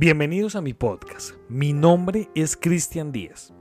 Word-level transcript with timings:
Bienvenidos 0.00 0.54
a 0.54 0.60
mi 0.60 0.74
podcast. 0.74 1.32
Mi 1.48 1.72
nombre 1.72 2.30
es 2.36 2.56
Cristian 2.56 3.10
Díaz. 3.10 3.52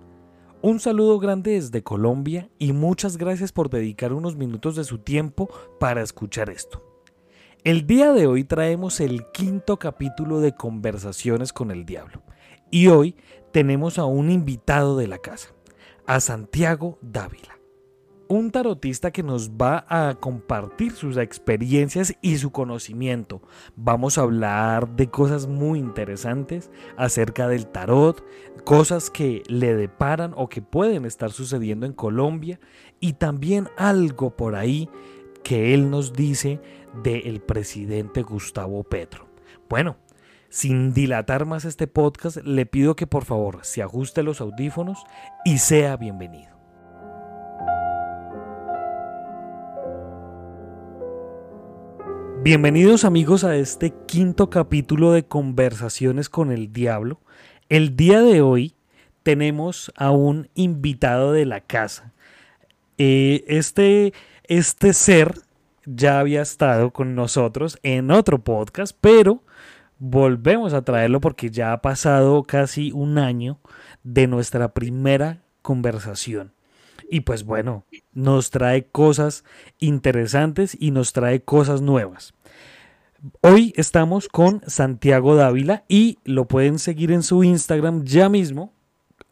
Un 0.62 0.80
saludo 0.80 1.18
grande 1.18 1.54
desde 1.54 1.82
Colombia 1.82 2.48
y 2.60 2.74
muchas 2.74 3.18
gracias 3.18 3.52
por 3.52 3.72
dedicar 3.72 4.14
unos 4.14 4.36
minutos 4.36 4.76
de 4.76 4.84
su 4.84 5.00
tiempo 5.00 5.50
para 5.80 6.04
escuchar 6.04 6.52
esto. 6.52 6.84
El 7.64 7.88
día 7.88 8.14
de 8.14 8.28
hoy 8.28 8.44
traemos 8.44 9.00
el 9.00 9.26
quinto 9.32 9.80
capítulo 9.80 10.40
de 10.40 10.54
Conversaciones 10.54 11.54
con 11.54 11.72
el 11.72 11.88
Diablo 11.88 12.22
y 12.70 12.86
hoy 12.86 13.16
tenemos 13.52 13.98
a 13.98 14.06
un 14.06 14.30
invitado 14.30 14.96
de 14.96 15.08
la 15.08 15.18
casa, 15.18 15.56
a 16.06 16.20
Santiago 16.20 17.00
Dávila 17.02 17.57
un 18.30 18.52
tarotista 18.52 19.12
que 19.12 19.24
nos 19.24 19.52
va 19.52 19.86
a 19.90 20.16
compartir 20.16 20.92
sus 20.92 21.18
experiencias 21.18 22.16
y 22.22 22.38
su 22.38 22.52
conocimiento. 22.52 23.42
Vamos 23.76 24.18
a 24.18 24.22
hablar 24.22 24.96
de 24.96 25.10
cosas 25.10 25.48
muy 25.48 25.80
interesantes 25.80 26.70
acerca 26.98 27.48
del 27.48 27.68
tarot, 27.68 28.24
cosas 28.64 29.10
que 29.10 29.44
le 29.48 29.76
deparan 29.76 30.34
o 30.36 30.50
que 30.50 30.62
pueden 30.62 31.06
estar 31.06 31.32
sucediendo 31.32 31.86
en 31.86 31.94
Colombia 31.94 32.60
y 33.00 33.14
también 33.14 33.70
algo 33.78 34.36
por 34.36 34.56
ahí 34.56 34.90
que 35.44 35.74
él 35.74 35.90
nos 35.90 36.14
dice 36.14 36.60
del 37.04 37.42
presidente 37.42 38.24
Gustavo 38.24 38.84
Petro. 38.84 39.28
Bueno, 39.70 39.98
sin 40.50 40.94
dilatar 40.94 41.46
más 41.46 41.66
este 41.66 41.88
podcast, 41.88 42.38
le 42.38 42.66
pido 42.66 42.96
que 42.96 43.08
por 43.08 43.26
favor 43.26 43.60
se 43.64 43.82
ajuste 43.82 44.24
los 44.24 44.42
audífonos 44.42 45.06
y 45.46 45.60
sea 45.60 45.98
bienvenido. 45.98 46.57
Bienvenidos 52.48 53.04
amigos 53.04 53.44
a 53.44 53.58
este 53.58 53.94
quinto 54.06 54.50
capítulo 54.50 55.12
de 55.12 55.26
Conversaciones 55.26 56.30
con 56.30 56.54
el 56.54 56.72
Diablo. 56.72 57.20
El 57.68 57.98
día 57.98 58.22
de 58.22 58.42
hoy 58.42 58.74
tenemos 59.22 59.92
a 59.98 60.12
un 60.12 60.48
invitado 60.56 61.34
de 61.34 61.46
la 61.46 61.60
casa. 61.60 62.14
Eh, 62.98 63.44
este, 63.50 64.14
este 64.46 64.94
ser 64.94 65.34
ya 65.84 66.22
había 66.22 66.42
estado 66.42 66.92
con 66.92 67.16
nosotros 67.16 67.80
en 67.84 68.12
otro 68.12 68.42
podcast, 68.42 68.96
pero 69.02 69.44
volvemos 70.00 70.74
a 70.74 70.84
traerlo 70.84 71.20
porque 71.20 71.50
ya 71.50 71.74
ha 71.74 71.82
pasado 71.82 72.44
casi 72.44 72.94
un 72.94 73.18
año 73.18 73.60
de 74.06 74.26
nuestra 74.28 74.74
primera 74.74 75.44
conversación. 75.62 76.54
Y 77.10 77.22
pues 77.22 77.44
bueno, 77.44 77.86
nos 78.14 78.52
trae 78.52 78.88
cosas 78.88 79.44
interesantes 79.80 80.76
y 80.80 80.92
nos 80.92 81.14
trae 81.14 81.42
cosas 81.42 81.82
nuevas. 81.82 82.34
Hoy 83.42 83.74
estamos 83.78 84.28
con 84.28 84.62
Santiago 84.68 85.36
Dávila 85.36 85.84
y 85.88 86.20
lo 86.24 86.46
pueden 86.46 86.78
seguir 86.78 87.12
en 87.12 87.24
su 87.24 87.44
Instagram 87.44 88.04
ya 88.04 88.30
mismo, 88.30 88.74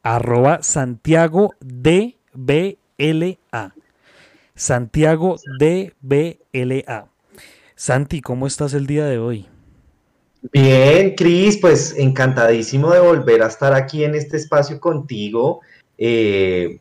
arroba 0.02 0.64
Santiago 0.64 1.52
DBLA. 1.60 3.38
Santiago 4.56 5.36
DBLA. 5.60 7.08
Santi, 7.76 8.22
¿cómo 8.22 8.48
estás 8.48 8.74
el 8.74 8.88
día 8.88 9.06
de 9.06 9.20
hoy? 9.20 9.46
Bien, 10.52 11.14
Cris, 11.16 11.58
pues 11.58 11.94
encantadísimo 11.96 12.92
de 12.92 13.02
volver 13.02 13.44
a 13.44 13.48
estar 13.48 13.74
aquí 13.74 14.04
en 14.04 14.16
este 14.16 14.38
espacio 14.38 14.80
contigo. 14.80 15.62
Eh, 16.00 16.80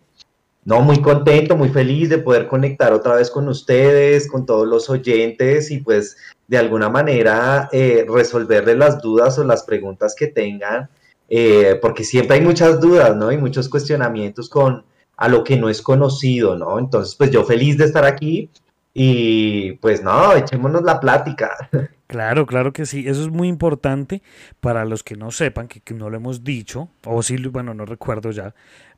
no, 0.65 0.81
muy 0.81 1.03
contento, 1.03 1.57
muy 1.57 1.69
feliz 1.69 2.09
de 2.09 2.19
poder 2.19 2.47
conectar 2.47 2.93
otra 2.93 3.17
vez 3.17 3.31
con 3.31 3.49
ustedes, 3.49 4.29
con 4.29 4.47
todos 4.47 4.67
los 4.67 4.89
oyentes 4.89 5.71
y 5.71 5.79
pues 5.79 6.17
de 6.49 6.59
alguna 6.59 6.89
manera 6.89 7.69
eh, 7.71 8.07
resolverles 8.09 8.77
las 8.77 9.01
dudas 9.01 9.39
o 9.39 9.45
las 9.45 9.63
preguntas 9.63 10.15
que 10.17 10.29
tengan, 10.29 10.89
eh, 11.29 11.79
porque 11.83 12.05
siempre 12.05 12.37
hay 12.37 12.43
muchas 12.43 12.81
dudas, 12.81 13.15
¿no? 13.15 13.31
Y 13.31 13.37
muchos 13.37 13.69
cuestionamientos 13.69 14.49
con 14.49 14.85
a 15.17 15.29
lo 15.29 15.45
que 15.45 15.57
no 15.57 15.69
es 15.69 15.83
conocido, 15.83 16.57
¿no? 16.57 16.79
Entonces, 16.79 17.15
pues 17.15 17.31
yo 17.31 17.45
feliz 17.45 17.77
de 17.77 17.85
estar 17.85 18.05
aquí 18.05 18.51
y 18.95 19.73
pues 19.73 20.03
no, 20.03 20.35
echémonos 20.35 20.83
la 20.83 20.99
plática. 21.01 21.69
Claro, 22.07 22.45
claro 22.47 22.73
que 22.73 22.85
sí. 22.85 23.09
Eso 23.09 23.23
es 23.23 23.29
muy 23.29 23.49
importante 23.49 24.23
para 24.61 24.85
los 24.85 25.03
que 25.03 25.17
no 25.17 25.31
sepan, 25.31 25.67
que, 25.67 25.81
que 25.81 25.95
no 25.95 26.11
lo 26.11 26.19
hemos 26.19 26.45
dicho, 26.45 26.91
o 27.05 27.23
sí, 27.23 27.37
bueno, 27.49 27.73
no 27.75 27.87
recuerdo 27.87 28.31
ya, 28.31 28.55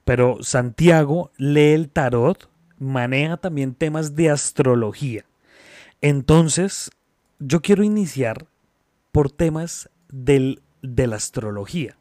pero 0.06 0.38
Santiago 0.40 1.32
lee 1.36 1.72
el 1.72 1.90
tarot, 1.90 2.48
maneja 2.78 3.38
también 3.38 3.74
temas 3.74 4.14
de 4.14 4.30
astrología. 4.30 5.24
Entonces, 6.00 6.92
yo 7.40 7.60
quiero 7.60 7.82
iniciar 7.82 8.46
por 9.10 9.32
temas 9.32 9.90
del, 10.08 10.62
de 10.80 11.08
la 11.08 11.16
astrología. 11.16 11.96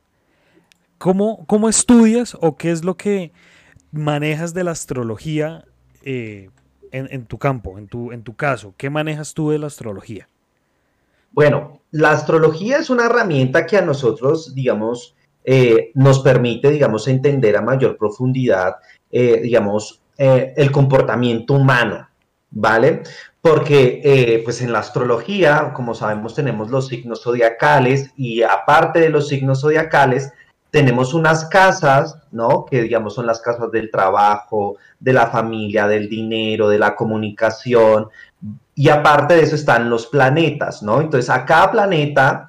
¿Cómo, 0.99 1.47
¿Cómo, 1.47 1.67
estudias 1.67 2.37
o 2.39 2.57
qué 2.57 2.69
es 2.69 2.83
lo 2.83 2.95
que 2.95 3.31
manejas 3.91 4.53
de 4.53 4.65
la 4.65 4.71
astrología 4.71 5.65
eh, 6.03 6.51
en, 6.91 7.07
en, 7.09 7.25
tu 7.25 7.39
campo, 7.39 7.79
en 7.79 7.87
tu, 7.87 8.11
en 8.11 8.21
tu 8.21 8.35
caso? 8.35 8.75
¿Qué 8.77 8.91
manejas 8.91 9.33
tú 9.33 9.49
de 9.49 9.57
la 9.57 9.65
astrología? 9.65 10.29
Bueno, 11.31 11.81
la 11.89 12.11
astrología 12.11 12.77
es 12.77 12.91
una 12.91 13.07
herramienta 13.07 13.65
que 13.65 13.77
a 13.77 13.81
nosotros, 13.81 14.53
digamos, 14.53 15.15
eh, 15.45 15.91
nos 15.93 16.21
permite, 16.21 16.71
digamos, 16.71 17.07
entender 17.07 17.55
a 17.55 17.61
mayor 17.61 17.97
profundidad, 17.97 18.77
eh, 19.11 19.39
digamos, 19.43 20.01
eh, 20.17 20.53
el 20.57 20.71
comportamiento 20.71 21.53
humano, 21.53 22.09
¿vale? 22.49 23.03
Porque, 23.41 24.41
pues 24.43 24.61
en 24.61 24.73
la 24.73 24.79
astrología, 24.79 25.71
como 25.75 25.93
sabemos, 25.93 26.33
tenemos 26.33 26.71
los 26.71 26.87
signos 26.87 27.21
zodiacales 27.21 28.11
y 28.17 28.41
aparte 28.41 28.99
de 28.99 29.09
los 29.09 29.27
signos 29.27 29.61
zodiacales, 29.61 30.33
tenemos 30.71 31.13
unas 31.13 31.45
casas, 31.45 32.17
¿no? 32.31 32.65
Que 32.65 32.81
digamos 32.81 33.13
son 33.13 33.27
las 33.27 33.39
casas 33.39 33.71
del 33.71 33.91
trabajo, 33.91 34.77
de 34.99 35.13
la 35.13 35.27
familia, 35.27 35.87
del 35.87 36.09
dinero, 36.09 36.67
de 36.67 36.79
la 36.79 36.95
comunicación. 36.95 38.07
Y 38.73 38.89
aparte 38.89 39.35
de 39.35 39.43
eso 39.43 39.55
están 39.55 39.89
los 39.89 40.07
planetas, 40.07 40.81
¿no? 40.83 40.99
Entonces 40.99 41.29
a 41.29 41.45
cada 41.45 41.71
planeta 41.71 42.47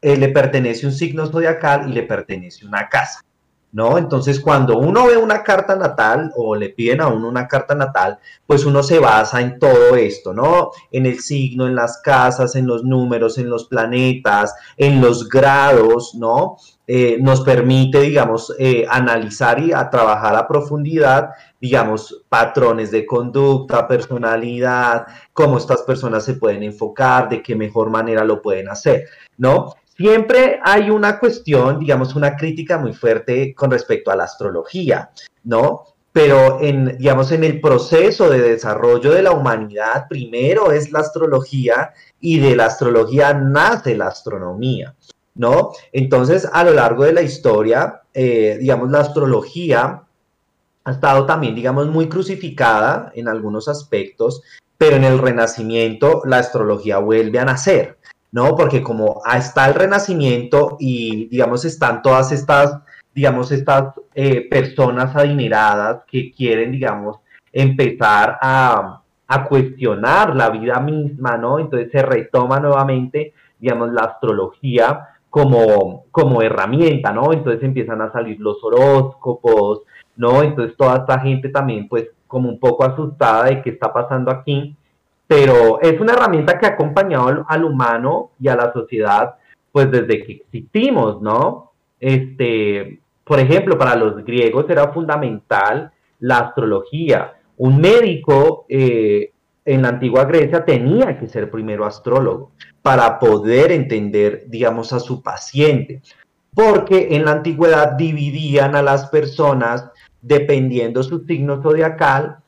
eh, 0.00 0.16
le 0.16 0.28
pertenece 0.28 0.86
un 0.86 0.92
signo 0.92 1.26
zodiacal 1.26 1.88
y 1.88 1.92
le 1.92 2.04
pertenece 2.04 2.64
una 2.64 2.88
casa, 2.88 3.20
¿no? 3.72 3.98
Entonces, 3.98 4.40
cuando 4.40 4.78
uno 4.78 5.06
ve 5.06 5.16
una 5.16 5.42
carta 5.42 5.76
natal 5.76 6.32
o 6.36 6.54
le 6.54 6.70
piden 6.70 7.00
a 7.00 7.08
uno 7.08 7.28
una 7.28 7.48
carta 7.48 7.74
natal, 7.74 8.18
pues 8.46 8.64
uno 8.64 8.82
se 8.82 8.98
basa 8.98 9.40
en 9.40 9.58
todo 9.58 9.96
esto, 9.96 10.32
¿no? 10.32 10.70
En 10.92 11.06
el 11.06 11.18
signo, 11.20 11.66
en 11.66 11.74
las 11.74 12.00
casas, 12.02 12.54
en 12.54 12.66
los 12.66 12.84
números, 12.84 13.38
en 13.38 13.50
los 13.50 13.66
planetas, 13.66 14.54
en 14.76 15.00
los 15.00 15.28
grados, 15.28 16.14
¿no? 16.14 16.56
Eh, 16.86 17.18
nos 17.20 17.42
permite, 17.42 18.00
digamos, 18.00 18.54
eh, 18.58 18.86
analizar 18.88 19.60
y 19.60 19.72
a 19.72 19.90
trabajar 19.90 20.34
a 20.36 20.48
profundidad, 20.48 21.30
digamos, 21.60 22.24
patrones 22.30 22.90
de 22.90 23.04
conducta, 23.04 23.86
personalidad, 23.86 25.06
cómo 25.34 25.58
estas 25.58 25.82
personas 25.82 26.24
se 26.24 26.34
pueden 26.34 26.62
enfocar, 26.62 27.28
de 27.28 27.42
qué 27.42 27.54
mejor 27.54 27.90
manera 27.90 28.24
lo 28.24 28.40
pueden 28.40 28.70
hacer, 28.70 29.04
¿no? 29.36 29.74
Siempre 29.98 30.60
hay 30.62 30.90
una 30.90 31.18
cuestión, 31.18 31.80
digamos, 31.80 32.14
una 32.14 32.36
crítica 32.36 32.78
muy 32.78 32.92
fuerte 32.92 33.52
con 33.52 33.68
respecto 33.72 34.12
a 34.12 34.16
la 34.16 34.24
astrología, 34.24 35.10
¿no? 35.42 35.86
Pero 36.12 36.60
en, 36.60 36.96
digamos, 36.98 37.32
en 37.32 37.42
el 37.42 37.60
proceso 37.60 38.30
de 38.30 38.40
desarrollo 38.40 39.10
de 39.10 39.22
la 39.22 39.32
humanidad, 39.32 40.06
primero 40.08 40.70
es 40.70 40.92
la 40.92 41.00
astrología 41.00 41.92
y 42.20 42.38
de 42.38 42.54
la 42.54 42.66
astrología 42.66 43.34
nace 43.34 43.96
la 43.96 44.06
astronomía, 44.06 44.94
¿no? 45.34 45.72
Entonces, 45.90 46.48
a 46.52 46.62
lo 46.62 46.74
largo 46.74 47.02
de 47.02 47.14
la 47.14 47.22
historia, 47.22 48.02
eh, 48.14 48.56
digamos, 48.60 48.92
la 48.92 49.00
astrología 49.00 50.04
ha 50.84 50.90
estado 50.92 51.26
también, 51.26 51.56
digamos, 51.56 51.88
muy 51.88 52.08
crucificada 52.08 53.10
en 53.16 53.26
algunos 53.26 53.66
aspectos, 53.66 54.42
pero 54.78 54.94
en 54.94 55.02
el 55.02 55.18
Renacimiento 55.18 56.22
la 56.24 56.38
astrología 56.38 56.98
vuelve 56.98 57.40
a 57.40 57.44
nacer, 57.44 57.97
¿no? 58.32 58.54
Porque 58.56 58.82
como 58.82 59.22
está 59.34 59.66
el 59.68 59.74
renacimiento 59.74 60.76
y, 60.78 61.26
digamos, 61.26 61.64
están 61.64 62.02
todas 62.02 62.32
estas, 62.32 62.78
digamos, 63.14 63.50
estas 63.52 63.94
eh, 64.14 64.48
personas 64.48 65.14
adineradas 65.16 66.02
que 66.06 66.32
quieren, 66.32 66.72
digamos, 66.72 67.18
empezar 67.52 68.38
a, 68.40 69.02
cuestionar 69.48 70.34
la 70.34 70.48
vida 70.48 70.80
misma, 70.80 71.36
¿no? 71.36 71.58
Entonces 71.58 71.90
se 71.92 72.02
retoma 72.02 72.60
nuevamente, 72.60 73.34
digamos, 73.58 73.92
la 73.92 74.02
astrología 74.02 75.06
como, 75.28 76.04
como 76.10 76.40
herramienta, 76.40 77.12
¿no? 77.12 77.32
Entonces 77.34 77.62
empiezan 77.62 78.00
a 78.00 78.10
salir 78.10 78.40
los 78.40 78.56
horóscopos, 78.64 79.82
¿no? 80.16 80.42
Entonces 80.42 80.76
toda 80.78 80.96
esta 80.98 81.20
gente 81.20 81.50
también, 81.50 81.88
pues, 81.88 82.06
como 82.26 82.48
un 82.48 82.58
poco 82.58 82.84
asustada 82.84 83.44
de 83.44 83.62
qué 83.62 83.70
está 83.70 83.92
pasando 83.92 84.30
aquí 84.30 84.74
pero 85.28 85.80
es 85.82 86.00
una 86.00 86.14
herramienta 86.14 86.58
que 86.58 86.66
ha 86.66 86.70
acompañado 86.70 87.44
al, 87.46 87.64
humano 87.64 88.30
y 88.40 88.48
a 88.48 88.56
la 88.56 88.72
sociedad 88.72 89.34
pues 89.70 89.90
desde 89.90 90.24
que 90.24 90.32
existimos, 90.32 91.20
¿no? 91.20 91.72
Este, 92.00 93.00
por 93.24 93.38
ejemplo, 93.38 93.76
para 93.78 93.94
los 93.94 94.24
griegos 94.24 94.64
era 94.70 94.90
fundamental 94.90 95.92
la 96.20 96.38
astrología. 96.38 97.34
Un 97.58 97.78
médico 97.78 98.64
eh, 98.70 99.32
en 99.66 99.82
la 99.82 99.90
antigua 99.90 100.24
Grecia 100.24 100.64
tenía 100.64 101.18
que 101.18 101.28
ser 101.28 101.50
primero 101.50 101.84
astrólogo 101.84 102.52
para 102.80 103.18
poder 103.18 103.70
entender, 103.70 104.46
digamos, 104.48 104.94
a 104.94 104.98
su 104.98 105.22
paciente. 105.22 106.00
Porque 106.54 107.08
en 107.10 107.26
la 107.26 107.32
antigüedad 107.32 107.92
dividían 107.92 108.74
a 108.74 108.82
las 108.82 109.08
personas 109.10 109.90
dependiendo 110.22 111.02
su 111.02 111.20
signo 111.26 111.62
zodiacal 111.62 112.38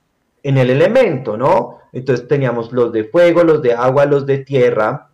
en 0.42 0.58
el 0.58 0.70
elemento, 0.70 1.36
¿no? 1.36 1.78
Entonces 1.92 2.28
teníamos 2.28 2.72
los 2.72 2.92
de 2.92 3.04
fuego, 3.04 3.42
los 3.42 3.62
de 3.62 3.74
agua, 3.74 4.04
los 4.06 4.26
de 4.26 4.38
tierra 4.38 5.08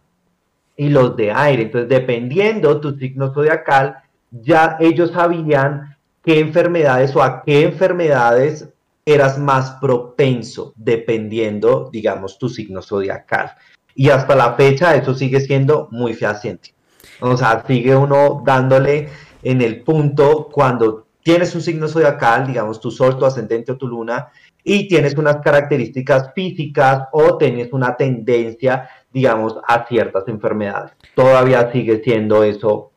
y 0.76 0.88
los 0.88 1.16
de 1.16 1.32
aire. 1.32 1.62
Entonces, 1.62 1.88
dependiendo 1.88 2.80
tu 2.80 2.96
signo 2.96 3.32
zodiacal, 3.32 3.96
ya 4.30 4.76
ellos 4.80 5.12
sabían 5.12 5.96
qué 6.22 6.40
enfermedades 6.40 7.14
o 7.16 7.22
a 7.22 7.42
qué 7.42 7.64
enfermedades 7.64 8.68
eras 9.04 9.38
más 9.38 9.72
propenso, 9.80 10.74
dependiendo, 10.76 11.88
digamos, 11.92 12.38
tu 12.38 12.48
signo 12.48 12.82
zodiacal. 12.82 13.52
Y 13.94 14.10
hasta 14.10 14.34
la 14.34 14.54
fecha 14.54 14.94
eso 14.96 15.14
sigue 15.14 15.40
siendo 15.40 15.88
muy 15.92 16.12
fehaciente. 16.12 16.74
O 17.20 17.36
sea, 17.36 17.64
sigue 17.66 17.96
uno 17.96 18.42
dándole 18.44 19.08
en 19.42 19.62
el 19.62 19.82
punto 19.82 20.48
cuando 20.52 21.06
tienes 21.22 21.54
un 21.54 21.62
signo 21.62 21.88
zodiacal, 21.88 22.46
digamos, 22.46 22.80
tu 22.80 22.90
sol, 22.90 23.16
tu 23.16 23.24
ascendente 23.24 23.72
o 23.72 23.76
tu 23.76 23.86
luna, 23.86 24.28
y 24.68 24.88
tienes 24.88 25.14
unas 25.14 25.36
características 25.36 26.32
físicas 26.34 27.04
o 27.12 27.38
tienes 27.38 27.72
una 27.72 27.96
tendencia, 27.96 28.90
digamos, 29.12 29.56
a 29.64 29.86
ciertas 29.86 30.26
enfermedades. 30.26 30.90
Todavía 31.14 31.70
sigue 31.70 32.02
siendo 32.02 32.42
eso 32.42 32.90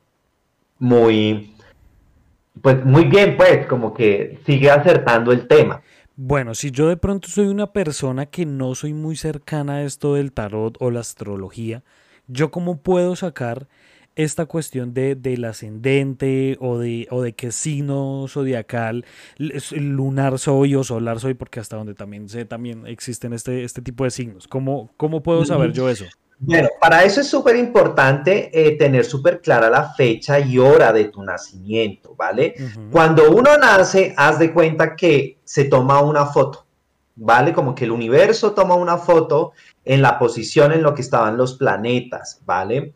muy, 0.80 1.54
pues 2.60 2.84
muy 2.84 3.04
bien, 3.06 3.38
pues, 3.38 3.68
como 3.68 3.94
que 3.94 4.40
sigue 4.48 4.72
acertando 4.72 5.32
el 5.32 5.48
tema. 5.48 5.84
Bueno, 6.16 6.56
si 6.56 6.72
yo 6.72 6.90
de 6.90 6.98
pronto 6.98 7.30
soy 7.30 7.46
una 7.46 7.72
persona 7.72 8.26
que 8.26 8.48
no 8.48 8.74
soy 8.74 8.96
muy 8.96 9.16
cercana 9.16 9.76
a 9.76 9.84
esto 9.84 10.16
del 10.16 10.32
tarot 10.32 10.76
o 10.80 10.90
la 10.90 11.02
astrología, 11.02 11.84
¿yo 12.26 12.50
cómo 12.50 12.78
puedo 12.78 13.16
sacar 13.16 13.68
esta 14.24 14.46
cuestión 14.46 14.94
de, 14.94 15.16
del 15.16 15.46
ascendente 15.46 16.58
o 16.60 16.78
de, 16.78 17.08
o 17.10 17.22
de 17.22 17.34
qué 17.34 17.54
signo 17.54 18.26
zodiacal, 18.28 19.06
lunar 19.72 20.40
soy 20.40 20.76
o 20.76 20.84
solar 20.84 21.22
soy, 21.22 21.36
porque 21.36 21.62
hasta 21.62 21.78
donde 21.78 21.94
también 21.94 22.28
sé, 22.28 22.44
también 22.44 22.86
existen 22.86 23.32
este, 23.32 23.64
este 23.64 23.82
tipo 23.82 24.04
de 24.04 24.12
signos. 24.12 24.46
¿Cómo, 24.48 24.92
cómo 24.98 25.24
puedo 25.24 25.46
saber 25.46 25.72
yo 25.72 25.88
eso? 25.90 26.04
Bueno, 26.42 26.68
para 26.82 27.04
eso 27.04 27.22
es 27.22 27.30
súper 27.30 27.56
importante 27.56 28.50
eh, 28.54 28.78
tener 28.78 29.06
súper 29.06 29.42
clara 29.42 29.70
la 29.70 29.94
fecha 29.94 30.40
y 30.40 30.58
hora 30.58 30.92
de 30.92 31.06
tu 31.06 31.24
nacimiento, 31.24 32.14
¿vale? 32.16 32.56
Cuando 32.92 33.32
uno 33.32 33.58
nace, 33.58 34.14
haz 34.18 34.40
de 34.40 34.54
cuenta 34.54 34.96
que 34.96 35.40
se 35.46 35.66
toma 35.66 36.02
una 36.02 36.26
foto, 36.26 36.66
¿vale? 37.20 37.54
Como 37.54 37.76
que 37.76 37.86
el 37.86 37.92
universo 37.92 38.54
toma 38.54 38.76
una 38.76 38.98
foto 38.98 39.52
en 39.86 40.02
la 40.02 40.18
posición 40.18 40.72
en 40.72 40.84
lo 40.84 40.94
que 40.94 41.02
estaban 41.02 41.38
los 41.38 41.56
planetas, 41.56 42.42
¿vale? 42.46 42.94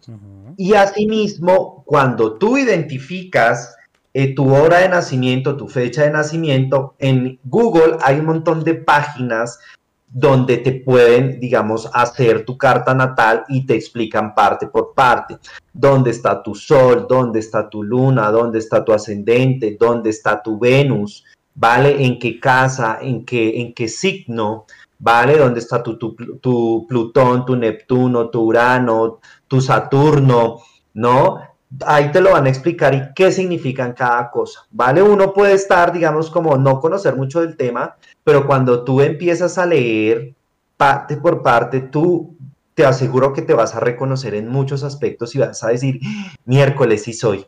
Y 0.58 0.74
asimismo, 0.74 1.84
cuando 1.86 2.38
tú 2.38 2.58
identificas 2.58 3.76
eh, 4.14 4.34
tu 4.34 4.54
hora 4.54 4.80
de 4.80 4.90
nacimiento, 4.90 5.58
tu 5.58 5.68
fecha 5.68 6.04
de 6.04 6.12
nacimiento, 6.12 6.96
en 7.00 7.40
Google 7.44 7.98
hay 8.02 8.20
un 8.20 8.28
montón 8.28 8.64
de 8.64 8.76
páginas 8.76 9.60
donde 10.08 10.58
te 10.58 10.72
pueden, 10.74 11.40
digamos, 11.40 11.90
hacer 11.92 12.46
tu 12.46 12.56
carta 12.56 12.94
natal 12.94 13.46
y 13.50 13.66
te 13.66 13.74
explican 13.74 14.36
parte 14.36 14.68
por 14.68 14.94
parte. 14.94 15.40
¿Dónde 15.74 16.12
está 16.12 16.44
tu 16.44 16.54
sol? 16.54 17.08
¿Dónde 17.10 17.40
está 17.40 17.68
tu 17.68 17.82
luna? 17.82 18.30
¿Dónde 18.30 18.60
está 18.60 18.86
tu 18.86 18.94
ascendente? 18.94 19.76
¿Dónde 19.80 20.12
está 20.12 20.44
tu 20.44 20.60
Venus? 20.60 21.26
¿Vale? 21.56 22.04
¿En 22.06 22.20
qué 22.20 22.40
casa? 22.40 23.00
¿En 23.02 23.26
qué, 23.26 23.62
en 23.62 23.74
qué 23.74 23.88
signo? 23.88 24.66
¿Vale? 25.00 25.38
¿Dónde 25.38 25.60
está 25.60 25.84
tu, 25.84 25.98
tu, 25.98 26.16
tu 26.42 26.86
Plutón, 26.88 27.46
tu 27.46 27.56
Neptuno, 27.56 28.30
tu 28.30 28.42
Urano, 28.42 29.20
tu 29.48 29.62
Saturno? 29.62 30.60
¿No? 30.94 31.40
ahí 31.86 32.12
te 32.12 32.22
lo 32.22 32.32
van 32.32 32.46
a 32.46 32.50
explicar 32.50 32.94
y 32.94 33.14
qué 33.16 33.32
significan 33.32 33.94
cada 33.94 34.30
cosa, 34.30 34.66
¿vale? 34.72 35.02
Uno 35.02 35.34
puede 35.34 35.54
estar, 35.54 35.92
digamos, 35.92 36.30
como 36.30 36.58
no 36.58 36.80
conocer 36.80 37.16
mucho 37.16 37.42
del 37.42 37.58
tema, 37.58 37.96
pero 38.24 38.46
cuando 38.46 38.84
tú 38.84 39.02
empiezas 39.02 39.58
a 39.58 39.66
leer 39.66 40.36
parte 40.78 41.18
por 41.18 41.42
parte, 41.42 41.82
tú 41.82 42.36
te 42.74 42.86
aseguro 42.86 43.34
que 43.34 43.42
te 43.42 43.54
vas 43.54 43.76
a 43.76 43.80
reconocer 43.80 44.36
en 44.36 44.48
muchos 44.48 44.84
aspectos 44.84 45.36
y 45.36 45.40
vas 45.40 45.64
a 45.64 45.70
decir, 45.70 46.00
miércoles 46.46 47.04
sí 47.04 47.14
soy, 47.14 47.46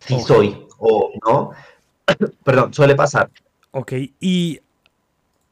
sí 0.00 0.20
soy, 0.20 0.66
o 0.78 1.10
no, 1.24 1.50
perdón, 2.44 2.72
suele 2.74 2.94
pasar. 2.94 3.30
Ok, 3.72 3.92
y 4.20 4.60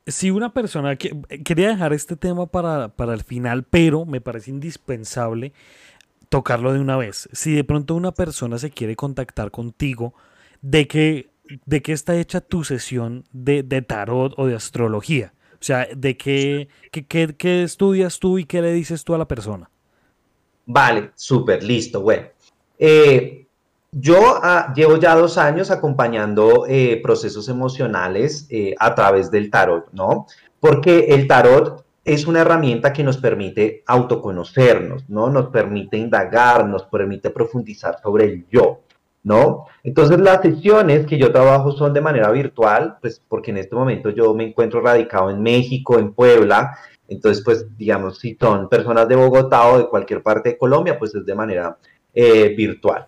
si 0.07 0.31
una 0.31 0.53
persona, 0.53 0.97
quería 0.97 1.69
dejar 1.69 1.93
este 1.93 2.17
tema 2.17 2.47
para, 2.47 2.89
para 2.89 3.15
el 3.15 3.23
final, 3.23 3.65
pero 3.65 4.07
me 4.07 4.21
parece 4.21 4.51
indispensable 4.51 5.53
tocarlo 6.29 6.73
de 6.73 6.81
una 6.81 6.97
vez. 6.97 7.29
Si 7.33 7.53
de 7.53 7.65
pronto 7.65 7.95
una 7.95 8.13
persona 8.13 8.59
se 8.59 8.71
quiere 8.71 8.97
contactar 8.97 9.51
contigo, 9.51 10.15
¿de 10.63 10.89
qué, 10.89 11.31
de 11.67 11.83
qué 11.83 11.93
está 11.93 12.17
hecha 12.17 12.41
tu 12.41 12.65
sesión 12.65 13.25
de, 13.33 13.63
tarot 13.83 14.35
o 14.37 14.47
de 14.47 14.55
astrología? 14.55 15.33
O 15.55 15.65
sea, 15.65 15.89
¿de 15.95 16.17
qué, 16.17 16.69
qué, 16.91 17.63
estudias 17.63 18.19
tú 18.19 18.39
y 18.39 18.45
qué 18.45 18.63
le 18.63 18.73
dices 18.73 19.05
tú 19.05 19.15
a 19.15 19.19
la 19.19 19.29
persona? 19.29 19.71
Vale, 20.67 21.11
súper, 21.15 21.63
listo, 21.63 22.01
bueno. 22.01 22.29
Eh, 22.79 23.48
yo 23.93 24.39
ah, 24.43 24.73
llevo 24.75 24.97
ya 24.97 25.15
dos 25.15 25.39
años 25.39 25.71
acompañando 25.71 26.67
eh, 26.69 27.01
procesos 27.03 27.49
emocionales 27.49 28.47
eh, 28.51 28.75
a 28.79 28.95
través 28.95 29.31
del 29.31 29.51
tarot, 29.51 29.91
¿no? 29.93 30.27
Porque 30.61 31.07
el 31.09 31.27
tarot 31.27 31.85
es 32.05 32.27
una 32.27 32.41
herramienta 32.41 32.93
que 32.93 33.03
nos 33.03 33.19
permite 33.19 33.83
autoconocernos, 33.87 35.09
¿no? 35.09 35.31
Nos 35.31 35.49
permite 35.49 35.97
indagar, 35.97 36.67
nos 36.67 36.85
permite 36.85 37.31
profundizar 37.31 37.99
sobre 38.03 38.25
el 38.25 38.47
yo, 38.51 38.81
¿no? 39.25 39.67
Entonces 39.83 40.19
las 40.21 40.43
sesiones 40.43 41.07
que 41.07 41.19
yo 41.19 41.33
trabajo 41.33 41.73
son 41.73 41.93
de 41.93 42.01
manera 42.01 42.31
virtual, 42.31 42.99
pues 43.01 43.23
porque 43.27 43.51
en 43.51 43.59
este 43.59 43.75
momento 43.75 44.11
yo 44.11 44.35
me 44.35 44.45
encuentro 44.49 44.81
radicado 44.81 45.31
en 45.31 45.43
México, 45.43 45.99
en 45.99 46.13
Puebla, 46.13 46.79
entonces 47.09 47.43
pues 47.45 47.67
digamos 47.77 48.19
si 48.19 48.37
son 48.39 48.69
personas 48.69 49.09
de 49.09 49.17
Bogotá 49.17 49.67
o 49.69 49.79
de 49.79 49.89
cualquier 49.89 50.23
parte 50.23 50.51
de 50.51 50.59
Colombia, 50.59 50.99
pues 50.99 51.15
es 51.15 51.25
de 51.25 51.35
manera 51.35 51.77
eh, 52.15 52.55
virtual. 52.57 53.08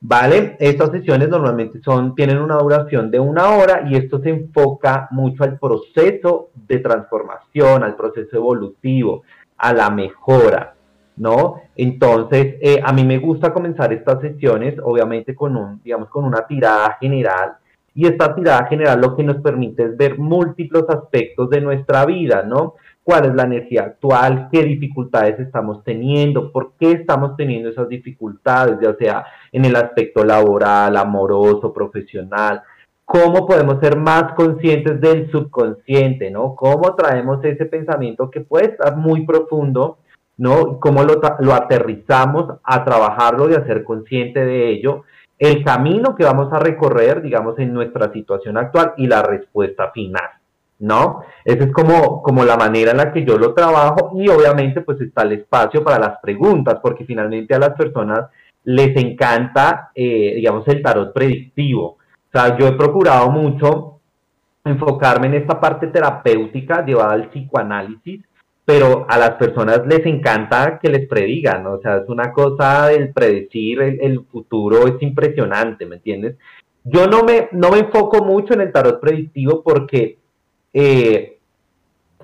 ¿Vale? 0.00 0.56
Estas 0.60 0.92
sesiones 0.92 1.28
normalmente 1.28 1.80
son, 1.80 2.14
tienen 2.14 2.38
una 2.38 2.56
duración 2.56 3.10
de 3.10 3.18
una 3.18 3.56
hora 3.56 3.84
y 3.88 3.96
esto 3.96 4.20
se 4.20 4.30
enfoca 4.30 5.08
mucho 5.10 5.42
al 5.42 5.58
proceso 5.58 6.50
de 6.54 6.78
transformación, 6.78 7.82
al 7.82 7.96
proceso 7.96 8.36
evolutivo, 8.36 9.24
a 9.56 9.72
la 9.72 9.90
mejora, 9.90 10.74
¿no? 11.16 11.62
Entonces, 11.74 12.56
eh, 12.60 12.80
a 12.82 12.92
mí 12.92 13.02
me 13.04 13.18
gusta 13.18 13.52
comenzar 13.52 13.92
estas 13.92 14.20
sesiones, 14.20 14.76
obviamente 14.80 15.34
con 15.34 15.56
un, 15.56 15.82
digamos, 15.82 16.08
con 16.10 16.24
una 16.24 16.46
tirada 16.46 16.96
general 17.00 17.56
y 17.98 18.06
esta 18.06 18.32
tirada 18.32 18.64
general 18.66 19.00
lo 19.00 19.16
que 19.16 19.24
nos 19.24 19.38
permite 19.38 19.82
es 19.82 19.96
ver 19.96 20.20
múltiples 20.20 20.84
aspectos 20.88 21.50
de 21.50 21.60
nuestra 21.60 22.06
vida, 22.06 22.44
¿no? 22.44 22.74
Cuál 23.08 23.24
es 23.24 23.34
la 23.34 23.44
energía 23.44 23.84
actual, 23.84 24.50
qué 24.52 24.62
dificultades 24.64 25.40
estamos 25.40 25.82
teniendo, 25.82 26.52
por 26.52 26.72
qué 26.78 26.92
estamos 26.92 27.38
teniendo 27.38 27.70
esas 27.70 27.88
dificultades, 27.88 28.76
ya 28.82 28.94
sea 28.96 29.24
en 29.50 29.64
el 29.64 29.74
aspecto 29.76 30.22
laboral, 30.26 30.94
amoroso, 30.94 31.72
profesional, 31.72 32.60
cómo 33.06 33.46
podemos 33.46 33.80
ser 33.80 33.96
más 33.96 34.34
conscientes 34.34 35.00
del 35.00 35.30
subconsciente, 35.30 36.30
¿no? 36.30 36.54
Cómo 36.54 36.94
traemos 36.96 37.42
ese 37.46 37.64
pensamiento 37.64 38.30
que 38.30 38.42
puede 38.42 38.72
estar 38.72 38.94
muy 38.94 39.24
profundo, 39.24 39.96
¿no? 40.36 40.78
Cómo 40.78 41.02
lo, 41.02 41.18
lo 41.38 41.54
aterrizamos 41.54 42.58
a 42.62 42.84
trabajarlo 42.84 43.48
y 43.48 43.54
a 43.54 43.64
ser 43.64 43.84
consciente 43.84 44.44
de 44.44 44.68
ello, 44.68 45.04
el 45.38 45.64
camino 45.64 46.14
que 46.14 46.24
vamos 46.24 46.52
a 46.52 46.58
recorrer, 46.58 47.22
digamos, 47.22 47.58
en 47.58 47.72
nuestra 47.72 48.12
situación 48.12 48.58
actual 48.58 48.92
y 48.98 49.06
la 49.06 49.22
respuesta 49.22 49.92
final. 49.92 50.37
¿No? 50.78 51.22
Esa 51.44 51.64
es 51.64 51.72
como, 51.72 52.22
como 52.22 52.44
la 52.44 52.56
manera 52.56 52.92
en 52.92 52.98
la 52.98 53.12
que 53.12 53.24
yo 53.24 53.38
lo 53.38 53.54
trabajo 53.54 54.12
y 54.14 54.28
obviamente 54.28 54.80
pues 54.82 55.00
está 55.00 55.22
el 55.22 55.32
espacio 55.32 55.82
para 55.82 55.98
las 55.98 56.18
preguntas, 56.20 56.78
porque 56.82 57.04
finalmente 57.04 57.54
a 57.54 57.58
las 57.58 57.70
personas 57.70 58.26
les 58.64 58.96
encanta, 58.96 59.90
eh, 59.94 60.34
digamos, 60.36 60.66
el 60.68 60.82
tarot 60.82 61.12
predictivo. 61.12 61.84
O 61.86 62.30
sea, 62.32 62.56
yo 62.56 62.66
he 62.68 62.72
procurado 62.72 63.30
mucho 63.30 64.00
enfocarme 64.64 65.28
en 65.28 65.34
esta 65.34 65.58
parte 65.58 65.86
terapéutica 65.86 66.84
llevada 66.84 67.12
al 67.12 67.30
psicoanálisis, 67.30 68.22
pero 68.64 69.06
a 69.08 69.16
las 69.16 69.30
personas 69.30 69.80
les 69.86 70.04
encanta 70.04 70.78
que 70.78 70.90
les 70.90 71.08
predigan, 71.08 71.66
o 71.66 71.80
sea, 71.80 71.96
es 71.96 72.08
una 72.08 72.32
cosa 72.32 72.88
del 72.88 73.14
predecir 73.14 73.80
el, 73.80 73.98
el 74.02 74.26
futuro, 74.26 74.86
es 74.86 75.00
impresionante, 75.00 75.86
¿me 75.86 75.96
entiendes? 75.96 76.36
Yo 76.84 77.06
no 77.06 77.22
me, 77.22 77.48
no 77.52 77.70
me 77.70 77.78
enfoco 77.78 78.22
mucho 78.22 78.52
en 78.52 78.60
el 78.60 78.72
tarot 78.72 79.00
predictivo 79.00 79.62
porque 79.62 80.18
eh, 80.72 81.38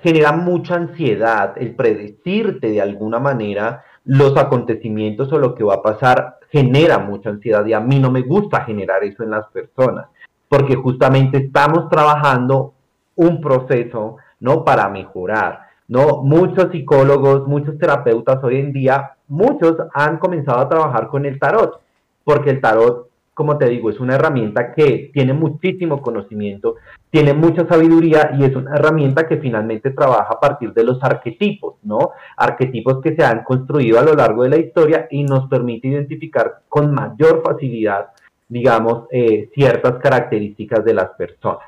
genera 0.01 0.31
mucha 0.31 0.75
ansiedad 0.75 1.53
el 1.57 1.75
predecirte 1.75 2.69
de 2.69 2.81
alguna 2.81 3.19
manera 3.19 3.83
los 4.05 4.37
acontecimientos 4.37 5.31
o 5.33 5.39
lo 5.39 5.55
que 5.55 5.63
va 5.63 5.75
a 5.75 5.81
pasar, 5.81 6.37
genera 6.51 6.99
mucha 6.99 7.29
ansiedad 7.29 7.65
y 7.65 7.73
a 7.73 7.79
mí 7.79 7.99
no 7.99 8.11
me 8.11 8.21
gusta 8.21 8.61
generar 8.61 9.03
eso 9.03 9.23
en 9.23 9.31
las 9.31 9.47
personas, 9.47 10.07
porque 10.47 10.75
justamente 10.75 11.37
estamos 11.37 11.89
trabajando 11.89 12.73
un 13.15 13.41
proceso, 13.41 14.17
¿no? 14.39 14.63
Para 14.63 14.89
mejorar. 14.89 15.65
¿no? 15.87 16.23
Muchos 16.23 16.71
psicólogos, 16.71 17.47
muchos 17.47 17.77
terapeutas 17.77 18.43
hoy 18.43 18.57
en 18.57 18.73
día, 18.73 19.13
muchos 19.27 19.75
han 19.93 20.17
comenzado 20.17 20.59
a 20.59 20.69
trabajar 20.69 21.07
con 21.07 21.25
el 21.25 21.39
tarot, 21.39 21.79
porque 22.23 22.51
el 22.51 22.61
tarot, 22.61 23.09
como 23.35 23.57
te 23.57 23.67
digo, 23.67 23.89
es 23.89 23.99
una 23.99 24.15
herramienta 24.15 24.73
que 24.73 25.11
tiene 25.13 25.33
muchísimo 25.33 26.01
conocimiento, 26.01 26.77
tiene 27.11 27.33
mucha 27.33 27.67
sabiduría 27.67 28.31
y 28.39 28.45
es 28.45 28.55
una 28.55 28.75
herramienta 28.75 29.27
que 29.27 29.37
finalmente 29.37 29.91
trabaja 29.91 30.29
a 30.31 30.39
partir 30.39 30.73
de 30.73 30.85
los 30.85 31.03
arquetipos, 31.03 31.75
¿no? 31.83 32.11
Arquetipos 32.37 33.01
que 33.01 33.13
se 33.13 33.25
han 33.25 33.43
construido 33.43 33.99
a 33.99 34.03
lo 34.03 34.13
largo 34.13 34.43
de 34.43 34.49
la 34.49 34.57
historia 34.57 35.07
y 35.11 35.23
nos 35.25 35.49
permite 35.49 35.89
identificar 35.89 36.61
con 36.69 36.93
mayor 36.93 37.43
facilidad, 37.45 38.07
digamos, 38.47 39.03
eh, 39.11 39.49
ciertas 39.53 39.99
características 40.01 40.85
de 40.85 40.93
las 40.93 41.09
personas. 41.11 41.67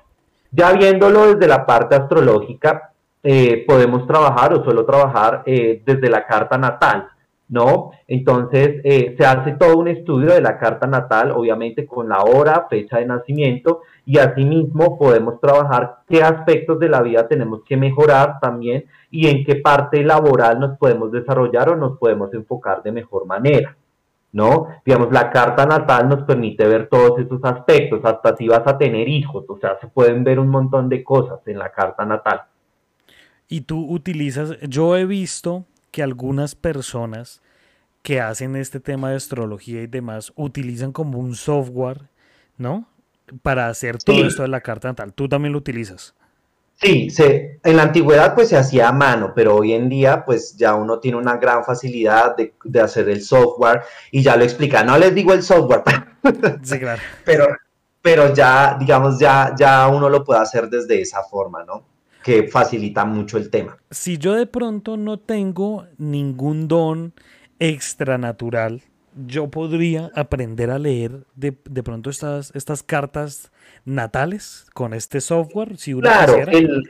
Ya 0.51 0.71
viéndolo 0.71 1.33
desde 1.33 1.49
la 1.49 1.65
parte 1.65 1.95
astrológica, 1.95 2.93
eh, 3.21 3.65
podemos 3.67 4.07
trabajar 4.07 4.53
o 4.53 4.63
suelo 4.63 4.85
trabajar 4.85 5.43
eh, 5.45 5.81
desde 5.85 6.09
la 6.09 6.25
carta 6.25 6.57
natal, 6.57 7.09
¿no? 7.49 7.91
Entonces, 8.07 8.81
eh, 8.83 9.15
se 9.17 9.25
hace 9.25 9.53
todo 9.53 9.77
un 9.77 9.87
estudio 9.87 10.33
de 10.33 10.41
la 10.41 10.57
carta 10.57 10.87
natal, 10.87 11.31
obviamente 11.31 11.85
con 11.85 12.09
la 12.09 12.21
hora, 12.23 12.67
fecha 12.69 12.97
de 12.97 13.05
nacimiento, 13.05 13.81
y 14.05 14.17
asimismo 14.17 14.97
podemos 14.97 15.39
trabajar 15.39 15.99
qué 16.07 16.23
aspectos 16.23 16.79
de 16.79 16.89
la 16.89 17.01
vida 17.01 17.27
tenemos 17.27 17.61
que 17.63 17.77
mejorar 17.77 18.39
también 18.41 18.85
y 19.11 19.27
en 19.27 19.45
qué 19.45 19.55
parte 19.55 20.03
laboral 20.03 20.59
nos 20.59 20.77
podemos 20.77 21.11
desarrollar 21.11 21.69
o 21.69 21.75
nos 21.75 21.97
podemos 21.97 22.33
enfocar 22.33 22.83
de 22.83 22.91
mejor 22.91 23.25
manera. 23.25 23.75
¿no? 24.33 24.67
Digamos, 24.85 25.11
la 25.11 25.31
carta 25.31 25.65
natal 25.65 26.09
nos 26.09 26.23
permite 26.23 26.67
ver 26.67 26.89
todos 26.89 27.17
esos 27.19 27.39
aspectos, 27.43 28.01
hasta 28.03 28.35
si 28.35 28.47
vas 28.47 28.61
a 28.67 28.77
tener 28.77 29.07
hijos, 29.07 29.45
o 29.47 29.57
sea, 29.57 29.79
se 29.79 29.87
pueden 29.87 30.23
ver 30.23 30.39
un 30.39 30.49
montón 30.49 30.89
de 30.89 31.03
cosas 31.03 31.39
en 31.47 31.57
la 31.57 31.71
carta 31.71 32.05
natal. 32.05 32.41
Y 33.47 33.61
tú 33.61 33.89
utilizas, 33.89 34.59
yo 34.61 34.97
he 34.97 35.05
visto 35.05 35.63
que 35.91 36.03
algunas 36.03 36.55
personas 36.55 37.41
que 38.01 38.21
hacen 38.21 38.55
este 38.55 38.79
tema 38.79 39.09
de 39.09 39.17
astrología 39.17 39.81
y 39.81 39.87
demás 39.87 40.31
utilizan 40.35 40.91
como 40.91 41.19
un 41.19 41.35
software, 41.35 42.09
¿no? 42.57 42.87
Para 43.41 43.67
hacer 43.67 43.97
todo 43.97 44.25
esto 44.25 44.43
de 44.43 44.47
la 44.47 44.61
carta 44.61 44.87
natal. 44.87 45.13
¿Tú 45.13 45.27
también 45.27 45.51
lo 45.51 45.59
utilizas? 45.59 46.15
Sí, 46.79 47.09
se, 47.09 47.59
en 47.63 47.75
la 47.75 47.83
antigüedad 47.83 48.35
pues 48.35 48.49
se 48.49 48.57
hacía 48.57 48.89
a 48.89 48.91
mano, 48.91 49.33
pero 49.35 49.55
hoy 49.55 49.73
en 49.73 49.89
día 49.89 50.23
pues 50.23 50.55
ya 50.55 50.75
uno 50.75 50.99
tiene 50.99 51.17
una 51.17 51.37
gran 51.37 51.65
facilidad 51.65 52.35
de, 52.37 52.53
de 52.63 52.79
hacer 52.79 53.09
el 53.09 53.23
software 53.23 53.81
y 54.11 54.21
ya 54.21 54.37
lo 54.37 54.43
explica. 54.43 54.83
No 54.83 54.97
les 54.97 55.13
digo 55.15 55.33
el 55.33 55.41
software, 55.41 55.81
sí, 56.63 56.79
claro. 56.79 57.01
pero, 57.25 57.47
pero 58.01 58.33
ya, 58.33 58.77
digamos, 58.79 59.17
ya, 59.19 59.55
ya 59.57 59.87
uno 59.87 60.07
lo 60.07 60.23
puede 60.23 60.39
hacer 60.39 60.69
desde 60.69 61.01
esa 61.01 61.23
forma, 61.23 61.63
¿no? 61.63 61.83
Que 62.27 62.49
facilita 62.49 63.05
mucho 63.05 63.37
el 63.37 63.49
tema. 63.49 63.77
Si 63.89 64.17
yo 64.17 64.33
de 64.33 64.47
pronto 64.47 64.97
no 64.97 65.17
tengo 65.17 65.85
ningún 65.97 66.67
don 66.67 67.13
extranatural, 67.57 68.81
yo 69.25 69.49
podría 69.49 70.11
aprender 70.13 70.69
a 70.69 70.77
leer 70.77 71.25
de, 71.35 71.57
de 71.63 71.83
pronto 71.83 72.09
estas, 72.09 72.51
estas 72.53 72.83
cartas 72.83 73.49
natales 73.85 74.65
con 74.73 74.93
este 74.93 75.21
software? 75.21 75.77
Si 75.77 75.93
claro, 75.93 76.35
el, 76.35 76.83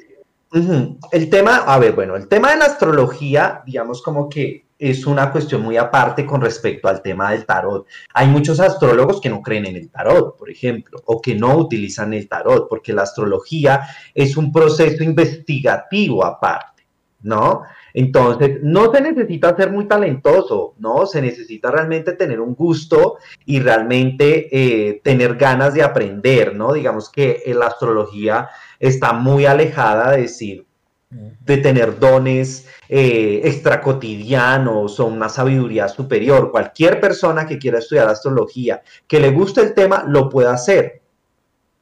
tema, 1.30 1.58
a 1.58 1.80
ver, 1.80 1.94
bueno, 1.94 2.16
el 2.16 2.28
tema 2.28 2.52
de 2.52 2.58
la 2.58 2.66
astrología, 2.66 3.62
digamos 3.66 4.02
como 4.02 4.30
que 4.30 4.68
es 4.80 5.06
una 5.06 5.32
cuestión 5.32 5.62
muy 5.62 5.78
aparte 5.78 6.26
con 6.26 6.42
respecto 6.42 6.88
al 6.88 7.02
tema 7.02 7.32
del 7.32 7.46
tarot. 7.46 7.88
Hay 8.14 8.28
muchos 8.28 8.60
astrólogos 8.60 9.20
que 9.20 9.30
no 9.30 9.42
creen 9.42 9.66
en 9.66 9.76
el 9.76 9.90
tarot, 9.90 10.38
por 10.38 10.50
ejemplo, 10.50 11.02
o 11.06 11.22
que 11.22 11.36
no 11.36 11.58
utilizan 11.58 12.14
el 12.14 12.28
tarot, 12.28 12.70
porque 12.70 12.94
la 12.94 13.04
astrología 13.04 13.88
es 14.14 14.38
un 14.38 14.52
proceso 14.52 15.04
investigativo 15.04 16.24
aparte, 16.24 16.88
¿no? 17.22 17.64
Entonces, 18.00 18.60
no 18.62 18.94
se 18.94 19.02
necesita 19.02 19.56
ser 19.56 19.72
muy 19.72 19.88
talentoso, 19.88 20.76
¿no? 20.78 21.08
Se 21.08 21.20
necesita 21.20 21.72
realmente 21.72 22.14
tener 22.14 22.40
un 22.40 22.54
gusto 22.54 23.18
y 23.44 23.60
realmente 23.60 24.50
eh, 24.52 25.02
tener 25.04 25.36
ganas 25.36 25.74
de 25.74 25.82
aprender, 25.82 26.56
¿no? 26.56 26.74
Digamos 26.74 27.10
que 27.10 27.42
la 27.56 27.66
astrología 27.66 28.50
está 28.80 29.14
muy 29.14 29.48
alejada 29.48 30.12
de 30.12 30.22
decir, 30.22 30.68
de 31.10 31.58
tener 31.58 31.98
dones 31.98 32.68
eh, 32.88 33.42
extracotidianos 33.46 35.00
o 35.00 35.08
una 35.08 35.28
sabiduría 35.28 35.88
superior. 35.88 36.52
Cualquier 36.52 37.00
persona 37.00 37.48
que 37.48 37.58
quiera 37.58 37.80
estudiar 37.80 38.08
astrología, 38.10 38.84
que 39.08 39.20
le 39.20 39.32
guste 39.32 39.62
el 39.62 39.74
tema, 39.74 40.06
lo 40.08 40.30
puede 40.30 40.50
hacer. 40.50 41.02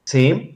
¿Sí? 0.06 0.55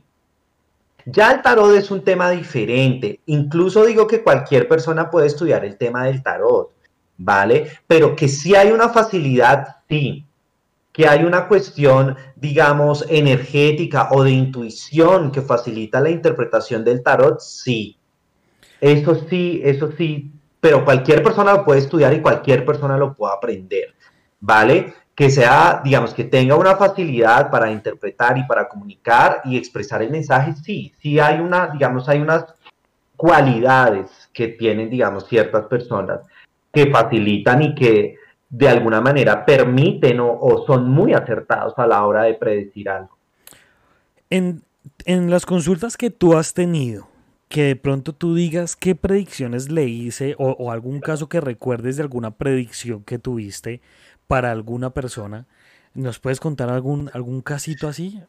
Ya 1.11 1.31
el 1.31 1.41
tarot 1.41 1.75
es 1.75 1.91
un 1.91 2.03
tema 2.03 2.29
diferente. 2.31 3.21
Incluso 3.27 3.85
digo 3.85 4.07
que 4.07 4.23
cualquier 4.23 4.67
persona 4.67 5.09
puede 5.09 5.27
estudiar 5.27 5.65
el 5.65 5.77
tema 5.77 6.05
del 6.05 6.21
tarot, 6.21 6.71
¿vale? 7.17 7.71
Pero 7.87 8.15
que 8.15 8.27
si 8.27 8.55
hay 8.55 8.71
una 8.71 8.89
facilidad, 8.89 9.77
sí. 9.87 10.25
Que 10.91 11.07
hay 11.07 11.23
una 11.23 11.47
cuestión, 11.47 12.17
digamos, 12.35 13.05
energética 13.09 14.09
o 14.11 14.23
de 14.23 14.31
intuición 14.31 15.31
que 15.31 15.41
facilita 15.41 16.01
la 16.01 16.09
interpretación 16.09 16.83
del 16.83 17.03
tarot, 17.03 17.39
sí. 17.39 17.97
Eso 18.81 19.15
sí, 19.29 19.61
eso 19.63 19.91
sí. 19.97 20.31
Pero 20.59 20.83
cualquier 20.83 21.23
persona 21.23 21.53
lo 21.53 21.65
puede 21.65 21.79
estudiar 21.79 22.13
y 22.13 22.21
cualquier 22.21 22.65
persona 22.65 22.97
lo 22.97 23.13
puede 23.13 23.33
aprender, 23.33 23.93
¿vale? 24.39 24.93
Que 25.19 25.29
sea, 25.29 25.81
digamos, 25.83 26.13
que 26.13 26.23
tenga 26.23 26.55
una 26.55 26.77
facilidad 26.77 27.51
para 27.51 27.69
interpretar 27.69 28.37
y 28.37 28.43
para 28.45 28.69
comunicar 28.69 29.41
y 29.43 29.57
expresar 29.57 30.01
el 30.01 30.11
mensaje, 30.11 30.53
sí, 30.63 30.93
sí 31.01 31.19
hay 31.19 31.41
una, 31.41 31.67
digamos, 31.67 32.07
hay 32.07 32.21
unas 32.21 32.45
cualidades 33.17 34.29
que 34.31 34.47
tienen, 34.47 34.89
digamos, 34.89 35.27
ciertas 35.27 35.65
personas 35.65 36.21
que 36.71 36.89
facilitan 36.89 37.61
y 37.61 37.75
que 37.75 38.15
de 38.49 38.69
alguna 38.69 39.01
manera 39.01 39.45
permiten 39.45 40.21
o, 40.21 40.63
son 40.65 40.89
muy 40.89 41.11
acertados 41.11 41.73
a 41.75 41.85
la 41.85 42.05
hora 42.05 42.23
de 42.23 42.35
predecir 42.35 42.87
algo. 42.87 43.17
En, 44.29 44.61
en 45.03 45.29
las 45.29 45.45
consultas 45.45 45.97
que 45.97 46.11
tú 46.11 46.37
has 46.37 46.53
tenido, 46.53 47.09
que 47.49 47.63
de 47.63 47.75
pronto 47.75 48.13
tú 48.13 48.35
digas 48.35 48.77
qué 48.77 48.95
predicciones 48.95 49.69
le 49.69 49.83
hice 49.83 50.35
o, 50.37 50.51
o, 50.51 50.71
algún 50.71 51.01
caso 51.01 51.27
que 51.27 51.41
recuerdes 51.41 51.97
de 51.97 52.03
alguna 52.03 52.31
predicción 52.31 53.03
que 53.03 53.19
tuviste 53.19 53.81
para 54.29 54.51
alguna 54.51 54.91
persona. 54.91 55.47
¿Nos 55.95 56.19
puedes 56.19 56.39
contar 56.39 56.69
algún, 56.69 57.09
algún 57.13 57.41
casito 57.41 57.87
así? 57.87 58.21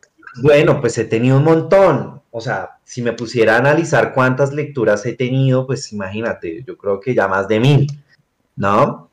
Bueno, 0.43 0.81
pues 0.81 0.97
he 0.97 1.05
tenido 1.05 1.37
un 1.37 1.45
montón. 1.45 2.23
O 2.31 2.41
sea, 2.41 2.79
si 2.85 3.03
me 3.03 3.13
pusiera 3.13 3.57
a 3.57 3.59
analizar 3.59 4.15
cuántas 4.15 4.55
lecturas 4.55 5.05
he 5.05 5.13
tenido, 5.13 5.67
pues 5.67 5.93
imagínate, 5.93 6.65
yo 6.67 6.79
creo 6.79 7.01
que 7.01 7.15
ya 7.15 7.29
más 7.29 7.49
de 7.49 7.61
mil, 7.61 7.87
¿no? 8.57 9.11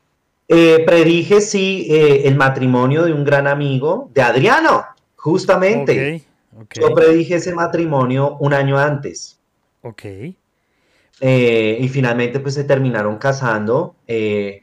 Eh, 0.48 0.82
predije, 0.86 1.42
sí, 1.42 1.86
eh, 1.90 2.22
el 2.26 2.36
matrimonio 2.36 3.04
de 3.04 3.12
un 3.12 3.22
gran 3.22 3.46
amigo, 3.46 4.10
de 4.14 4.22
Adriano, 4.22 4.86
justamente. 5.14 6.24
Yo 6.74 6.94
predije 6.94 7.34
ese 7.34 7.54
matrimonio 7.54 8.38
un 8.40 8.54
año 8.54 8.78
antes. 8.78 9.38
Ok. 9.82 10.04
Eh, 11.20 11.78
y 11.78 11.88
finalmente, 11.88 12.40
pues 12.40 12.54
se 12.54 12.64
terminaron 12.64 13.18
casando. 13.18 13.96
Eh, 14.06 14.62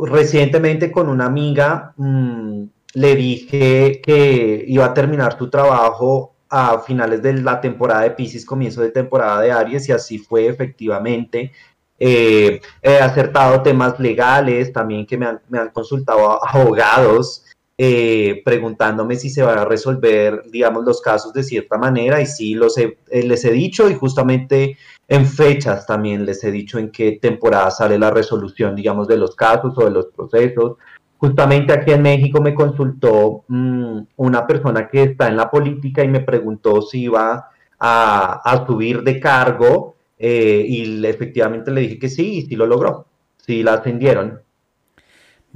recientemente 0.00 0.90
con 0.90 1.08
una 1.08 1.26
amiga 1.26 1.94
mm, 1.96 2.64
le 2.94 3.14
dije 3.14 4.00
que 4.02 4.64
iba 4.66 4.86
a 4.86 4.94
terminar 4.94 5.36
su 5.38 5.50
trabajo 5.50 6.34
a 6.48 6.78
finales 6.80 7.22
de 7.22 7.34
la 7.34 7.60
temporada 7.60 8.02
de 8.02 8.12
Pisces, 8.12 8.46
comienzo 8.46 8.80
de 8.80 8.90
temporada 8.90 9.40
de 9.40 9.52
Aries, 9.52 9.88
y 9.88 9.92
así 9.92 10.18
fue 10.18 10.46
efectivamente. 10.46 11.52
Eh, 11.98 12.60
he 12.82 12.98
acertado 12.98 13.62
temas 13.62 13.98
legales, 13.98 14.72
también 14.72 15.06
que 15.06 15.16
me 15.16 15.26
han, 15.26 15.70
consultado 15.72 16.44
abogados, 16.46 17.44
eh, 17.78 18.42
preguntándome 18.44 19.16
si 19.16 19.28
se 19.30 19.42
van 19.42 19.58
a 19.58 19.64
resolver, 19.64 20.42
digamos, 20.50 20.84
los 20.84 21.00
casos 21.00 21.32
de 21.32 21.42
cierta 21.42 21.76
manera, 21.78 22.20
y 22.20 22.26
sí, 22.26 22.54
los 22.54 22.76
les 23.10 23.44
he 23.44 23.52
dicho, 23.52 23.90
y 23.90 23.94
justamente 23.94 24.76
en 25.08 25.26
fechas 25.26 25.86
también 25.86 26.24
les 26.26 26.42
he 26.42 26.50
dicho 26.50 26.78
en 26.78 26.90
qué 26.90 27.12
temporada 27.20 27.70
sale 27.70 27.98
la 27.98 28.10
resolución, 28.10 28.74
digamos, 28.74 29.06
de 29.06 29.16
los 29.16 29.36
casos 29.36 29.74
o 29.76 29.84
de 29.84 29.90
los 29.90 30.06
procesos. 30.06 30.76
Justamente 31.18 31.72
aquí 31.72 31.92
en 31.92 32.02
México 32.02 32.40
me 32.40 32.54
consultó 32.54 33.44
mm, 33.48 34.00
una 34.16 34.46
persona 34.46 34.88
que 34.88 35.04
está 35.04 35.28
en 35.28 35.36
la 35.36 35.50
política 35.50 36.02
y 36.04 36.08
me 36.08 36.20
preguntó 36.20 36.82
si 36.82 37.02
iba 37.02 37.50
a, 37.78 38.64
subir 38.66 39.02
de 39.02 39.20
cargo 39.20 39.96
eh, 40.18 40.64
y 40.66 41.04
efectivamente 41.06 41.70
le 41.70 41.82
dije 41.82 41.98
que 41.98 42.08
sí 42.08 42.38
y 42.38 42.42
sí 42.42 42.56
lo 42.56 42.66
logró, 42.66 43.06
sí 43.38 43.62
la 43.62 43.74
ascendieron. 43.74 44.40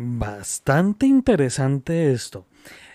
Bastante 0.02 1.06
interesante 1.06 2.12
esto. 2.12 2.46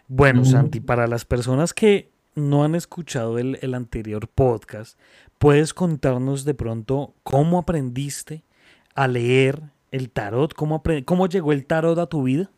Bueno, 0.07 0.45
Santi, 0.45 0.79
para 0.79 1.07
las 1.07 1.25
personas 1.25 1.73
que 1.73 2.11
no 2.35 2.63
han 2.63 2.75
escuchado 2.75 3.39
el, 3.39 3.57
el 3.61 3.73
anterior 3.73 4.27
podcast, 4.27 4.97
¿Puedes 5.37 5.73
contarnos 5.73 6.45
de 6.45 6.53
pronto 6.53 7.13
cómo 7.23 7.59
aprendiste 7.59 8.43
a 8.95 9.07
leer 9.07 9.61
el 9.91 10.09
tarot? 10.09 10.53
¿Cómo, 10.53 10.81
¿Cómo 11.03 11.27
llegó 11.27 11.51
el 11.51 11.65
tarot 11.65 11.99
a 11.99 12.07
tu 12.07 12.23
vida? 12.23 12.49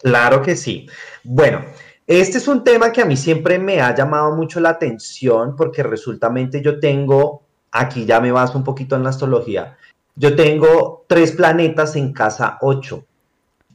Claro 0.00 0.42
que 0.42 0.56
sí. 0.56 0.88
Bueno, 1.22 1.64
este 2.06 2.38
es 2.38 2.48
un 2.48 2.64
tema 2.64 2.90
que 2.90 3.02
a 3.02 3.06
mí 3.06 3.16
siempre 3.16 3.58
me 3.58 3.80
ha 3.80 3.94
llamado 3.94 4.34
mucho 4.34 4.60
la 4.60 4.70
atención 4.70 5.54
porque 5.56 5.82
resultamente 5.82 6.60
yo 6.60 6.80
tengo 6.80 7.42
aquí 7.70 8.04
ya 8.04 8.20
me 8.20 8.32
baso 8.32 8.58
un 8.58 8.64
poquito 8.64 8.96
en 8.96 9.04
la 9.04 9.10
astrología. 9.10 9.76
Yo 10.16 10.34
tengo 10.34 11.04
tres 11.06 11.32
planetas 11.32 11.94
en 11.94 12.12
casa 12.12 12.58
8. 12.62 13.04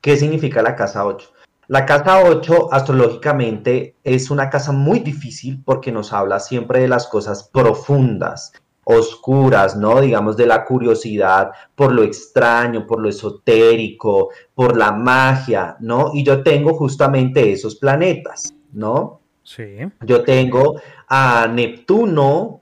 ¿Qué 0.01 0.17
significa 0.17 0.63
la 0.63 0.75
casa 0.75 1.05
8? 1.05 1.31
La 1.67 1.86
casa 1.86 2.24
8 2.25 2.74
astrológicamente 2.74 3.96
es 4.03 4.31
una 4.31 4.50
casa 4.50 4.72
muy 4.72 5.00
difícil 5.00 5.62
porque 5.63 5.91
nos 5.91 6.12
habla 6.12 6.39
siempre 6.39 6.79
de 6.79 6.88
las 6.88 7.08
cosas 7.08 7.50
profundas, 7.53 8.51
oscuras, 8.84 9.77
¿no? 9.77 10.01
Digamos 10.01 10.36
de 10.38 10.48
la 10.48 10.65
curiosidad 10.65 11.51
por 11.75 11.91
lo 11.91 12.01
extraño, 12.01 12.88
por 12.88 13.00
lo 13.00 13.10
esotérico, 13.10 14.29
por 14.55 14.75
la 14.75 14.91
magia, 14.91 15.77
¿no? 15.79 16.10
Y 16.13 16.24
yo 16.24 16.41
tengo 16.41 16.74
justamente 16.74 17.51
esos 17.51 17.75
planetas, 17.75 18.55
¿no? 18.74 19.22
Sí. 19.43 19.77
Yo 20.01 20.24
tengo 20.24 20.81
a 21.08 21.48
Neptuno, 21.48 22.62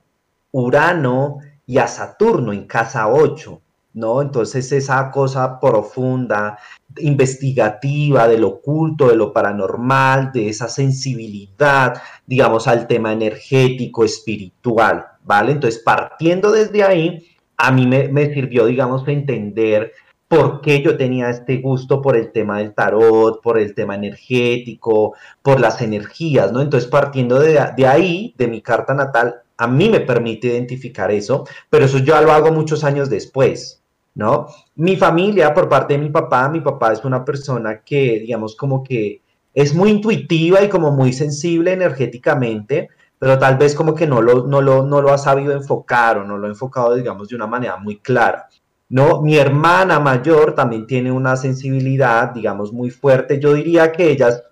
Urano 0.52 1.38
y 1.64 1.78
a 1.78 1.86
Saturno 1.86 2.52
en 2.52 2.66
casa 2.66 3.08
8. 3.08 3.60
¿No? 3.92 4.22
Entonces 4.22 4.70
esa 4.72 5.10
cosa 5.10 5.58
profunda, 5.60 6.58
investigativa, 6.98 8.28
del 8.28 8.44
oculto, 8.44 9.08
de 9.08 9.16
lo 9.16 9.32
paranormal, 9.32 10.32
de 10.32 10.48
esa 10.48 10.68
sensibilidad, 10.68 12.00
digamos, 12.26 12.66
al 12.66 12.86
tema 12.86 13.12
energético, 13.12 14.04
espiritual, 14.04 15.06
¿vale? 15.24 15.52
Entonces, 15.52 15.82
partiendo 15.84 16.50
desde 16.50 16.82
ahí, 16.82 17.26
a 17.56 17.70
mí 17.72 17.86
me, 17.86 18.32
sirvió, 18.32 18.66
digamos, 18.66 19.06
entender 19.06 19.92
por 20.28 20.60
qué 20.60 20.80
yo 20.82 20.96
tenía 20.96 21.28
este 21.28 21.56
gusto 21.58 22.00
por 22.00 22.16
el 22.16 22.30
tema 22.32 22.58
del 22.58 22.74
tarot, 22.74 23.42
por 23.42 23.58
el 23.58 23.74
tema 23.74 23.96
energético, 23.96 25.14
por 25.42 25.60
las 25.60 25.82
energías, 25.82 26.52
¿no? 26.52 26.60
Entonces, 26.60 26.88
partiendo 26.88 27.38
de, 27.40 27.60
de 27.76 27.86
ahí, 27.86 28.34
de 28.38 28.48
mi 28.48 28.62
carta 28.62 28.94
natal, 28.94 29.42
a 29.60 29.66
mí 29.66 29.90
me 29.90 30.00
permite 30.00 30.46
identificar 30.46 31.10
eso, 31.10 31.44
pero 31.68 31.84
eso 31.84 31.98
yo 31.98 32.18
lo 32.22 32.32
hago 32.32 32.50
muchos 32.50 32.82
años 32.82 33.10
después, 33.10 33.79
¿no? 34.14 34.48
Mi 34.76 34.96
familia, 34.96 35.54
por 35.54 35.68
parte 35.68 35.94
de 35.94 36.00
mi 36.00 36.10
papá, 36.10 36.48
mi 36.48 36.60
papá 36.60 36.92
es 36.92 37.04
una 37.04 37.24
persona 37.24 37.82
que, 37.82 38.20
digamos, 38.20 38.56
como 38.56 38.82
que 38.82 39.22
es 39.54 39.74
muy 39.74 39.90
intuitiva 39.90 40.62
y 40.62 40.68
como 40.68 40.92
muy 40.92 41.12
sensible 41.12 41.72
energéticamente, 41.72 42.88
pero 43.18 43.38
tal 43.38 43.56
vez 43.58 43.74
como 43.74 43.94
que 43.94 44.06
no 44.06 44.22
lo, 44.22 44.46
no 44.46 44.60
lo, 44.60 44.84
no 44.84 45.00
lo 45.00 45.12
ha 45.12 45.18
sabido 45.18 45.52
enfocar 45.52 46.18
o 46.18 46.24
no 46.24 46.38
lo 46.38 46.46
ha 46.46 46.50
enfocado, 46.50 46.94
digamos, 46.94 47.28
de 47.28 47.36
una 47.36 47.46
manera 47.46 47.76
muy 47.76 47.98
clara. 47.98 48.48
¿no? 48.90 49.22
Mi 49.22 49.36
hermana 49.36 50.00
mayor 50.00 50.54
también 50.54 50.86
tiene 50.86 51.12
una 51.12 51.36
sensibilidad, 51.36 52.34
digamos, 52.34 52.72
muy 52.72 52.90
fuerte. 52.90 53.38
Yo 53.40 53.54
diría 53.54 53.92
que 53.92 54.10
ellas, 54.10 54.42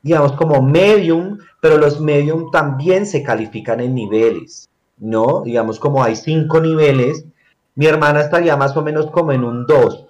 digamos, 0.00 0.32
como 0.32 0.62
medium, 0.62 1.38
pero 1.60 1.76
los 1.76 2.00
medium 2.00 2.50
también 2.50 3.04
se 3.06 3.22
califican 3.22 3.80
en 3.80 3.94
niveles, 3.94 4.70
¿no? 4.96 5.42
Digamos, 5.44 5.78
como 5.78 6.02
hay 6.02 6.16
cinco 6.16 6.60
niveles, 6.60 7.26
mi 7.74 7.86
hermana 7.86 8.20
estaría 8.20 8.56
más 8.56 8.76
o 8.76 8.82
menos 8.82 9.10
como 9.10 9.32
en 9.32 9.44
un 9.44 9.66
2, 9.66 10.06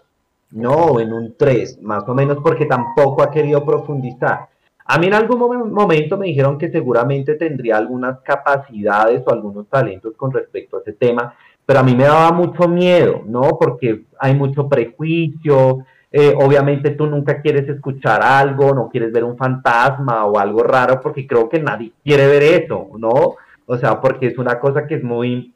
no, 0.52 1.00
en 1.00 1.12
un 1.12 1.34
3, 1.36 1.80
más 1.82 2.08
o 2.08 2.14
menos 2.14 2.38
porque 2.42 2.66
tampoco 2.66 3.22
ha 3.22 3.30
querido 3.30 3.64
profundizar. 3.64 4.48
A 4.84 4.98
mí 4.98 5.06
en 5.06 5.14
algún 5.14 5.72
momento 5.72 6.16
me 6.16 6.26
dijeron 6.26 6.58
que 6.58 6.70
seguramente 6.70 7.36
tendría 7.36 7.76
algunas 7.76 8.20
capacidades 8.20 9.22
o 9.24 9.32
algunos 9.32 9.68
talentos 9.68 10.14
con 10.16 10.32
respecto 10.32 10.76
a 10.76 10.80
ese 10.80 10.92
tema, 10.92 11.34
pero 11.64 11.78
a 11.78 11.82
mí 11.82 11.94
me 11.94 12.04
daba 12.04 12.32
mucho 12.32 12.68
miedo, 12.68 13.22
¿no? 13.24 13.56
Porque 13.58 14.02
hay 14.18 14.34
mucho 14.34 14.68
prejuicio, 14.68 15.84
eh, 16.10 16.34
obviamente 16.36 16.90
tú 16.90 17.06
nunca 17.06 17.40
quieres 17.40 17.68
escuchar 17.68 18.22
algo, 18.22 18.74
no 18.74 18.90
quieres 18.90 19.12
ver 19.12 19.24
un 19.24 19.36
fantasma 19.36 20.26
o 20.26 20.38
algo 20.38 20.62
raro, 20.62 21.00
porque 21.00 21.26
creo 21.26 21.48
que 21.48 21.60
nadie 21.60 21.92
quiere 22.04 22.26
ver 22.26 22.42
eso, 22.42 22.88
¿no? 22.98 23.36
O 23.66 23.78
sea, 23.78 24.00
porque 24.00 24.26
es 24.26 24.36
una 24.36 24.58
cosa 24.58 24.86
que 24.86 24.96
es 24.96 25.02
muy, 25.02 25.54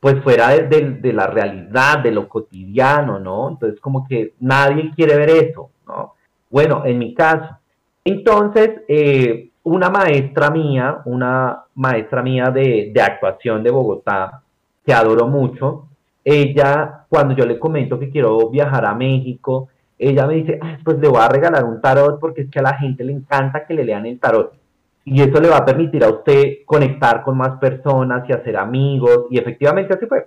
pues 0.00 0.22
fuera 0.22 0.48
de, 0.48 1.12
la 1.12 1.26
realidad, 1.26 1.98
de 1.98 2.10
lo 2.10 2.26
cotidiano, 2.26 3.18
¿no? 3.18 3.50
Entonces 3.50 3.78
como 3.80 4.06
que 4.08 4.32
nadie 4.40 4.90
quiere 4.96 5.16
ver 5.16 5.30
eso, 5.30 5.70
¿no? 5.86 6.14
Bueno, 6.48 6.84
en 6.86 6.98
mi 6.98 7.14
caso. 7.14 7.58
Entonces, 8.02 8.80
eh, 8.88 9.50
una 9.62 9.90
maestra 9.90 10.50
mía, 10.50 11.02
una 11.04 11.64
maestra 11.74 12.22
mía 12.22 12.46
de, 12.46 12.90
de 12.94 13.02
actuación 13.02 13.62
de 13.62 13.70
Bogotá, 13.70 14.42
que 14.84 14.92
adoro 14.94 15.26
mucho, 15.28 15.86
ella, 16.24 17.04
cuando 17.08 17.34
yo 17.34 17.44
le 17.44 17.58
comento 17.58 17.98
que 17.98 18.10
quiero 18.10 18.48
viajar 18.48 18.86
a 18.86 18.94
México, 18.94 19.68
ella 19.98 20.26
me 20.26 20.34
dice, 20.34 20.58
pues 20.82 20.98
le 20.98 21.08
voy 21.08 21.20
a 21.20 21.28
regalar 21.28 21.64
un 21.64 21.80
tarot 21.80 22.18
porque 22.18 22.42
es 22.42 22.50
que 22.50 22.58
a 22.58 22.62
la 22.62 22.78
gente 22.78 23.04
le 23.04 23.12
encanta 23.12 23.66
que 23.66 23.74
le 23.74 23.84
lean 23.84 24.06
el 24.06 24.18
tarot 24.18 24.59
y 25.04 25.22
eso 25.22 25.40
le 25.40 25.48
va 25.48 25.58
a 25.58 25.64
permitir 25.64 26.04
a 26.04 26.08
usted 26.08 26.58
conectar 26.64 27.22
con 27.22 27.36
más 27.36 27.58
personas 27.58 28.28
y 28.28 28.32
hacer 28.32 28.56
amigos, 28.56 29.26
y 29.30 29.38
efectivamente 29.38 29.94
así 29.94 30.06
fue. 30.06 30.26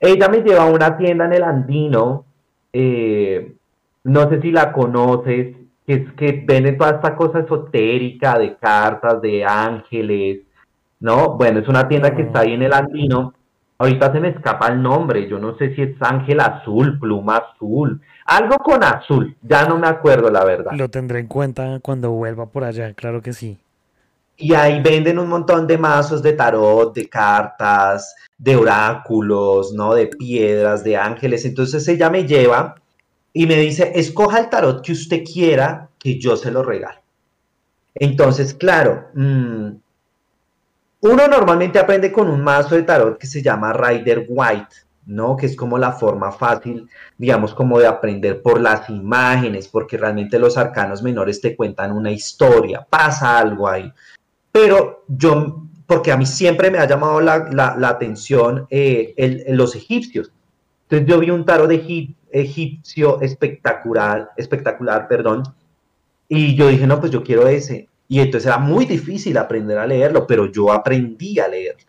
Ella 0.00 0.28
me 0.28 0.42
lleva 0.42 0.64
a 0.64 0.70
una 0.70 0.96
tienda 0.96 1.24
en 1.24 1.32
el 1.32 1.42
Andino, 1.42 2.24
eh, 2.72 3.54
no 4.04 4.28
sé 4.28 4.40
si 4.40 4.50
la 4.50 4.72
conoces, 4.72 5.56
que 5.86 5.94
es 5.94 6.12
que 6.12 6.44
venden 6.46 6.76
toda 6.76 6.90
esta 6.90 7.16
cosa 7.16 7.40
esotérica 7.40 8.38
de 8.38 8.56
cartas, 8.56 9.20
de 9.22 9.44
ángeles, 9.44 10.40
¿no? 11.00 11.36
Bueno, 11.36 11.60
es 11.60 11.68
una 11.68 11.88
tienda 11.88 12.14
que 12.14 12.22
está 12.22 12.40
ahí 12.40 12.52
en 12.52 12.62
el 12.62 12.72
Andino. 12.72 13.34
Ahorita 13.78 14.12
se 14.12 14.20
me 14.20 14.28
escapa 14.28 14.68
el 14.68 14.82
nombre, 14.82 15.28
yo 15.28 15.38
no 15.38 15.56
sé 15.56 15.74
si 15.74 15.82
es 15.82 15.96
Ángel 16.00 16.40
Azul, 16.40 16.98
Pluma 16.98 17.36
Azul, 17.36 18.00
algo 18.26 18.58
con 18.58 18.82
azul, 18.82 19.36
ya 19.40 19.66
no 19.66 19.78
me 19.78 19.86
acuerdo 19.86 20.30
la 20.30 20.44
verdad. 20.44 20.72
Lo 20.72 20.90
tendré 20.90 21.20
en 21.20 21.28
cuenta 21.28 21.78
cuando 21.80 22.10
vuelva 22.10 22.46
por 22.46 22.64
allá, 22.64 22.92
claro 22.92 23.22
que 23.22 23.32
sí. 23.32 23.58
Y 24.40 24.54
ahí 24.54 24.80
venden 24.80 25.18
un 25.18 25.28
montón 25.28 25.66
de 25.66 25.76
mazos 25.76 26.22
de 26.22 26.32
tarot, 26.32 26.94
de 26.94 27.08
cartas, 27.08 28.14
de 28.38 28.54
oráculos, 28.54 29.72
¿no? 29.72 29.94
De 29.94 30.06
piedras, 30.06 30.84
de 30.84 30.96
ángeles. 30.96 31.44
Entonces 31.44 31.86
ella 31.88 32.08
me 32.08 32.24
lleva 32.24 32.76
y 33.32 33.46
me 33.46 33.56
dice, 33.56 33.90
escoja 33.96 34.38
el 34.38 34.48
tarot 34.48 34.80
que 34.80 34.92
usted 34.92 35.24
quiera, 35.24 35.88
que 35.98 36.20
yo 36.20 36.36
se 36.36 36.52
lo 36.52 36.62
regalo. 36.62 37.00
Entonces, 37.96 38.54
claro, 38.54 39.08
mm, 39.14 39.70
uno 41.00 41.28
normalmente 41.28 41.80
aprende 41.80 42.12
con 42.12 42.28
un 42.28 42.40
mazo 42.40 42.76
de 42.76 42.84
tarot 42.84 43.18
que 43.18 43.26
se 43.26 43.42
llama 43.42 43.72
Rider 43.72 44.24
White, 44.28 44.76
¿no? 45.06 45.36
Que 45.36 45.46
es 45.46 45.56
como 45.56 45.78
la 45.78 45.90
forma 45.90 46.30
fácil, 46.30 46.88
digamos, 47.16 47.54
como 47.54 47.80
de 47.80 47.88
aprender 47.88 48.40
por 48.40 48.60
las 48.60 48.88
imágenes, 48.88 49.66
porque 49.66 49.96
realmente 49.96 50.38
los 50.38 50.56
arcanos 50.56 51.02
menores 51.02 51.40
te 51.40 51.56
cuentan 51.56 51.90
una 51.90 52.12
historia, 52.12 52.86
pasa 52.88 53.36
algo 53.36 53.68
ahí 53.68 53.92
pero 54.52 55.04
yo, 55.08 55.64
porque 55.86 56.12
a 56.12 56.16
mí 56.16 56.26
siempre 56.26 56.70
me 56.70 56.78
ha 56.78 56.86
llamado 56.86 57.20
la, 57.20 57.88
atención 57.88 58.66
eh, 58.70 59.44
los 59.48 59.74
egipcios. 59.76 60.32
Entonces 60.84 61.08
yo 61.08 61.18
vi 61.20 61.30
un 61.30 61.44
tarot 61.44 61.70
egipcio 61.70 63.20
espectacular, 63.20 64.30
espectacular, 64.36 65.06
perdón, 65.08 65.42
y 66.28 66.54
yo 66.54 66.68
dije, 66.68 66.86
no, 66.86 67.00
pues 67.00 67.10
yo 67.10 67.22
quiero 67.22 67.48
ese. 67.48 67.88
Y 68.06 68.20
entonces 68.20 68.46
era 68.46 68.58
muy 68.58 68.84
difícil 68.84 69.36
aprender 69.36 69.78
a 69.78 69.86
leerlo, 69.86 70.26
pero 70.26 70.46
yo 70.46 70.72
aprendí 70.72 71.38
a 71.38 71.48
leerlo. 71.48 71.84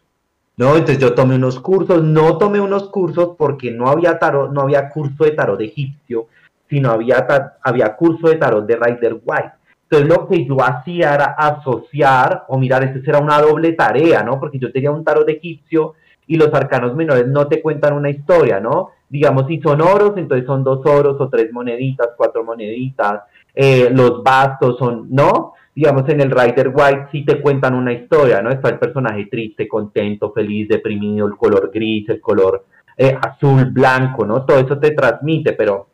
¿no? 0.57 0.75
Entonces 0.75 0.99
yo 0.99 1.13
tomé 1.13 1.35
unos 1.35 1.59
cursos, 1.59 2.03
no 2.03 2.37
tomé 2.37 2.59
unos 2.59 2.89
cursos 2.89 3.35
porque 3.37 3.71
no 3.71 3.87
había 3.87 4.19
tarot, 4.19 4.51
no 4.51 4.61
había 4.61 4.89
curso 4.89 5.23
de 5.23 5.31
tarot 5.31 5.57
de 5.57 5.65
egipcio, 5.65 6.27
sino 6.69 6.91
había, 6.91 7.25
había 7.61 7.95
curso 7.95 8.27
de 8.27 8.35
tarot 8.35 8.65
de 8.65 8.75
Rider 8.75 9.21
White. 9.23 9.51
Entonces 9.91 10.07
lo 10.07 10.27
que 10.27 10.45
yo 10.45 10.57
hacía 10.61 11.15
era 11.15 11.25
asociar, 11.35 12.45
o 12.47 12.59
mirar, 12.59 12.83
esto 12.83 12.99
será 13.03 13.17
una 13.19 13.41
doble 13.41 13.73
tarea, 13.73 14.21
¿no? 14.21 14.39
Porque 14.39 14.59
yo 14.59 14.71
tenía 14.71 14.91
un 14.91 15.03
tarot 15.03 15.27
egipcio 15.27 15.95
y 16.27 16.35
los 16.35 16.53
arcanos 16.53 16.95
menores 16.95 17.27
no 17.27 17.47
te 17.47 17.59
cuentan 17.59 17.93
una 17.93 18.11
historia, 18.11 18.59
¿no? 18.59 18.91
Digamos, 19.09 19.47
si 19.47 19.59
son 19.61 19.81
oros, 19.81 20.13
entonces 20.17 20.45
son 20.45 20.63
dos 20.63 20.85
oros 20.85 21.19
o 21.19 21.27
tres 21.27 21.51
moneditas, 21.51 22.09
cuatro 22.15 22.43
moneditas. 22.43 23.21
Eh, 23.55 23.89
los 23.91 24.21
bastos 24.21 24.77
son, 24.77 25.07
¿no? 25.09 25.53
Digamos, 25.73 26.07
en 26.07 26.21
el 26.21 26.29
Rider 26.29 26.71
White 26.71 27.07
sí 27.11 27.25
te 27.25 27.41
cuentan 27.41 27.73
una 27.73 27.91
historia, 27.91 28.43
¿no? 28.43 28.51
Está 28.51 28.69
el 28.69 28.77
personaje 28.77 29.25
triste, 29.25 29.67
contento, 29.67 30.31
feliz, 30.33 30.67
deprimido, 30.67 31.25
el 31.25 31.35
color 31.35 31.71
gris, 31.73 32.07
el 32.09 32.21
color 32.21 32.63
eh, 32.95 33.17
azul, 33.19 33.65
blanco, 33.71 34.23
¿no? 34.23 34.45
Todo 34.45 34.59
eso 34.59 34.77
te 34.77 34.91
transmite, 34.91 35.53
pero 35.53 35.87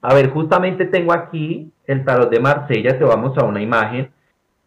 a 0.00 0.14
ver, 0.14 0.30
justamente 0.30 0.86
tengo 0.86 1.12
aquí 1.12 1.72
el 1.86 2.04
tarot 2.04 2.30
de 2.30 2.40
Marsella, 2.40 2.98
te 2.98 3.04
vamos 3.04 3.36
a 3.38 3.44
una 3.44 3.60
imagen, 3.60 4.10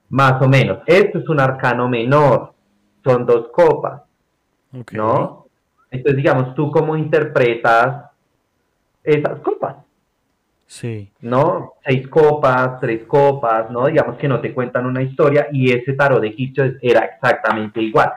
más 0.10 0.42
o 0.42 0.48
menos. 0.48 0.80
Esto 0.86 1.20
es 1.20 1.30
un 1.30 1.40
arcano 1.40 1.88
menor, 1.88 2.54
son 3.04 3.26
dos 3.26 3.48
copas, 3.52 4.02
¿no? 4.92 5.46
Entonces, 5.90 6.18
digamos, 6.18 6.56
¿tú 6.56 6.72
cómo 6.72 6.96
interpretas 6.98 8.12
esas 9.04 9.40
copas? 9.40 9.76
Sí. 10.68 11.12
¿No? 11.20 11.74
Seis 11.86 12.08
copas, 12.08 12.80
tres 12.80 13.04
copas, 13.06 13.70
¿no? 13.70 13.88
Digamos 13.88 14.18
que 14.18 14.28
no 14.28 14.40
te 14.40 14.54
cuentan 14.54 14.86
una 14.86 15.02
historia 15.02 15.48
y 15.52 15.72
ese 15.72 15.94
tarot 15.94 16.22
de 16.22 16.30
egipcio 16.30 16.64
era 16.82 17.02
exactamente 17.02 17.82
igual. 17.82 18.14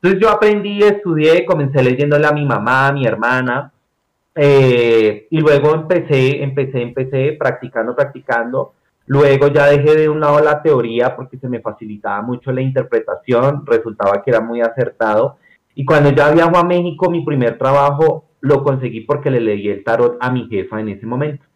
Entonces 0.00 0.20
yo 0.20 0.30
aprendí, 0.30 0.82
estudié, 0.82 1.44
comencé 1.44 1.82
leyéndole 1.82 2.26
a 2.26 2.32
mi 2.32 2.44
mamá, 2.44 2.88
a 2.88 2.92
mi 2.92 3.06
hermana, 3.06 3.72
eh, 4.38 5.28
y 5.30 5.40
luego 5.40 5.74
empecé, 5.74 6.42
empecé, 6.42 6.82
empecé 6.82 7.36
practicando, 7.38 7.96
practicando. 7.96 8.74
Luego 9.06 9.48
ya 9.48 9.66
dejé 9.66 9.96
de 9.96 10.08
un 10.10 10.20
lado 10.20 10.40
la 10.40 10.62
teoría 10.62 11.16
porque 11.16 11.38
se 11.38 11.48
me 11.48 11.60
facilitaba 11.60 12.20
mucho 12.20 12.52
la 12.52 12.60
interpretación, 12.60 13.64
resultaba 13.64 14.22
que 14.22 14.30
era 14.30 14.40
muy 14.40 14.60
acertado. 14.60 15.38
Y 15.74 15.86
cuando 15.86 16.10
ya 16.10 16.30
viajo 16.32 16.56
a 16.58 16.64
México, 16.64 17.10
mi 17.10 17.24
primer 17.24 17.56
trabajo 17.56 18.26
lo 18.40 18.62
conseguí 18.62 19.00
porque 19.00 19.30
le 19.30 19.40
leí 19.40 19.68
el 19.68 19.82
tarot 19.82 20.18
a 20.20 20.30
mi 20.30 20.46
jefa 20.48 20.80
en 20.80 20.90
ese 20.90 21.06
momento. 21.06 21.46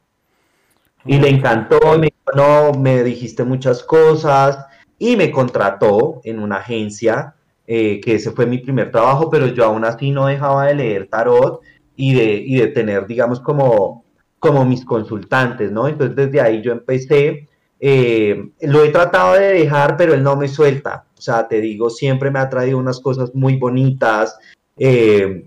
Y 1.04 1.18
le 1.18 1.28
encantó, 1.28 1.78
me 1.98 2.06
dijo, 2.06 2.32
no, 2.34 2.78
me 2.78 3.02
dijiste 3.02 3.44
muchas 3.44 3.82
cosas 3.82 4.66
y 4.98 5.16
me 5.16 5.30
contrató 5.30 6.20
en 6.24 6.38
una 6.38 6.56
agencia, 6.56 7.34
eh, 7.66 8.00
que 8.00 8.14
ese 8.14 8.30
fue 8.30 8.46
mi 8.46 8.58
primer 8.58 8.90
trabajo, 8.90 9.28
pero 9.28 9.46
yo 9.48 9.64
aún 9.64 9.84
así 9.84 10.10
no 10.10 10.26
dejaba 10.26 10.66
de 10.66 10.74
leer 10.74 11.08
tarot 11.08 11.60
y 12.00 12.14
de, 12.14 12.42
y 12.46 12.56
de 12.56 12.68
tener, 12.68 13.06
digamos, 13.06 13.40
como, 13.40 14.04
como 14.38 14.64
mis 14.64 14.84
consultantes, 14.84 15.70
¿no? 15.70 15.86
Entonces 15.86 16.16
desde 16.16 16.40
ahí 16.40 16.62
yo 16.62 16.72
empecé, 16.72 17.46
eh, 17.78 18.50
lo 18.62 18.82
he 18.82 18.88
tratado 18.88 19.34
de 19.34 19.52
dejar, 19.52 19.96
pero 19.98 20.14
él 20.14 20.22
no 20.22 20.34
me 20.36 20.48
suelta. 20.48 21.04
O 21.18 21.20
sea, 21.20 21.46
te 21.46 21.60
digo, 21.60 21.90
siempre 21.90 22.30
me 22.30 22.38
ha 22.38 22.48
traído 22.48 22.78
unas 22.78 23.00
cosas 23.00 23.34
muy 23.34 23.56
bonitas. 23.56 24.38
Eh, 24.78 25.44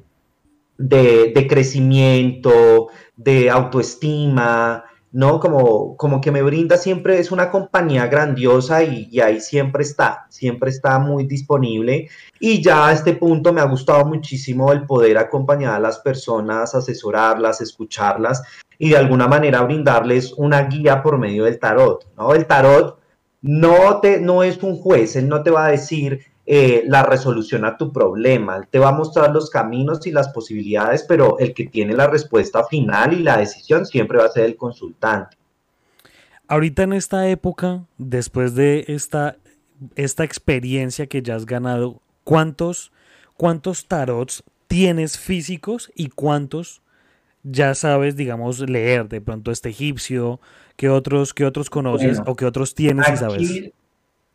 de, 0.77 1.31
de, 1.33 1.47
crecimiento, 1.47 2.89
de 3.15 3.49
autoestima, 3.49 4.83
¿no? 5.13 5.39
Como, 5.39 5.95
como 5.95 6.19
que 6.19 6.31
me 6.31 6.41
brinda 6.41 6.75
siempre, 6.75 7.19
es 7.19 7.31
una 7.31 7.51
compañía 7.51 8.07
grandiosa 8.07 8.83
y, 8.83 9.19
ahí 9.21 9.39
siempre 9.39 9.83
está, 9.83 10.25
siempre 10.29 10.71
está 10.71 10.99
muy 10.99 11.25
disponible. 11.25 12.09
Y 12.45 12.61
ya 12.61 12.89
a 12.89 12.91
este 12.91 13.13
punto 13.13 13.53
me 13.53 13.61
ha 13.61 13.63
gustado 13.63 14.03
muchísimo 14.03 14.73
el 14.73 14.85
poder 14.85 15.17
acompañar 15.17 15.75
a 15.75 15.79
las 15.79 15.99
personas, 15.99 16.75
asesorarlas, 16.75 17.61
escucharlas 17.61 18.43
y 18.77 18.89
de 18.89 18.97
alguna 18.97 19.29
manera 19.29 19.61
brindarles 19.61 20.33
una 20.33 20.63
guía 20.63 21.01
por 21.01 21.17
medio 21.17 21.45
del 21.45 21.57
tarot, 21.57 22.05
¿no? 22.17 22.35
El 22.35 22.45
tarot 22.45 22.99
no, 23.41 24.01
te, 24.01 24.19
no 24.19 24.43
es 24.43 24.61
un 24.61 24.75
juez, 24.75 25.15
él 25.15 25.29
no 25.29 25.41
te 25.41 25.51
va 25.51 25.67
a 25.67 25.71
decir 25.71 26.19
eh, 26.45 26.83
la 26.85 27.03
resolución 27.03 27.63
a 27.63 27.77
tu 27.77 27.93
problema. 27.93 28.61
te 28.69 28.77
va 28.77 28.89
a 28.89 28.91
mostrar 28.91 29.31
los 29.31 29.49
caminos 29.49 30.05
y 30.05 30.11
las 30.11 30.27
posibilidades, 30.27 31.05
pero 31.07 31.39
el 31.39 31.53
que 31.53 31.67
tiene 31.67 31.93
la 31.93 32.07
respuesta 32.07 32.65
final 32.65 33.13
y 33.13 33.23
la 33.23 33.37
decisión 33.37 33.85
siempre 33.85 34.17
va 34.17 34.25
a 34.25 34.31
ser 34.31 34.43
el 34.43 34.57
consultante. 34.57 35.37
Ahorita 36.49 36.83
en 36.83 36.91
esta 36.91 37.25
época, 37.29 37.85
después 37.97 38.53
de 38.53 38.83
esta, 38.89 39.37
esta 39.95 40.25
experiencia 40.25 41.07
que 41.07 41.21
ya 41.21 41.35
has 41.35 41.45
ganado, 41.45 42.02
¿cuántos, 42.23 42.91
¿cuántos 43.37 43.87
tarots 43.87 44.43
tienes 44.67 45.17
físicos 45.17 45.91
y 45.95 46.09
cuántos 46.09 46.81
ya 47.43 47.75
sabes, 47.75 48.15
digamos, 48.15 48.59
leer? 48.59 49.07
De 49.09 49.21
pronto 49.21 49.51
este 49.51 49.69
egipcio, 49.69 50.39
¿qué 50.75 50.89
otros, 50.89 51.33
qué 51.33 51.45
otros 51.45 51.69
conoces 51.69 52.21
o 52.25 52.35
qué 52.35 52.45
otros 52.45 52.75
tienes 52.75 53.09
y 53.09 53.17
sabes? 53.17 53.73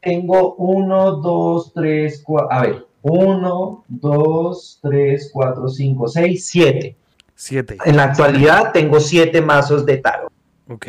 tengo 0.00 0.54
uno, 0.54 1.16
dos, 1.16 1.72
tres, 1.74 2.22
cuatro, 2.24 2.52
a 2.52 2.62
ver, 2.62 2.86
uno, 3.02 3.84
dos, 3.88 4.78
tres, 4.82 5.30
cuatro, 5.32 5.68
cinco, 5.68 6.08
seis, 6.08 6.46
siete. 6.46 6.96
Siete. 7.34 7.78
En 7.84 7.96
la 7.96 8.04
actualidad 8.04 8.72
tengo 8.72 8.98
siete 9.00 9.40
mazos 9.40 9.86
de 9.86 9.98
tarot. 9.98 10.32
Ok. 10.68 10.86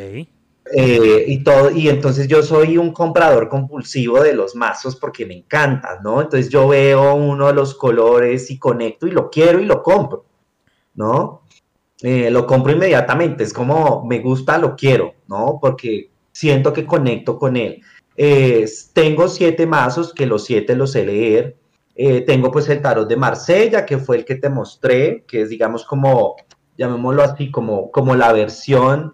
Eh, 0.73 1.25
y 1.27 1.43
todo, 1.43 1.71
y 1.71 1.89
entonces 1.89 2.27
yo 2.27 2.43
soy 2.43 2.77
un 2.77 2.93
comprador 2.93 3.49
compulsivo 3.49 4.21
de 4.21 4.33
los 4.33 4.55
mazos 4.55 4.95
porque 4.95 5.25
me 5.25 5.35
encantan, 5.35 6.03
¿no? 6.03 6.21
Entonces 6.21 6.49
yo 6.49 6.67
veo 6.67 7.15
uno 7.15 7.47
de 7.47 7.53
los 7.53 7.73
colores 7.73 8.51
y 8.51 8.59
conecto 8.59 9.07
y 9.07 9.11
lo 9.11 9.29
quiero 9.29 9.59
y 9.59 9.65
lo 9.65 9.81
compro, 9.81 10.25
¿no? 10.93 11.41
Eh, 12.01 12.29
lo 12.29 12.45
compro 12.45 12.71
inmediatamente, 12.71 13.43
es 13.43 13.53
como 13.53 14.05
me 14.05 14.19
gusta, 14.19 14.57
lo 14.57 14.75
quiero, 14.75 15.13
¿no? 15.27 15.57
Porque 15.59 16.11
siento 16.31 16.71
que 16.71 16.85
conecto 16.85 17.37
con 17.37 17.57
él 17.57 17.81
tengo 18.93 19.29
siete 19.29 19.65
mazos, 19.65 20.13
que 20.13 20.25
los 20.25 20.43
siete 20.43 20.75
los 20.75 20.91
sé 20.91 21.05
leer. 21.05 21.57
Eh, 21.95 22.21
tengo 22.21 22.51
pues 22.51 22.67
el 22.69 22.81
tarot 22.81 23.07
de 23.07 23.15
Marsella, 23.15 23.85
que 23.85 23.97
fue 23.97 24.17
el 24.17 24.25
que 24.25 24.35
te 24.35 24.49
mostré, 24.49 25.23
que 25.27 25.41
es 25.41 25.49
digamos 25.49 25.85
como, 25.85 26.35
llamémoslo 26.77 27.23
así, 27.23 27.51
como, 27.51 27.91
como 27.91 28.15
la 28.15 28.31
versión 28.33 29.13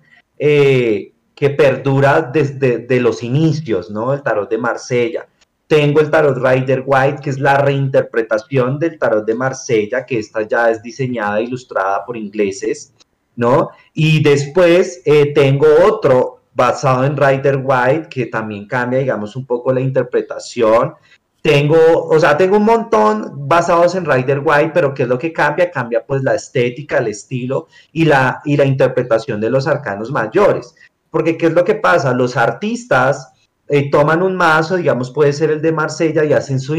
que 1.35 1.49
perdura 1.49 2.21
desde 2.21 2.79
de 2.79 2.99
los 3.01 3.21
inicios, 3.21 3.91
¿no? 3.91 4.13
El 4.13 4.23
tarot 4.23 4.49
de 4.49 4.57
Marsella. 4.57 5.27
Tengo 5.67 5.99
el 5.99 6.09
tarot 6.09 6.37
Rider 6.37 6.83
White, 6.85 7.19
que 7.21 7.29
es 7.31 7.39
la 7.39 7.57
reinterpretación 7.57 8.79
del 8.79 8.97
tarot 8.97 9.25
de 9.25 9.35
Marsella, 9.35 10.05
que 10.05 10.19
esta 10.19 10.43
ya 10.43 10.69
es 10.69 10.81
diseñada 10.81 11.39
e 11.39 11.43
ilustrada 11.43 12.05
por 12.05 12.15
ingleses, 12.15 12.93
¿no? 13.35 13.69
Y 13.93 14.23
después 14.23 15.01
eh, 15.05 15.33
tengo 15.33 15.67
otro 15.83 16.43
basado 16.53 17.03
en 17.03 17.17
Rider 17.17 17.61
White, 17.61 18.07
que 18.09 18.27
también 18.27 18.67
cambia, 18.67 18.99
digamos, 18.99 19.35
un 19.35 19.45
poco 19.45 19.73
la 19.73 19.81
interpretación. 19.81 20.93
Tengo, 21.41 21.77
o 22.07 22.19
sea, 22.19 22.37
tengo 22.37 22.57
un 22.57 22.65
montón 22.65 23.47
basados 23.47 23.93
en 23.95 24.05
Rider 24.05 24.41
White, 24.43 24.71
pero 24.73 24.93
¿qué 24.93 25.03
es 25.03 25.09
lo 25.09 25.19
que 25.19 25.33
cambia? 25.33 25.69
Cambia 25.69 26.03
pues 26.05 26.23
la 26.23 26.33
estética, 26.33 26.99
el 26.99 27.07
estilo 27.07 27.67
y 27.91 28.05
la, 28.05 28.41
y 28.45 28.55
la 28.55 28.65
interpretación 28.65 29.41
de 29.41 29.49
los 29.49 29.67
arcanos 29.67 30.11
mayores. 30.11 30.75
Porque 31.15 31.37
¿qué 31.37 31.45
es 31.45 31.53
lo 31.53 31.63
que 31.63 31.75
pasa? 31.75 32.13
Los 32.13 32.35
artistas 32.35 33.31
eh, 33.69 33.89
toman 33.89 34.21
un 34.21 34.35
mazo, 34.35 34.75
digamos, 34.75 35.11
puede 35.11 35.31
ser 35.31 35.49
el 35.49 35.61
de 35.61 35.71
Marsella 35.71 36.25
y 36.25 36.33
hacen 36.33 36.59
su, 36.59 36.75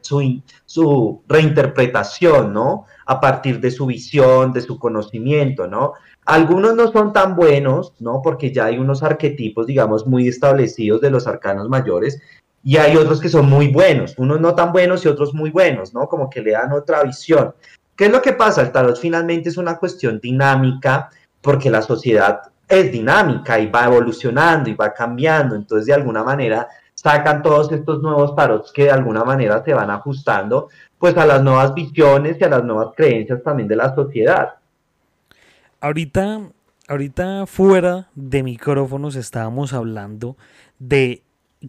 su, 0.00 0.42
su 0.64 1.22
reinterpretación, 1.28 2.52
¿no? 2.52 2.86
A 3.06 3.20
partir 3.20 3.60
de 3.60 3.70
su 3.70 3.86
visión, 3.86 4.52
de 4.52 4.62
su 4.62 4.76
conocimiento, 4.80 5.68
¿no? 5.68 5.92
Algunos 6.24 6.74
no 6.74 6.90
son 6.90 7.12
tan 7.12 7.36
buenos, 7.36 7.94
¿no? 8.00 8.22
Porque 8.24 8.52
ya 8.52 8.64
hay 8.64 8.78
unos 8.80 9.04
arquetipos, 9.04 9.68
digamos, 9.68 10.04
muy 10.04 10.26
establecidos 10.26 11.00
de 11.00 11.12
los 11.12 11.28
arcanos 11.28 11.68
mayores 11.68 12.20
y 12.64 12.78
hay 12.78 12.96
otros 12.96 13.20
que 13.20 13.28
son 13.28 13.48
muy 13.48 13.68
buenos, 13.68 14.18
unos 14.18 14.40
no 14.40 14.56
tan 14.56 14.72
buenos 14.72 15.04
y 15.04 15.08
otros 15.08 15.32
muy 15.32 15.50
buenos, 15.50 15.94
¿no? 15.94 16.08
Como 16.08 16.28
que 16.28 16.42
le 16.42 16.50
dan 16.50 16.72
otra 16.72 17.04
visión. 17.04 17.54
¿Qué 17.96 18.06
es 18.06 18.10
lo 18.10 18.20
que 18.20 18.32
pasa? 18.32 18.62
El 18.62 18.72
tarot 18.72 18.98
finalmente 18.98 19.48
es 19.48 19.56
una 19.56 19.78
cuestión 19.78 20.18
dinámica 20.18 21.08
porque 21.40 21.70
la 21.70 21.82
sociedad 21.82 22.50
es 22.68 22.92
dinámica 22.92 23.58
y 23.58 23.70
va 23.70 23.84
evolucionando 23.84 24.70
y 24.70 24.74
va 24.74 24.92
cambiando, 24.92 25.54
entonces 25.54 25.86
de 25.86 25.94
alguna 25.94 26.24
manera 26.24 26.68
sacan 26.94 27.42
todos 27.42 27.70
estos 27.70 28.02
nuevos 28.02 28.34
tarots 28.34 28.72
que 28.72 28.84
de 28.84 28.90
alguna 28.90 29.22
manera 29.22 29.62
se 29.64 29.74
van 29.74 29.90
ajustando 29.90 30.68
pues 30.98 31.16
a 31.16 31.26
las 31.26 31.42
nuevas 31.42 31.74
visiones 31.74 32.36
y 32.40 32.44
a 32.44 32.48
las 32.48 32.64
nuevas 32.64 32.88
creencias 32.96 33.42
también 33.42 33.68
de 33.68 33.76
la 33.76 33.94
sociedad. 33.94 34.54
Ahorita, 35.80 36.40
ahorita 36.88 37.46
fuera 37.46 38.08
de 38.14 38.42
micrófonos 38.42 39.14
estábamos 39.14 39.72
hablando 39.72 40.36
de 40.78 41.22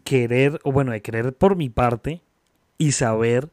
querer, 0.03 0.59
o 0.63 0.71
bueno, 0.71 0.91
de 0.91 1.01
querer 1.01 1.33
por 1.33 1.55
mi 1.55 1.69
parte 1.69 2.21
y 2.77 2.93
saber 2.93 3.49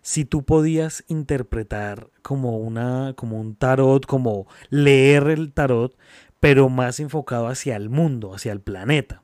si 0.00 0.24
tú 0.24 0.42
podías 0.42 1.04
interpretar 1.08 2.08
como 2.22 2.56
una, 2.56 3.12
como 3.14 3.38
un 3.38 3.54
tarot, 3.54 4.06
como 4.06 4.46
leer 4.70 5.28
el 5.28 5.52
tarot, 5.52 5.94
pero 6.40 6.68
más 6.68 7.00
enfocado 7.00 7.48
hacia 7.48 7.76
el 7.76 7.90
mundo, 7.90 8.34
hacia 8.34 8.52
el 8.52 8.60
planeta. 8.60 9.22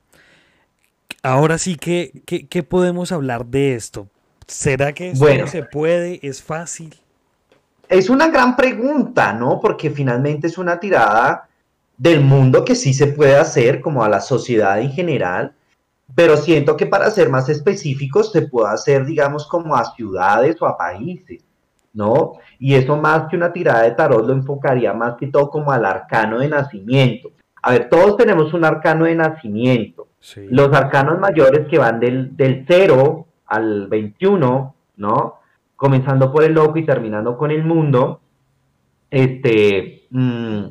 Ahora 1.23 1.59
sí 1.59 1.77
que, 1.77 2.23
¿qué 2.27 2.63
podemos 2.63 3.13
hablar 3.13 3.47
de 3.47 3.75
esto? 3.75 4.09
¿Será 4.47 4.93
que 4.93 5.11
esto 5.11 5.47
se 5.47 5.63
puede? 5.63 6.21
¿Es 6.23 6.43
fácil? 6.43 6.95
Es 7.89 8.11
una 8.11 8.29
gran 8.29 8.57
pregunta, 8.57 9.33
¿no? 9.33 9.61
Porque 9.61 9.91
finalmente 9.91 10.47
es 10.47 10.59
una 10.59 10.79
tirada 10.81 11.49
del 11.97 12.21
mundo 12.21 12.65
que 12.65 12.75
sí 12.75 12.93
se 12.93 13.07
puede 13.07 13.37
hacer, 13.37 13.81
como 13.81 14.03
a 14.03 14.09
la 14.09 14.21
sociedad 14.21 14.81
en 14.81 14.91
general, 14.91 15.55
pero 16.15 16.37
siento 16.37 16.77
que 16.77 16.87
para 16.87 17.11
ser 17.11 17.29
más 17.29 17.49
específicos 17.49 18.33
se 18.33 18.43
puede 18.43 18.73
hacer, 18.73 19.05
digamos, 19.05 19.47
como 19.47 19.77
a 19.77 19.95
ciudades 19.95 20.61
o 20.61 20.67
a 20.67 20.77
países, 20.77 21.43
¿no? 21.95 22.35
Y 22.59 22.75
eso 22.75 22.97
más 22.97 23.29
que 23.29 23.37
una 23.37 23.53
tirada 23.53 23.83
de 23.83 23.93
tarot 23.93 24.27
lo 24.27 24.33
enfocaría 24.33 24.93
más 24.93 25.15
que 25.15 25.29
todo 25.29 25.49
como 25.49 25.73
al 25.73 25.85
arcano 25.85 26.41
de 26.41 26.49
nacimiento. 26.49 27.31
A 27.63 27.73
ver, 27.73 27.89
todos 27.89 28.17
tenemos 28.17 28.53
un 28.53 28.65
arcano 28.65 29.07
de 29.07 29.15
nacimiento. 29.15 30.09
Los 30.51 30.73
arcanos 30.73 31.19
mayores 31.19 31.67
que 31.69 31.79
van 31.79 32.01
del, 32.01 32.37
del 32.37 32.65
0 32.67 33.27
al 33.47 33.87
21, 33.89 34.75
¿no? 34.97 35.39
comenzando 35.77 36.33
por 36.33 36.45
el 36.45 36.55
loco 36.55 36.79
y 36.79 36.87
terminando 36.87 37.37
con 37.37 37.51
el 37.51 37.65
mundo, 37.65 38.21
este, 39.11 40.07
mm, 40.11 40.65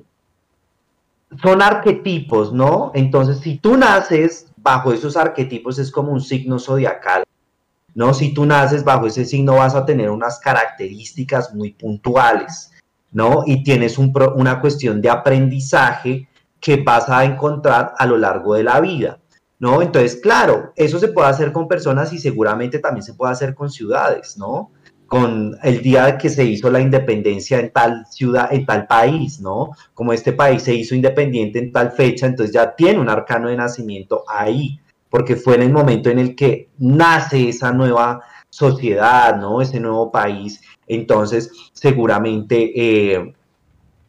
son 1.41 1.61
arquetipos, 1.61 2.53
¿no? 2.53 2.91
Entonces, 2.93 3.39
si 3.39 3.57
tú 3.57 3.77
naces 3.77 4.51
bajo 4.57 4.91
esos 4.91 5.17
arquetipos, 5.17 5.79
es 5.79 5.91
como 5.91 6.11
un 6.11 6.21
signo 6.21 6.57
zodiacal, 6.59 7.23
¿no? 7.95 8.13
Si 8.13 8.33
tú 8.33 8.45
naces 8.45 8.83
bajo 8.83 9.07
ese 9.07 9.25
signo, 9.25 9.55
vas 9.55 9.75
a 9.75 9.85
tener 9.85 10.09
unas 10.09 10.39
características 10.39 11.53
muy 11.53 11.73
puntuales, 11.73 12.71
¿no? 13.11 13.43
Y 13.45 13.63
tienes 13.63 13.97
una 13.97 14.59
cuestión 14.59 15.01
de 15.01 15.09
aprendizaje 15.09 16.27
que 16.59 16.77
vas 16.77 17.09
a 17.09 17.25
encontrar 17.25 17.93
a 17.97 18.05
lo 18.05 18.17
largo 18.17 18.55
de 18.55 18.63
la 18.63 18.79
vida. 18.79 19.19
¿No? 19.59 19.81
Entonces, 19.81 20.19
claro, 20.21 20.73
eso 20.75 20.99
se 20.99 21.07
puede 21.07 21.29
hacer 21.29 21.53
con 21.53 21.69
personas 21.69 22.11
y 22.11 22.19
seguramente 22.19 22.79
también 22.79 23.03
se 23.03 23.13
puede 23.13 23.31
hacer 23.31 23.55
con 23.55 23.69
ciudades, 23.69 24.37
¿no? 24.37 24.71
con 25.13 25.55
el 25.61 25.83
día 25.83 26.17
que 26.17 26.27
se 26.27 26.43
hizo 26.43 26.71
la 26.71 26.79
independencia 26.79 27.59
en 27.59 27.69
tal 27.69 28.03
ciudad, 28.09 28.51
en 28.51 28.65
tal 28.65 28.87
país, 28.87 29.39
¿no? 29.39 29.69
Como 29.93 30.11
este 30.11 30.33
país 30.33 30.63
se 30.63 30.73
hizo 30.73 30.95
independiente 30.95 31.59
en 31.59 31.71
tal 31.71 31.91
fecha, 31.91 32.25
entonces 32.25 32.51
ya 32.51 32.75
tiene 32.75 32.99
un 32.99 33.09
arcano 33.09 33.49
de 33.49 33.55
nacimiento 33.55 34.23
ahí, 34.27 34.79
porque 35.13 35.35
fue 35.35 35.53
en 35.53 35.61
el 35.61 35.71
momento 35.71 36.09
en 36.09 36.17
el 36.17 36.35
que 36.35 36.69
nace 36.79 37.49
esa 37.49 37.71
nueva 37.71 38.23
sociedad, 38.49 39.37
¿no? 39.37 39.61
Ese 39.61 39.79
nuevo 39.79 40.11
país. 40.11 40.59
Entonces, 40.87 41.51
seguramente 41.71 42.71
eh, 42.75 43.31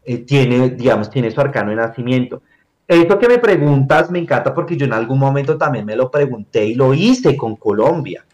eh, 0.02 0.18
tiene, 0.20 0.70
digamos, 0.70 1.10
tiene 1.10 1.30
su 1.30 1.38
arcano 1.42 1.68
de 1.68 1.76
nacimiento. 1.76 2.40
Esto 2.88 3.18
que 3.18 3.28
me 3.28 3.36
preguntas 3.36 4.10
me 4.10 4.18
encanta 4.18 4.54
porque 4.54 4.78
yo 4.78 4.86
en 4.86 4.94
algún 4.94 5.18
momento 5.18 5.58
también 5.58 5.84
me 5.84 5.94
lo 5.94 6.10
pregunté 6.10 6.64
y 6.64 6.74
lo 6.74 6.94
hice 6.94 7.36
con 7.36 7.56
Colombia. 7.56 8.24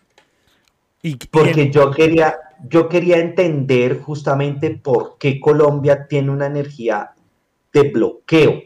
¿Y, 1.03 1.17
porque 1.17 1.73
yo 1.73 1.91
quería, 1.91 2.37
yo 2.69 2.89
quería 2.89 3.19
entender 3.19 4.01
justamente 4.01 4.71
por 4.81 5.17
qué 5.19 5.41
Colombia 5.41 6.07
tiene 6.07 6.31
una 6.31 6.47
energía 6.47 7.15
de 7.73 7.91
bloqueo. 7.91 8.63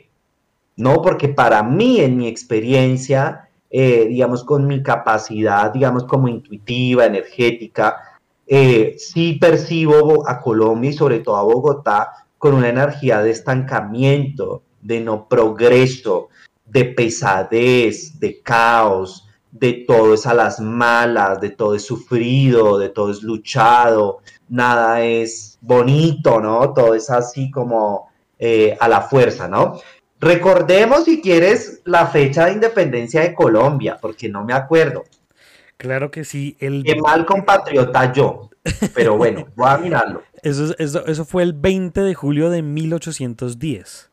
No, 0.76 1.00
porque 1.00 1.28
para 1.28 1.62
mí, 1.62 2.00
en 2.00 2.18
mi 2.18 2.28
experiencia, 2.28 3.44
eh, 3.76 4.06
digamos, 4.06 4.44
con 4.44 4.68
mi 4.68 4.84
capacidad, 4.84 5.72
digamos, 5.72 6.04
como 6.04 6.28
intuitiva, 6.28 7.06
energética, 7.06 8.20
eh, 8.46 8.94
sí 8.98 9.32
percibo 9.32 10.28
a 10.28 10.40
Colombia 10.40 10.90
y 10.90 10.92
sobre 10.92 11.18
todo 11.18 11.36
a 11.38 11.42
Bogotá 11.42 12.12
con 12.38 12.54
una 12.54 12.68
energía 12.68 13.20
de 13.20 13.32
estancamiento, 13.32 14.62
de 14.80 15.00
no 15.00 15.26
progreso, 15.26 16.28
de 16.64 16.84
pesadez, 16.84 18.20
de 18.20 18.40
caos, 18.42 19.26
de 19.50 19.84
todo 19.88 20.14
es 20.14 20.24
a 20.28 20.34
las 20.34 20.60
malas, 20.60 21.40
de 21.40 21.50
todo 21.50 21.74
es 21.74 21.84
sufrido, 21.84 22.78
de 22.78 22.90
todo 22.90 23.10
es 23.10 23.24
luchado, 23.24 24.20
nada 24.48 25.02
es 25.02 25.58
bonito, 25.60 26.40
¿no? 26.40 26.72
Todo 26.72 26.94
es 26.94 27.10
así 27.10 27.50
como 27.50 28.08
eh, 28.38 28.76
a 28.78 28.86
la 28.86 29.00
fuerza, 29.00 29.48
¿no? 29.48 29.80
Recordemos, 30.24 31.04
si 31.04 31.20
quieres, 31.20 31.82
la 31.84 32.06
fecha 32.06 32.46
de 32.46 32.52
independencia 32.52 33.20
de 33.20 33.34
Colombia, 33.34 33.98
porque 34.00 34.26
no 34.26 34.42
me 34.42 34.54
acuerdo. 34.54 35.04
Claro 35.76 36.10
que 36.10 36.24
sí. 36.24 36.56
El... 36.60 36.82
Qué 36.82 36.96
mal 36.96 37.26
compatriota 37.26 38.10
yo. 38.10 38.48
Pero 38.94 39.18
bueno, 39.18 39.46
voy 39.54 39.68
a 39.68 39.76
mirarlo. 39.76 40.22
Eso, 40.42 40.74
eso, 40.78 41.04
eso 41.04 41.24
fue 41.26 41.42
el 41.42 41.52
20 41.52 42.00
de 42.00 42.14
julio 42.14 42.48
de 42.48 42.62
1810. 42.62 44.10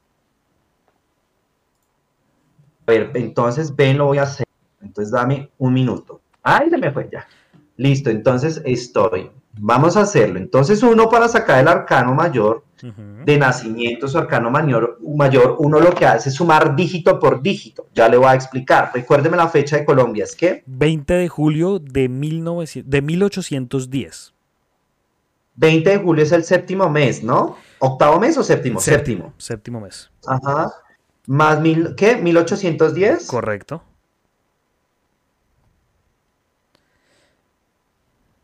A 2.86 2.92
ver, 2.92 3.12
entonces 3.14 3.74
ven, 3.74 3.98
lo 3.98 4.08
voy 4.08 4.18
a 4.18 4.24
hacer. 4.24 4.46
Entonces 4.82 5.14
dame 5.14 5.50
un 5.60 5.74
minuto. 5.74 6.20
Ay, 6.44 6.70
se 6.70 6.78
me 6.78 6.92
fue 6.92 7.08
ya. 7.10 7.26
Listo, 7.78 8.10
entonces 8.10 8.62
estoy. 8.66 9.32
Vamos 9.60 9.98
a 9.98 10.02
hacerlo. 10.02 10.40
Entonces 10.40 10.82
uno 10.84 11.10
para 11.10 11.28
sacar 11.28 11.60
el 11.60 11.68
arcano 11.68 12.14
mayor 12.14 12.64
de 13.26 13.38
nacimiento, 13.38 14.08
su 14.08 14.18
arcano 14.18 14.50
mayor, 14.50 14.98
mayor, 15.16 15.58
uno 15.60 15.80
lo 15.80 15.92
que 15.92 16.06
hace 16.06 16.30
es 16.30 16.36
sumar 16.36 16.76
dígito 16.76 17.20
por 17.20 17.42
dígito. 17.42 17.88
Ya 17.94 18.10
le 18.10 18.18
voy 18.18 18.28
a 18.28 18.34
explicar. 18.36 18.92
Recuérdeme 18.94 19.38
la 19.38 19.48
fecha 19.48 19.78
de 19.78 19.86
Colombia, 19.86 20.24
¿es 20.24 20.36
que? 20.36 20.64
20 20.66 21.14
de 21.14 21.28
julio 21.28 21.80
de, 21.80 22.10
1900, 22.10 22.90
de 22.90 23.02
1810. 23.02 24.34
20 25.56 25.90
de 25.90 25.98
julio 25.98 26.24
es 26.24 26.32
el 26.32 26.44
séptimo 26.44 26.90
mes, 26.90 27.24
¿no? 27.24 27.58
¿Octavo 27.80 28.20
mes 28.20 28.38
o 28.38 28.44
séptimo? 28.44 28.80
Séptimo. 28.80 29.34
Séptimo, 29.38 29.82
mes. 29.82 30.10
Ajá. 30.26 30.72
Más 31.28 31.62
mil, 31.62 31.94
¿qué? 31.96 32.22
¿1810? 32.22 33.28
Correcto. 33.28 33.84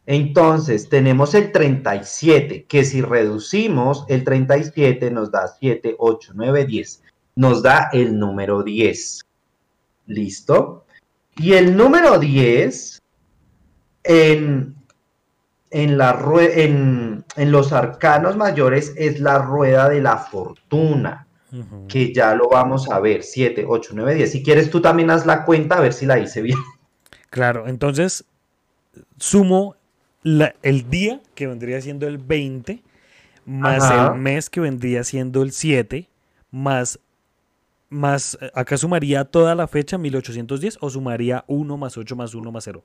Entonces, 0.10 0.88
tenemos 0.88 1.36
el 1.36 1.52
37, 1.52 2.64
que 2.64 2.86
si 2.86 3.02
reducimos 3.02 4.06
el 4.08 4.24
37 4.24 5.12
nos 5.12 5.32
da 5.32 5.50
7, 5.60 5.98
8, 6.00 6.32
9, 6.34 6.66
10. 6.66 7.04
Nos 7.36 7.62
da 7.62 7.90
el 7.92 8.18
número 8.18 8.64
10. 8.64 9.26
¿Listo? 10.06 10.86
Y 11.36 11.54
el 11.54 11.76
número 11.76 12.20
10 12.20 13.02
en, 14.06 14.76
en, 15.72 15.98
la, 15.98 16.18
en, 16.56 17.26
en 17.36 17.52
los 17.52 17.74
arcanos 17.74 18.38
mayores 18.38 18.94
es 18.96 19.20
la 19.20 19.40
rueda 19.40 19.90
de 19.90 20.00
la 20.00 20.18
fortuna, 20.20 21.28
que 21.90 22.14
ya 22.14 22.34
lo 22.34 22.48
vamos 22.48 22.90
a 22.90 23.02
ver. 23.02 23.24
7, 23.24 23.66
8, 23.68 23.92
9, 23.94 24.16
10. 24.16 24.32
Si 24.32 24.42
quieres, 24.42 24.70
tú 24.70 24.80
también 24.80 25.10
haz 25.10 25.26
la 25.26 25.44
cuenta 25.44 25.76
a 25.76 25.82
ver 25.82 25.92
si 25.92 26.06
la 26.06 26.18
hice 26.18 26.42
bien. 26.42 26.60
Claro, 27.30 27.68
entonces 27.68 28.24
sumo 29.18 29.76
el 30.24 30.90
día, 30.90 31.22
que 31.36 31.48
vendría 31.48 31.82
siendo 31.82 32.08
el 32.08 32.18
20, 32.18 32.82
más 33.46 33.92
el 33.92 34.20
mes, 34.20 34.50
que 34.50 34.60
vendría 34.60 35.04
siendo 35.04 35.42
el 35.42 35.52
7, 35.52 36.10
más, 36.52 37.00
más, 37.90 38.38
acá 38.54 38.78
sumaría 38.78 39.26
toda 39.26 39.56
la 39.56 39.68
fecha 39.68 39.98
1810 39.98 40.78
o 40.82 40.90
sumaría 40.90 41.46
1 41.48 41.78
más 41.78 41.98
8 41.98 42.16
más 42.16 42.36
1 42.36 42.52
más 42.52 42.64
0. 42.64 42.84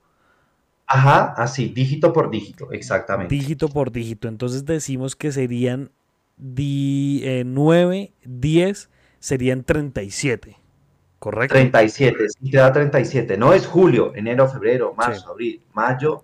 Ajá, 0.85 1.33
así, 1.37 1.69
dígito 1.69 2.13
por 2.13 2.29
dígito, 2.29 2.71
exactamente. 2.71 3.33
Dígito 3.33 3.69
por 3.69 3.91
dígito. 3.91 4.27
Entonces 4.27 4.65
decimos 4.65 5.15
que 5.15 5.31
serían 5.31 5.91
9, 6.37 8.11
10, 8.23 8.83
eh, 8.83 8.89
serían 9.19 9.63
37. 9.63 10.57
¿Correcto? 11.19 11.53
37, 11.53 12.29
sí 12.29 12.51
te 12.51 12.57
da 12.57 12.71
37. 12.73 13.37
No 13.37 13.53
es 13.53 13.65
julio, 13.65 14.13
enero, 14.15 14.47
febrero, 14.49 14.93
marzo, 14.93 15.31
abril, 15.31 15.61
mayo, 15.73 16.23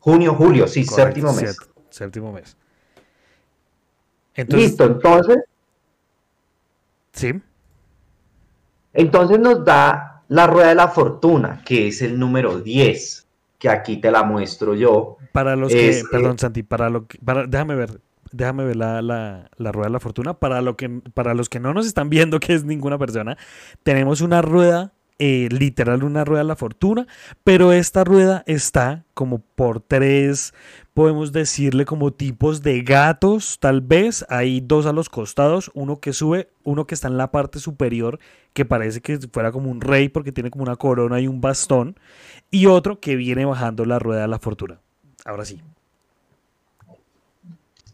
Junio, 0.00 0.34
julio, 0.34 0.66
sí, 0.68 0.84
séptimo 0.84 1.32
mes. 1.32 1.56
Séptimo 1.90 2.32
mes. 2.32 2.56
Listo, 4.46 4.84
entonces. 4.84 5.38
Sí. 7.12 7.34
Entonces 8.92 9.38
nos 9.40 9.64
da 9.64 10.22
la 10.28 10.46
rueda 10.46 10.68
de 10.68 10.74
la 10.74 10.88
fortuna, 10.88 11.62
que 11.64 11.88
es 11.88 12.02
el 12.02 12.18
número 12.18 12.60
10, 12.60 13.26
que 13.58 13.68
aquí 13.68 13.96
te 13.96 14.10
la 14.10 14.22
muestro 14.22 14.74
yo. 14.74 15.16
Para 15.32 15.56
los 15.56 15.72
que, 15.72 15.90
este 15.90 16.08
perdón 16.08 16.38
Santi, 16.38 16.62
para 16.62 16.90
lo 16.90 17.06
que, 17.06 17.18
para, 17.18 17.46
déjame 17.46 17.74
ver, 17.74 18.00
déjame 18.30 18.64
ver 18.64 18.76
la, 18.76 19.02
la, 19.02 19.50
la, 19.56 19.72
rueda 19.72 19.88
de 19.88 19.92
la 19.92 20.00
fortuna. 20.00 20.34
Para, 20.34 20.62
lo 20.62 20.76
que, 20.76 20.88
para 21.14 21.34
los 21.34 21.48
que 21.48 21.60
no 21.60 21.74
nos 21.74 21.86
están 21.86 22.08
viendo, 22.08 22.38
que 22.40 22.54
es 22.54 22.64
ninguna 22.64 22.98
persona, 22.98 23.36
tenemos 23.82 24.20
una 24.20 24.42
rueda 24.42 24.92
eh, 25.18 25.48
literal 25.50 26.04
una 26.04 26.24
rueda 26.24 26.42
de 26.42 26.48
la 26.48 26.56
fortuna, 26.56 27.06
pero 27.44 27.72
esta 27.72 28.04
rueda 28.04 28.44
está 28.46 29.04
como 29.14 29.40
por 29.40 29.80
tres, 29.80 30.54
podemos 30.94 31.32
decirle 31.32 31.84
como 31.84 32.12
tipos 32.12 32.62
de 32.62 32.82
gatos, 32.82 33.58
tal 33.60 33.80
vez. 33.80 34.24
Hay 34.28 34.60
dos 34.60 34.86
a 34.86 34.92
los 34.92 35.08
costados, 35.08 35.70
uno 35.74 36.00
que 36.00 36.12
sube, 36.12 36.50
uno 36.64 36.86
que 36.86 36.94
está 36.94 37.08
en 37.08 37.16
la 37.16 37.30
parte 37.30 37.58
superior, 37.58 38.18
que 38.52 38.64
parece 38.64 39.00
que 39.00 39.18
fuera 39.32 39.52
como 39.52 39.70
un 39.70 39.80
rey 39.80 40.08
porque 40.08 40.32
tiene 40.32 40.50
como 40.50 40.64
una 40.64 40.76
corona 40.76 41.20
y 41.20 41.28
un 41.28 41.40
bastón, 41.40 41.96
y 42.50 42.66
otro 42.66 43.00
que 43.00 43.16
viene 43.16 43.44
bajando 43.44 43.84
la 43.84 43.98
rueda 43.98 44.22
de 44.22 44.28
la 44.28 44.38
fortuna. 44.38 44.80
Ahora 45.24 45.44
sí. 45.44 45.60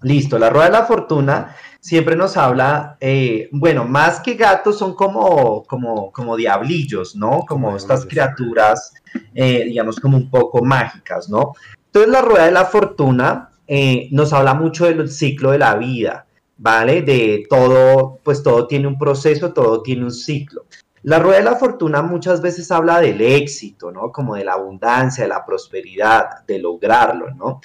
Listo, 0.05 0.39
la 0.39 0.51
rueda 0.51 0.67
de 0.67 0.73
la 0.73 0.85
fortuna 0.85 1.57
siempre 1.81 2.15
nos 2.15 2.37
habla, 2.37 2.99
eh, 3.01 3.49
bueno, 3.53 3.85
más 3.85 4.21
que 4.21 4.35
gatos 4.35 4.79
son 4.79 4.95
como, 4.95 5.65
como, 5.65 6.13
como 6.13 6.37
diablillos, 6.37 7.17
¿no? 7.17 7.41
Como 7.49 7.75
estas 7.75 8.05
criaturas, 8.05 8.93
eh, 9.35 9.65
digamos, 9.65 9.99
como 9.99 10.19
un 10.19 10.29
poco 10.29 10.63
mágicas, 10.63 11.31
¿no? 11.31 11.55
Entonces 11.87 12.13
la 12.13 12.21
rueda 12.21 12.45
de 12.45 12.53
la 12.53 12.67
fortuna 12.67 13.49
eh, 13.67 14.09
nos 14.11 14.35
habla 14.35 14.53
mucho 14.53 14.85
del 14.85 15.11
ciclo 15.11 15.53
de 15.53 15.59
la 15.59 15.75
vida, 15.77 16.27
¿vale? 16.59 17.01
De 17.01 17.47
todo, 17.49 18.19
pues 18.23 18.43
todo 18.43 18.67
tiene 18.67 18.87
un 18.87 18.99
proceso, 18.99 19.55
todo 19.55 19.83
tiene 19.83 20.05
un 20.05 20.13
ciclo. 20.13 20.67
La 21.03 21.19
rueda 21.19 21.39
de 21.39 21.45
la 21.45 21.57
fortuna 21.57 22.03
muchas 22.03 22.43
veces 22.43 22.71
habla 22.71 23.01
del 23.01 23.23
éxito, 23.23 23.91
¿no? 23.91 24.13
Como 24.13 24.35
de 24.35 24.45
la 24.45 24.53
abundancia, 24.53 25.25
de 25.25 25.29
la 25.29 25.45
prosperidad, 25.47 26.45
de 26.47 26.59
lograrlo, 26.59 27.31
¿no? 27.31 27.61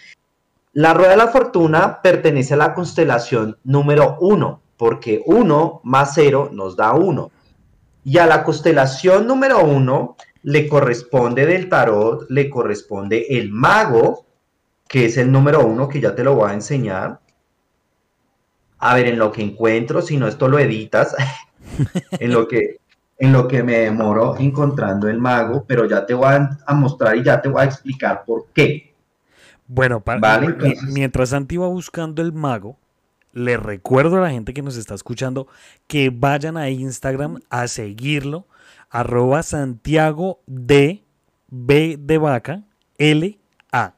La 0.74 0.94
rueda 0.94 1.12
de 1.12 1.18
la 1.18 1.28
fortuna 1.28 2.02
pertenece 2.02 2.54
a 2.54 2.58
la 2.58 2.74
constelación 2.74 3.58
número 3.64 4.18
uno, 4.20 4.62
porque 4.78 5.22
uno 5.26 5.82
más 5.84 6.14
cero 6.14 6.50
nos 6.54 6.76
da 6.76 6.94
uno. 6.94 7.32
Y 8.04 8.18
a 8.20 8.28
la 8.28 8.44
constelación 8.44 9.26
número 9.28 9.64
uno 9.64 10.16
le 10.44 10.68
corresponde 10.68 11.46
del 11.46 11.70
tarot, 11.70 12.30
le 12.30 12.50
corresponde 12.50 13.26
el 13.30 13.52
mago, 13.52 14.26
que 14.88 15.06
es 15.06 15.18
el 15.18 15.32
número 15.32 15.66
uno, 15.66 15.88
que 15.90 16.00
ya 16.00 16.16
te 16.16 16.24
lo 16.24 16.36
voy 16.36 16.52
a 16.52 16.54
enseñar. 16.54 17.20
A 18.78 18.96
ver, 18.96 19.08
en 19.08 19.20
lo 19.20 19.32
que 19.32 19.42
encuentro, 19.42 20.02
si 20.02 20.18
no 20.18 20.28
esto 20.28 20.48
lo 20.48 20.60
editas, 20.60 21.16
en 22.12 22.32
lo 22.32 22.48
que 22.48 22.80
en 23.20 23.34
lo 23.34 23.50
que 23.50 23.64
me 23.64 23.80
demoro 23.80 24.38
encontrando 24.38 25.10
el 25.10 25.20
mago, 25.20 25.66
pero 25.68 25.86
ya 25.86 26.06
te 26.06 26.14
voy 26.14 26.30
a 26.66 26.74
mostrar 26.74 27.18
y 27.18 27.24
ya 27.24 27.42
te 27.42 27.50
voy 27.50 27.64
a 27.64 27.66
explicar 27.66 28.24
por 28.26 28.46
qué. 28.54 28.89
Bueno, 29.72 30.04
mientras 30.88 31.30
Santi 31.30 31.58
va 31.58 31.68
buscando 31.68 32.24
el 32.24 32.34
mago, 32.34 32.80
le 33.34 33.56
recuerdo 33.56 34.18
a 34.18 34.22
la 34.22 34.32
gente 34.32 34.52
que 34.52 34.64
nos 34.64 34.76
está 34.76 34.96
escuchando 34.96 35.48
que 35.86 36.10
vayan 36.10 36.58
a 36.58 36.72
Instagram 36.72 37.40
a 37.52 37.68
seguirlo, 37.68 38.48
arroba 38.90 39.44
Santiago 39.44 40.42
de 40.48 41.04
B 41.50 41.98
de 42.00 42.18
vaca 42.18 42.64
L 42.98 43.40
A. 43.72 43.94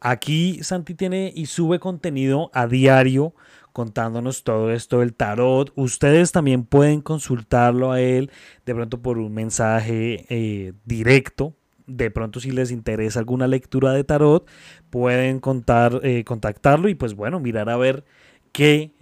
Aquí 0.00 0.62
Santi 0.62 0.94
tiene 0.94 1.32
y 1.34 1.46
sube 1.46 1.78
contenido 1.78 2.50
a 2.52 2.66
diario 2.66 3.34
contándonos 3.72 4.44
todo 4.44 4.70
esto 4.70 5.00
del 5.00 5.14
tarot. 5.14 5.72
Ustedes 5.76 6.30
también 6.30 6.64
pueden 6.64 7.00
consultarlo 7.00 7.90
a 7.90 8.02
él 8.02 8.30
de 8.66 8.74
pronto 8.74 9.00
por 9.00 9.16
un 9.16 9.32
mensaje 9.32 10.26
eh, 10.28 10.74
directo 10.84 11.54
de 11.86 12.10
pronto 12.10 12.40
si 12.40 12.50
les 12.50 12.70
interesa 12.70 13.18
alguna 13.18 13.46
lectura 13.46 13.92
de 13.92 14.04
tarot, 14.04 14.48
pueden 14.90 15.40
contar, 15.40 16.00
eh, 16.02 16.24
contactarlo 16.24 16.88
y 16.88 16.94
pues 16.94 17.14
bueno, 17.14 17.40
mirar 17.40 17.68
a 17.68 17.76
ver 17.76 18.04
qué 18.52 18.92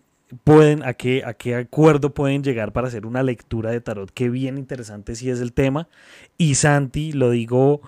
pueden, 0.43 0.83
a 0.85 0.95
qué, 0.95 1.23
a 1.25 1.35
qué 1.35 1.55
acuerdo 1.55 2.13
pueden 2.15 2.43
llegar 2.43 2.73
para 2.73 2.89
hacer 2.89 3.07
una 3.07 3.23
lectura 3.23 3.71
de 3.71 3.81
tarot, 3.81 4.11
que 4.11 4.29
bien 4.31 4.59
interesante 4.59 5.15
si 5.15 5.31
es 5.31 5.41
el 5.41 5.53
tema. 5.53 5.89
Y 6.39 6.57
Santi, 6.57 7.13
lo 7.13 7.31
digo, 7.31 7.83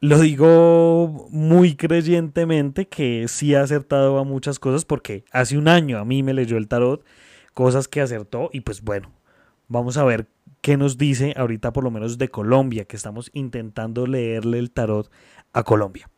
lo 0.00 0.20
digo 0.20 1.28
muy 1.30 1.74
creyentemente 1.74 2.86
que 2.86 3.26
sí 3.28 3.54
ha 3.54 3.62
acertado 3.62 4.18
a 4.18 4.24
muchas 4.24 4.58
cosas 4.58 4.84
porque 4.84 5.24
hace 5.32 5.58
un 5.58 5.68
año 5.68 5.98
a 5.98 6.04
mí 6.04 6.22
me 6.22 6.34
leyó 6.34 6.56
el 6.56 6.68
tarot, 6.68 7.04
cosas 7.54 7.88
que 7.88 8.00
acertó 8.00 8.50
y 8.52 8.60
pues 8.60 8.82
bueno, 8.82 9.10
vamos 9.68 9.96
a 9.96 10.04
ver 10.04 10.26
qué 10.60 10.76
nos 10.76 10.98
dice 10.98 11.34
ahorita 11.36 11.72
por 11.72 11.84
lo 11.84 11.90
menos 11.90 12.18
de 12.18 12.28
Colombia, 12.28 12.84
que 12.84 12.96
estamos 12.96 13.30
intentando 13.32 14.06
leerle 14.06 14.58
el 14.58 14.70
tarot 14.70 15.10
a 15.52 15.62
Colombia. 15.62 16.08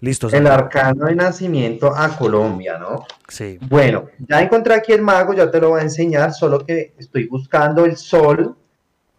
Listo. 0.00 0.28
El 0.28 0.46
arcano 0.46 1.06
de 1.06 1.14
nacimiento 1.14 1.94
a 1.94 2.14
Colombia, 2.16 2.78
¿no? 2.78 3.04
Sí. 3.28 3.58
Bueno, 3.68 4.06
ya 4.18 4.42
encontré 4.42 4.74
aquí 4.74 4.92
el 4.92 5.02
mago, 5.02 5.32
ya 5.32 5.50
te 5.50 5.60
lo 5.60 5.70
voy 5.70 5.80
a 5.80 5.84
enseñar, 5.84 6.34
solo 6.34 6.58
que 6.66 6.92
estoy 6.98 7.26
buscando 7.26 7.84
el 7.84 7.96
sol, 7.96 8.56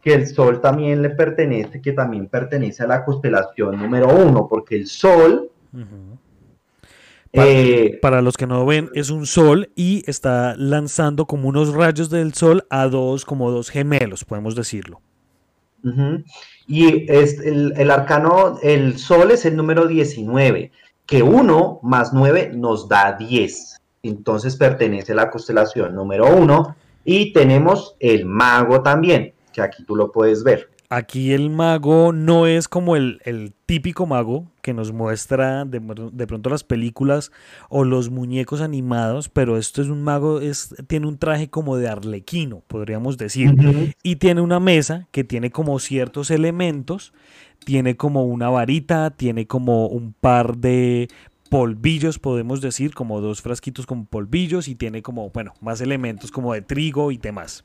que 0.02 0.14
el 0.14 0.28
sol 0.28 0.62
también 0.62 1.02
le 1.02 1.10
pertenece, 1.10 1.82
que 1.82 1.94
también 1.94 2.28
pertenece 2.28 2.84
a 2.84 2.88
la 2.88 3.04
constelación 3.04 3.82
número 3.82 4.10
uno, 4.10 4.48
porque 4.48 4.76
el 4.76 4.88
sol... 4.88 5.50
Para, 7.36 7.50
eh, 7.50 8.00
para, 8.02 8.22
los 8.22 8.38
que 8.38 8.48
no 8.48 8.66
ven, 8.66 8.90
es 8.94 9.10
un 9.10 9.26
sol 9.26 9.70
y 9.76 10.04
está 10.10 10.56
lanzando 10.58 11.26
como 11.26 11.50
unos 11.50 11.74
rayos 11.74 12.10
del 12.10 12.34
sol 12.34 12.66
a 12.70 12.88
dos, 12.88 13.26
como 13.26 13.52
dos 13.52 13.70
gemelos, 13.70 14.24
podemos 14.24 14.56
decirlo. 14.56 15.02
Y 16.68 17.12
es 17.12 17.40
el, 17.40 17.92
arcano, 17.92 18.58
el 18.64 18.98
sol 18.98 19.32
es 19.32 19.46
el 19.46 19.56
número 19.56 19.88
19, 19.88 20.72
que 21.06 21.22
1 21.22 21.80
más 21.84 22.12
9 22.14 22.52
nos 22.56 22.90
da 22.90 23.14
10. 23.14 23.82
Entonces 24.04 24.56
pertenece 24.56 25.12
a 25.12 25.16
la 25.16 25.30
constelación 25.30 25.96
número 25.96 26.36
1. 26.36 26.76
Y 27.04 27.34
tenemos 27.34 27.96
el 28.00 28.26
mago 28.26 28.82
también, 28.82 29.34
que 29.54 29.62
aquí 29.62 29.84
tú 29.84 29.96
lo 29.96 30.12
puedes 30.12 30.44
ver. 30.44 30.70
Aquí 30.90 31.34
el 31.34 31.50
mago 31.50 32.12
no 32.12 32.48
es 32.48 32.68
como 32.68 32.96
el, 32.96 33.54
típico 33.66 34.06
mago 34.06 34.46
que 34.66 34.74
nos 34.74 34.92
muestra 34.92 35.64
de, 35.64 35.80
pronto 36.26 36.50
las 36.50 36.64
películas 36.64 37.32
o 37.70 37.84
los 37.84 38.10
muñecos 38.10 38.62
animados, 38.62 39.30
pero 39.30 39.58
esto 39.58 39.80
es 39.84 39.90
un 39.90 40.02
mago, 40.02 40.42
es, 40.42 40.74
tiene 40.88 41.06
un 41.06 41.20
traje 41.20 41.52
como 41.52 41.78
de 41.78 41.88
arlequino, 41.88 42.64
podríamos 42.66 43.20
decir, 43.20 43.54
y 44.02 44.16
tiene 44.16 44.42
una 44.42 44.60
mesa 44.60 45.08
que 45.12 45.24
tiene 45.24 45.52
como 45.52 45.78
ciertos 45.78 46.32
elementos, 46.32 47.14
tiene 47.64 47.96
como 47.96 48.26
una 48.26 48.50
varita, 48.50 49.12
tiene 49.12 49.46
como 49.46 49.86
un 49.86 50.14
par 50.14 50.58
de 50.58 51.10
polvillos, 51.52 52.18
podemos 52.18 52.60
decir, 52.60 52.96
como 52.96 53.22
dos 53.22 53.44
frasquitos 53.44 53.86
con 53.86 54.08
polvillos 54.08 54.68
y 54.68 54.74
tiene 54.74 55.04
como, 55.04 55.30
bueno, 55.30 55.54
más 55.62 55.80
elementos 55.80 56.32
como 56.32 56.56
de 56.56 56.64
trigo 56.64 57.12
y 57.12 57.18
demás. 57.18 57.64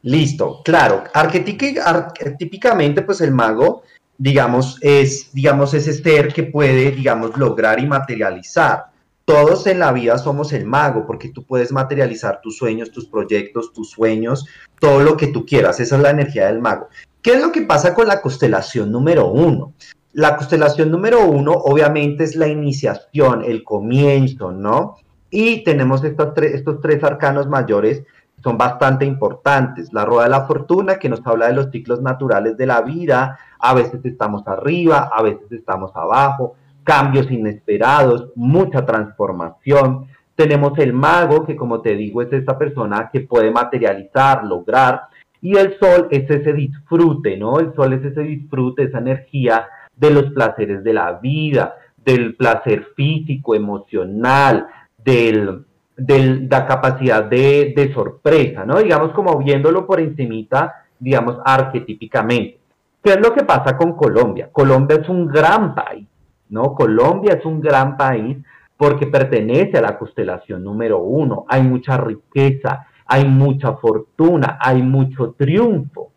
Listo, 0.00 0.62
claro. 0.64 1.04
Arquetípicamente, 1.12 3.02
pues 3.02 3.20
el 3.20 3.32
mago, 3.32 3.82
digamos, 4.18 4.78
es, 4.80 5.32
digamos, 5.32 5.74
ese 5.74 5.92
ser 5.92 6.32
que 6.32 6.44
puede, 6.44 6.92
digamos, 6.92 7.36
lograr 7.36 7.80
y 7.80 7.86
materializar. 7.86 8.86
Todos 9.24 9.66
en 9.66 9.78
la 9.78 9.92
vida 9.92 10.18
somos 10.18 10.52
el 10.52 10.66
mago, 10.66 11.06
porque 11.06 11.30
tú 11.30 11.44
puedes 11.44 11.72
materializar 11.72 12.40
tus 12.42 12.58
sueños, 12.58 12.90
tus 12.90 13.06
proyectos, 13.06 13.72
tus 13.72 13.90
sueños, 13.90 14.46
todo 14.78 15.00
lo 15.00 15.16
que 15.16 15.28
tú 15.28 15.46
quieras. 15.46 15.80
Esa 15.80 15.96
es 15.96 16.02
la 16.02 16.10
energía 16.10 16.46
del 16.46 16.60
mago. 16.60 16.88
¿Qué 17.22 17.32
es 17.32 17.40
lo 17.40 17.50
que 17.50 17.62
pasa 17.62 17.94
con 17.94 18.06
la 18.06 18.20
constelación 18.20 18.92
número 18.92 19.28
uno? 19.28 19.72
La 20.12 20.36
constelación 20.36 20.90
número 20.90 21.26
uno, 21.26 21.52
obviamente, 21.52 22.22
es 22.22 22.36
la 22.36 22.48
iniciación, 22.48 23.42
el 23.44 23.64
comienzo, 23.64 24.52
¿no? 24.52 24.96
Y 25.30 25.64
tenemos 25.64 26.04
estos 26.04 26.34
tres, 26.34 26.54
estos 26.54 26.80
tres 26.80 27.02
arcanos 27.02 27.48
mayores 27.48 28.02
son 28.44 28.58
bastante 28.58 29.06
importantes. 29.06 29.92
La 29.92 30.04
rueda 30.04 30.24
de 30.24 30.30
la 30.30 30.46
fortuna, 30.46 30.98
que 30.98 31.08
nos 31.08 31.26
habla 31.26 31.46
de 31.48 31.54
los 31.54 31.70
ciclos 31.70 32.02
naturales 32.02 32.58
de 32.58 32.66
la 32.66 32.82
vida, 32.82 33.38
a 33.58 33.72
veces 33.72 34.04
estamos 34.04 34.46
arriba, 34.46 35.10
a 35.10 35.22
veces 35.22 35.50
estamos 35.50 35.90
abajo, 35.96 36.54
cambios 36.84 37.30
inesperados, 37.30 38.28
mucha 38.36 38.84
transformación. 38.84 40.06
Tenemos 40.36 40.78
el 40.78 40.92
mago, 40.92 41.46
que 41.46 41.56
como 41.56 41.80
te 41.80 41.96
digo, 41.96 42.20
es 42.20 42.32
esta 42.34 42.58
persona 42.58 43.08
que 43.10 43.20
puede 43.20 43.50
materializar, 43.50 44.44
lograr. 44.44 45.04
Y 45.40 45.56
el 45.56 45.78
sol 45.78 46.08
es 46.10 46.28
ese 46.28 46.52
disfrute, 46.52 47.38
¿no? 47.38 47.58
El 47.60 47.74
sol 47.74 47.94
es 47.94 48.04
ese 48.04 48.20
disfrute, 48.20 48.84
esa 48.84 48.98
energía 48.98 49.66
de 49.96 50.10
los 50.10 50.24
placeres 50.32 50.84
de 50.84 50.92
la 50.92 51.14
vida, 51.14 51.76
del 52.04 52.36
placer 52.36 52.88
físico, 52.94 53.54
emocional, 53.54 54.66
del, 54.98 55.64
de 55.96 56.46
la 56.50 56.66
capacidad 56.66 57.24
de, 57.24 57.90
sorpresa, 57.94 58.64
¿no? 58.64 58.78
Digamos 58.78 59.12
como 59.12 59.38
viéndolo 59.38 59.86
por 59.86 60.00
encimita, 60.00 60.84
digamos, 60.98 61.38
arquetípicamente. 61.44 62.58
¿Qué 63.02 63.12
es 63.12 63.20
lo 63.20 63.34
que 63.34 63.44
pasa 63.44 63.76
con 63.76 63.92
Colombia? 63.96 64.48
Colombia 64.50 64.98
es 65.00 65.08
un 65.08 65.26
gran 65.26 65.74
país, 65.74 66.06
¿no? 66.48 66.74
Colombia 66.74 67.34
es 67.34 67.44
un 67.44 67.60
gran 67.60 67.96
país 67.96 68.38
porque 68.76 69.06
pertenece 69.06 69.78
a 69.78 69.82
la 69.82 69.98
constelación 69.98 70.64
número 70.64 70.98
uno. 70.98 71.44
Hay 71.48 71.62
mucha 71.62 71.96
riqueza, 71.96 72.86
hay 73.06 73.26
mucha 73.26 73.74
fortuna, 73.74 74.58
hay 74.60 74.82
mucho 74.82 75.34
triunfo, 75.36 76.10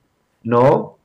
¿no? 0.44 0.98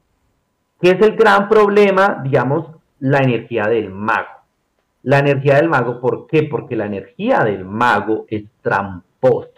¿Qué 0.81 0.93
es 0.93 1.01
el 1.01 1.17
gran 1.17 1.49
problema? 1.49 2.21
Digamos, 2.23 2.67
la 3.01 3.19
energía 3.19 3.65
del 3.65 3.91
mago. 3.91 4.42
La 5.03 5.19
energía 5.19 5.57
del 5.57 5.69
mago, 5.69 6.01
¿por 6.01 6.27
qué? 6.27 6.45
Porque 6.45 6.77
la 6.77 6.87
energía 6.87 7.43
del 7.45 7.65
mago 7.65 8.25
es 8.29 8.45
tramposo. 8.61 9.51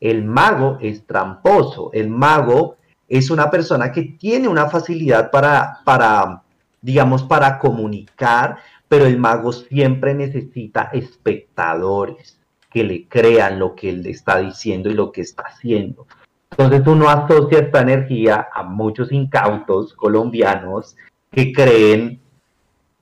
El 0.00 0.24
mago 0.24 0.78
es 0.80 1.06
tramposo. 1.06 1.90
El 1.92 2.10
mago 2.10 2.76
es 3.08 3.30
una 3.30 3.50
persona 3.50 3.92
que 3.92 4.02
tiene 4.18 4.48
una 4.48 4.68
facilidad 4.68 5.30
para, 5.30 5.80
para, 5.84 6.42
digamos, 6.82 7.22
para 7.22 7.58
comunicar, 7.58 8.58
pero 8.88 9.06
el 9.06 9.18
mago 9.18 9.52
siempre 9.52 10.14
necesita 10.14 10.90
espectadores 10.92 12.38
que 12.70 12.82
le 12.82 13.06
crean 13.06 13.60
lo 13.60 13.76
que 13.76 13.90
él 13.90 14.04
está 14.06 14.38
diciendo 14.38 14.90
y 14.90 14.94
lo 14.94 15.12
que 15.12 15.20
está 15.20 15.44
haciendo. 15.44 16.06
Entonces 16.50 16.86
uno 16.86 17.08
asocia 17.08 17.60
esta 17.60 17.80
energía 17.80 18.48
a 18.52 18.64
muchos 18.64 19.12
incautos 19.12 19.94
colombianos 19.94 20.96
que 21.30 21.52
creen 21.52 22.20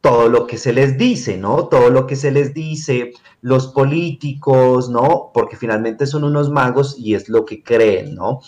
todo 0.03 0.29
lo 0.29 0.49
que 0.49 0.59
se 0.59 0.73
les 0.73 0.99
dice, 0.99 1.39
¿no? 1.39 1.69
Todo 1.69 1.89
lo 1.89 2.07
que 2.09 2.17
se 2.17 2.33
les 2.33 2.53
dice, 2.53 3.13
los 3.41 3.69
políticos, 3.69 4.91
¿no? 4.91 5.31
Porque 5.33 5.57
finalmente 5.57 6.07
son 6.07 6.25
unos 6.25 6.51
magos 6.51 6.97
y 6.99 7.15
es 7.15 7.29
lo 7.29 7.47
que 7.47 7.63
creen, 7.63 8.17
¿no? 8.17 8.41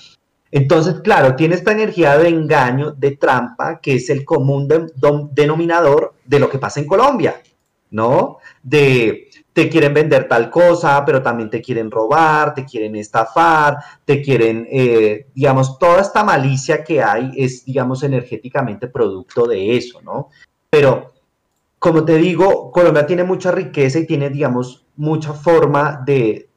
Entonces, 0.50 0.96
claro, 1.00 1.36
tiene 1.36 1.54
esta 1.54 1.70
energía 1.70 2.18
de 2.18 2.28
engaño, 2.28 2.90
de 2.90 3.16
trampa, 3.16 3.80
que 3.80 3.94
es 3.94 4.10
el 4.10 4.24
común 4.24 4.68
denominador 5.32 6.14
de 6.24 6.40
lo 6.40 6.50
que 6.50 6.58
pasa 6.58 6.80
en 6.80 6.88
Colombia, 6.88 7.40
¿no? 7.90 8.38
De 8.62 9.28
te 9.52 9.68
quieren 9.68 9.94
vender 9.94 10.26
tal 10.26 10.50
cosa, 10.50 11.04
pero 11.04 11.22
también 11.22 11.50
te 11.50 11.62
quieren 11.62 11.88
robar, 11.88 12.52
te 12.52 12.64
quieren 12.64 12.96
estafar, 12.96 13.76
te 14.04 14.20
quieren, 14.20 14.66
eh, 14.68 15.28
digamos, 15.32 15.78
toda 15.78 16.00
esta 16.00 16.24
malicia 16.24 16.82
que 16.82 17.00
hay 17.00 17.30
es, 17.36 17.64
digamos, 17.64 18.02
energéticamente 18.02 18.88
producto 18.88 19.46
de 19.46 19.76
eso, 19.76 20.02
¿no? 20.02 20.30
Pero 20.68 21.13
como 21.84 22.02
te 22.02 22.16
digo, 22.16 22.70
Colombia 22.70 23.04
tiene 23.04 23.24
mucha 23.24 23.50
riqueza 23.50 23.98
y 23.98 24.06
tiene, 24.06 24.30
digamos, 24.30 24.86
mucha 24.96 25.34
forma 25.34 26.02
de, 26.06 26.48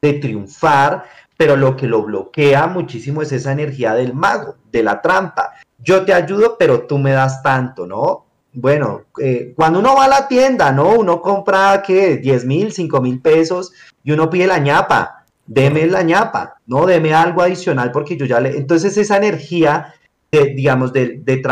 triunfar, 0.00 1.04
pero 1.36 1.54
lo 1.54 1.76
que 1.76 1.86
lo 1.86 2.02
bloquea 2.02 2.66
muchísimo 2.66 3.22
es 3.22 3.30
esa 3.30 3.52
energía 3.52 3.94
del 3.94 4.12
mago, 4.12 4.56
de 4.72 4.82
la 4.82 5.00
trampa. 5.00 5.52
Yo 5.78 6.04
te 6.04 6.12
ayudo, 6.12 6.56
pero 6.58 6.82
tú 6.82 6.98
me 6.98 7.12
das 7.12 7.44
tanto, 7.44 7.86
¿no? 7.86 8.26
Bueno, 8.52 9.02
eh, 9.22 9.52
cuando 9.54 9.78
uno 9.78 9.94
va 9.94 10.06
a 10.06 10.08
la 10.08 10.26
tienda, 10.26 10.72
¿no? 10.72 10.94
Uno 10.94 11.22
compra, 11.22 11.80
¿qué? 11.86 12.16
10 12.16 12.44
mil, 12.44 12.72
5 12.72 13.00
mil 13.00 13.20
pesos 13.20 13.72
y 14.02 14.10
uno 14.10 14.28
pide 14.30 14.48
la 14.48 14.58
ñapa. 14.58 15.26
Deme 15.46 15.86
la 15.86 16.02
ñapa, 16.02 16.56
¿no? 16.66 16.86
Deme 16.86 17.14
algo 17.14 17.40
adicional 17.40 17.92
porque 17.92 18.16
yo 18.16 18.26
ya 18.26 18.40
le... 18.40 18.56
Entonces 18.56 18.96
esa 18.96 19.16
energía 19.16 19.94
digamos, 20.42 20.92
de, 20.92 21.20
de, 21.22 21.42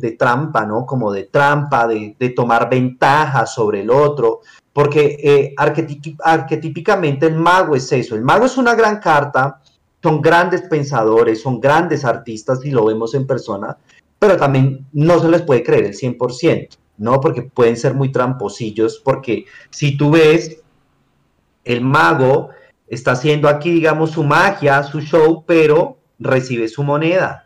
de 0.00 0.12
trampa, 0.12 0.64
¿no? 0.66 0.86
Como 0.86 1.12
de 1.12 1.24
trampa, 1.24 1.86
de, 1.86 2.32
tomar 2.34 2.68
ventaja 2.68 3.46
sobre 3.46 3.80
el 3.80 3.90
otro, 3.90 4.40
porque 4.72 5.18
eh, 5.22 5.54
arquetípicamente 5.56 7.26
el 7.26 7.36
mago 7.36 7.76
es 7.76 7.90
eso, 7.92 8.14
el 8.14 8.22
mago 8.22 8.46
es 8.46 8.56
una 8.56 8.74
gran 8.74 8.98
carta, 8.98 9.60
son 10.02 10.20
grandes 10.20 10.62
pensadores, 10.62 11.42
son 11.42 11.60
grandes 11.60 12.04
artistas 12.04 12.64
y 12.64 12.70
lo 12.70 12.84
vemos 12.84 13.14
en 13.14 13.26
persona, 13.26 13.76
pero 14.18 14.36
también 14.36 14.86
no 14.92 15.18
se 15.18 15.28
les 15.28 15.42
puede 15.42 15.62
creer 15.62 15.86
el 15.86 15.94
100%, 15.94 16.68
¿no? 16.98 17.20
Porque 17.20 17.42
pueden 17.42 17.76
ser 17.76 17.94
muy 17.94 18.12
tramposillos, 18.12 19.00
porque 19.04 19.46
si 19.70 19.96
tú 19.96 20.10
ves, 20.10 20.62
el 21.64 21.80
mago 21.80 22.50
está 22.86 23.12
haciendo 23.12 23.48
aquí, 23.48 23.70
digamos, 23.70 24.12
su 24.12 24.22
magia, 24.22 24.82
su 24.82 25.00
show, 25.00 25.44
pero 25.46 25.98
recibe 26.18 26.68
su 26.68 26.82
moneda, 26.82 27.45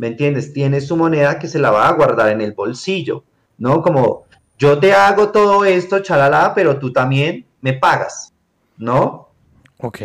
¿me 0.00 0.06
entiendes? 0.06 0.54
Tiene 0.54 0.80
su 0.80 0.96
moneda 0.96 1.38
que 1.38 1.46
se 1.46 1.58
la 1.58 1.70
va 1.70 1.86
a 1.86 1.92
guardar 1.92 2.30
en 2.30 2.40
el 2.40 2.54
bolsillo, 2.54 3.22
¿no? 3.58 3.82
Como 3.82 4.24
yo 4.58 4.78
te 4.78 4.94
hago 4.94 5.28
todo 5.28 5.62
esto, 5.66 5.98
chalala, 6.00 6.54
pero 6.54 6.78
tú 6.78 6.90
también 6.90 7.44
me 7.60 7.74
pagas, 7.74 8.32
¿no? 8.78 9.28
Ok. 9.76 10.00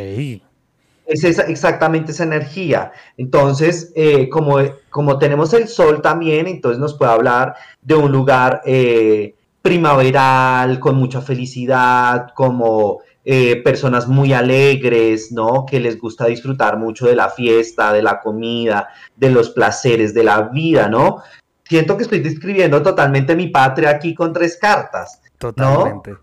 Es 1.06 1.24
exactamente 1.24 2.12
esa 2.12 2.26
energía. 2.26 2.92
Entonces, 3.16 3.94
eh, 3.96 4.28
como, 4.28 4.58
como 4.90 5.18
tenemos 5.18 5.54
el 5.54 5.70
sol 5.70 6.02
también, 6.02 6.48
entonces 6.48 6.78
nos 6.78 6.98
puede 6.98 7.14
hablar 7.14 7.56
de 7.82 7.96
un 7.96 8.12
lugar 8.12 8.64
eh, 8.66 9.34
primaveral, 9.62 10.78
con 10.82 10.98
mucha 10.98 11.22
felicidad, 11.22 12.34
como 12.36 13.00
eh, 13.28 13.56
personas 13.64 14.08
muy 14.08 14.34
alegres, 14.34 15.32
¿no? 15.32 15.66
Que 15.66 15.80
les 15.80 16.00
gusta 16.00 16.28
disfrutar 16.28 16.78
mucho 16.78 17.08
de 17.08 17.16
la 17.16 17.30
fiesta, 17.30 17.92
de 17.92 18.04
la 18.04 18.20
comida, 18.20 18.90
de 19.16 19.32
los 19.32 19.50
placeres 19.50 20.14
de 20.14 20.24
la 20.24 20.44
vida, 20.44 20.88
¿no? 20.88 21.24
Siento 21.64 21.98
que 21.98 22.04
estoy 22.04 22.20
describiendo 22.20 22.84
totalmente 22.84 23.36
mi 23.36 23.48
patria 23.48 23.90
aquí 23.90 24.14
con 24.14 24.32
tres 24.32 24.58
cartas. 24.58 25.22
Totalmente. 25.40 26.16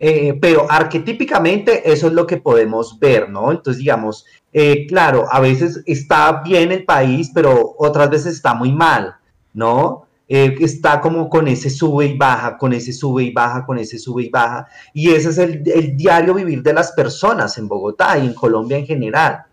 Eh, 0.00 0.36
pero 0.40 0.66
arquetípicamente 0.68 1.88
eso 1.88 2.08
es 2.08 2.12
lo 2.12 2.26
que 2.26 2.38
podemos 2.38 2.98
ver, 2.98 3.30
¿no? 3.30 3.52
Entonces, 3.52 3.78
digamos, 3.78 4.26
eh, 4.52 4.88
claro, 4.88 5.26
a 5.30 5.38
veces 5.38 5.84
está 5.86 6.42
bien 6.42 6.72
el 6.72 6.84
país, 6.84 7.30
pero 7.32 7.76
otras 7.78 8.10
veces 8.10 8.34
está 8.34 8.54
muy 8.54 8.72
mal, 8.72 9.14
¿no? 9.54 10.08
Eh, 10.28 10.54
está 10.60 11.00
como 11.00 11.28
con 11.28 11.48
ese 11.48 11.68
sube 11.68 12.06
y 12.06 12.16
baja, 12.16 12.56
con 12.56 12.72
ese 12.72 12.92
sube 12.92 13.24
y 13.24 13.32
baja, 13.32 13.66
con 13.66 13.78
ese 13.78 13.98
sube 13.98 14.24
y 14.24 14.30
baja. 14.30 14.66
Y 14.94 15.10
ese 15.10 15.30
es 15.30 15.38
el, 15.38 15.62
diario 15.96 16.34
vivir 16.34 16.62
de 16.62 16.72
las 16.72 16.92
personas 16.92 17.58
en 17.58 17.68
Bogotá 17.68 18.16
y 18.18 18.26
en 18.26 18.34
Colombia 18.34 18.78
en 18.78 18.86
general. 18.86 19.44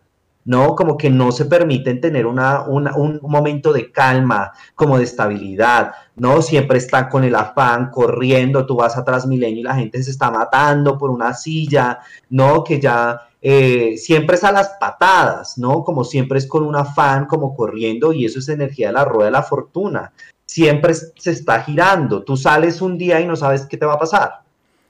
¿no? 0.46 0.76
Como 0.76 0.98
que 0.98 1.10
no 1.10 1.32
se 1.32 1.46
permiten 1.46 2.00
tener 2.02 2.26
una, 2.26 2.62
un 2.64 3.20
momento 3.22 3.74
de 3.74 3.92
calma, 3.92 4.52
como 4.74 4.98
de 4.98 5.04
estabilidad, 5.04 5.92
¿no? 6.16 6.42
Siempre 6.42 6.78
están 6.80 7.10
con 7.10 7.24
el 7.24 7.36
afán, 7.36 7.92
corriendo, 7.92 8.66
tú 8.66 8.78
vas 8.78 8.98
a 8.98 9.04
Transmilenio 9.04 9.60
y 9.60 9.64
la 9.64 9.76
gente 9.76 10.02
se 10.02 10.10
está 10.12 10.32
matando 10.32 10.98
por 10.98 11.12
una 11.12 11.34
silla, 11.34 12.00
¿no? 12.30 12.64
Que 12.64 12.80
ya 12.80 13.20
eh, 13.42 13.96
siempre 13.98 14.38
es 14.38 14.44
a 14.44 14.52
las 14.52 14.70
patadas, 14.80 15.58
¿no? 15.58 15.84
Como 15.84 16.04
siempre 16.04 16.40
es 16.40 16.48
con 16.48 16.64
un 16.64 16.76
afán, 16.76 17.26
como 17.26 17.56
corriendo, 17.56 18.12
y 18.12 18.26
eso 18.26 18.40
es 18.40 18.50
energía 18.50 18.88
de 18.88 18.94
la 18.94 19.06
rueda 19.06 19.26
de 19.26 19.32
la 19.32 19.44
fortuna 19.44 20.12
siempre 20.50 20.96
se 20.96 21.30
está 21.30 21.62
girando. 21.62 22.24
Tú 22.24 22.36
sales 22.36 22.82
un 22.82 22.98
día 22.98 23.22
y 23.22 23.28
no 23.28 23.36
sabes 23.36 23.68
qué 23.68 23.78
te 23.78 23.86
va 23.86 23.94
a 23.94 24.00
pasar, 24.00 24.42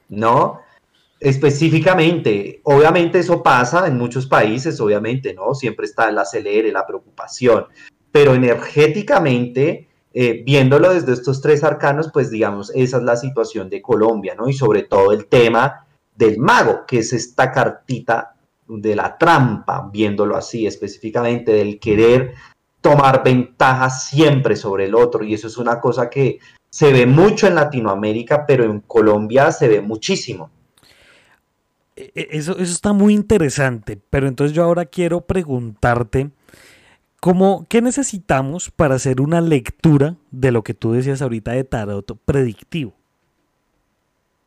¿no? 0.08 0.62
Específicamente, 1.20 2.62
obviamente 2.64 3.18
eso 3.18 3.42
pasa 3.42 3.86
en 3.86 3.98
muchos 3.98 4.26
países, 4.26 4.80
obviamente, 4.80 5.34
¿no? 5.34 5.54
Siempre 5.54 5.84
está 5.84 6.08
el 6.08 6.16
acelere, 6.16 6.72
la 6.72 6.86
preocupación, 6.86 7.66
pero 8.10 8.34
energéticamente, 8.34 9.86
eh, 10.14 10.42
viéndolo 10.46 10.94
desde 10.94 11.12
estos 11.12 11.42
tres 11.42 11.62
arcanos, 11.62 12.08
pues 12.10 12.30
digamos, 12.30 12.72
esa 12.74 12.96
es 12.96 13.02
la 13.02 13.16
situación 13.16 13.68
de 13.68 13.82
Colombia, 13.82 14.34
¿no? 14.34 14.48
Y 14.48 14.54
sobre 14.54 14.84
todo 14.84 15.12
el 15.12 15.26
tema 15.26 15.86
del 16.16 16.38
mago, 16.38 16.86
que 16.86 17.00
es 17.00 17.12
esta 17.12 17.52
cartita 17.52 18.34
de 18.66 18.96
la 18.96 19.18
trampa, 19.18 19.90
viéndolo 19.92 20.36
así 20.36 20.66
específicamente, 20.66 21.52
del 21.52 21.78
querer 21.78 22.32
tomar 22.80 23.22
ventaja 23.22 23.90
siempre 23.90 24.56
sobre 24.56 24.86
el 24.86 24.94
otro 24.94 25.24
y 25.24 25.34
eso 25.34 25.46
es 25.46 25.58
una 25.58 25.80
cosa 25.80 26.08
que 26.08 26.38
se 26.70 26.92
ve 26.92 27.06
mucho 27.06 27.46
en 27.46 27.56
Latinoamérica, 27.56 28.46
pero 28.46 28.64
en 28.64 28.80
Colombia 28.80 29.50
se 29.50 29.68
ve 29.68 29.80
muchísimo. 29.80 30.50
E, 31.96 32.12
e, 32.14 32.28
eso, 32.30 32.52
eso 32.52 32.72
está 32.72 32.92
muy 32.92 33.14
interesante, 33.14 34.00
pero 34.08 34.28
entonces 34.28 34.56
yo 34.56 34.64
ahora 34.64 34.86
quiero 34.86 35.22
preguntarte, 35.22 36.30
¿cómo, 37.20 37.66
¿qué 37.68 37.82
necesitamos 37.82 38.70
para 38.70 38.94
hacer 38.94 39.20
una 39.20 39.40
lectura 39.40 40.16
de 40.30 40.52
lo 40.52 40.62
que 40.62 40.74
tú 40.74 40.92
decías 40.92 41.20
ahorita 41.22 41.52
de 41.52 41.64
tarot 41.64 42.16
predictivo? 42.24 42.94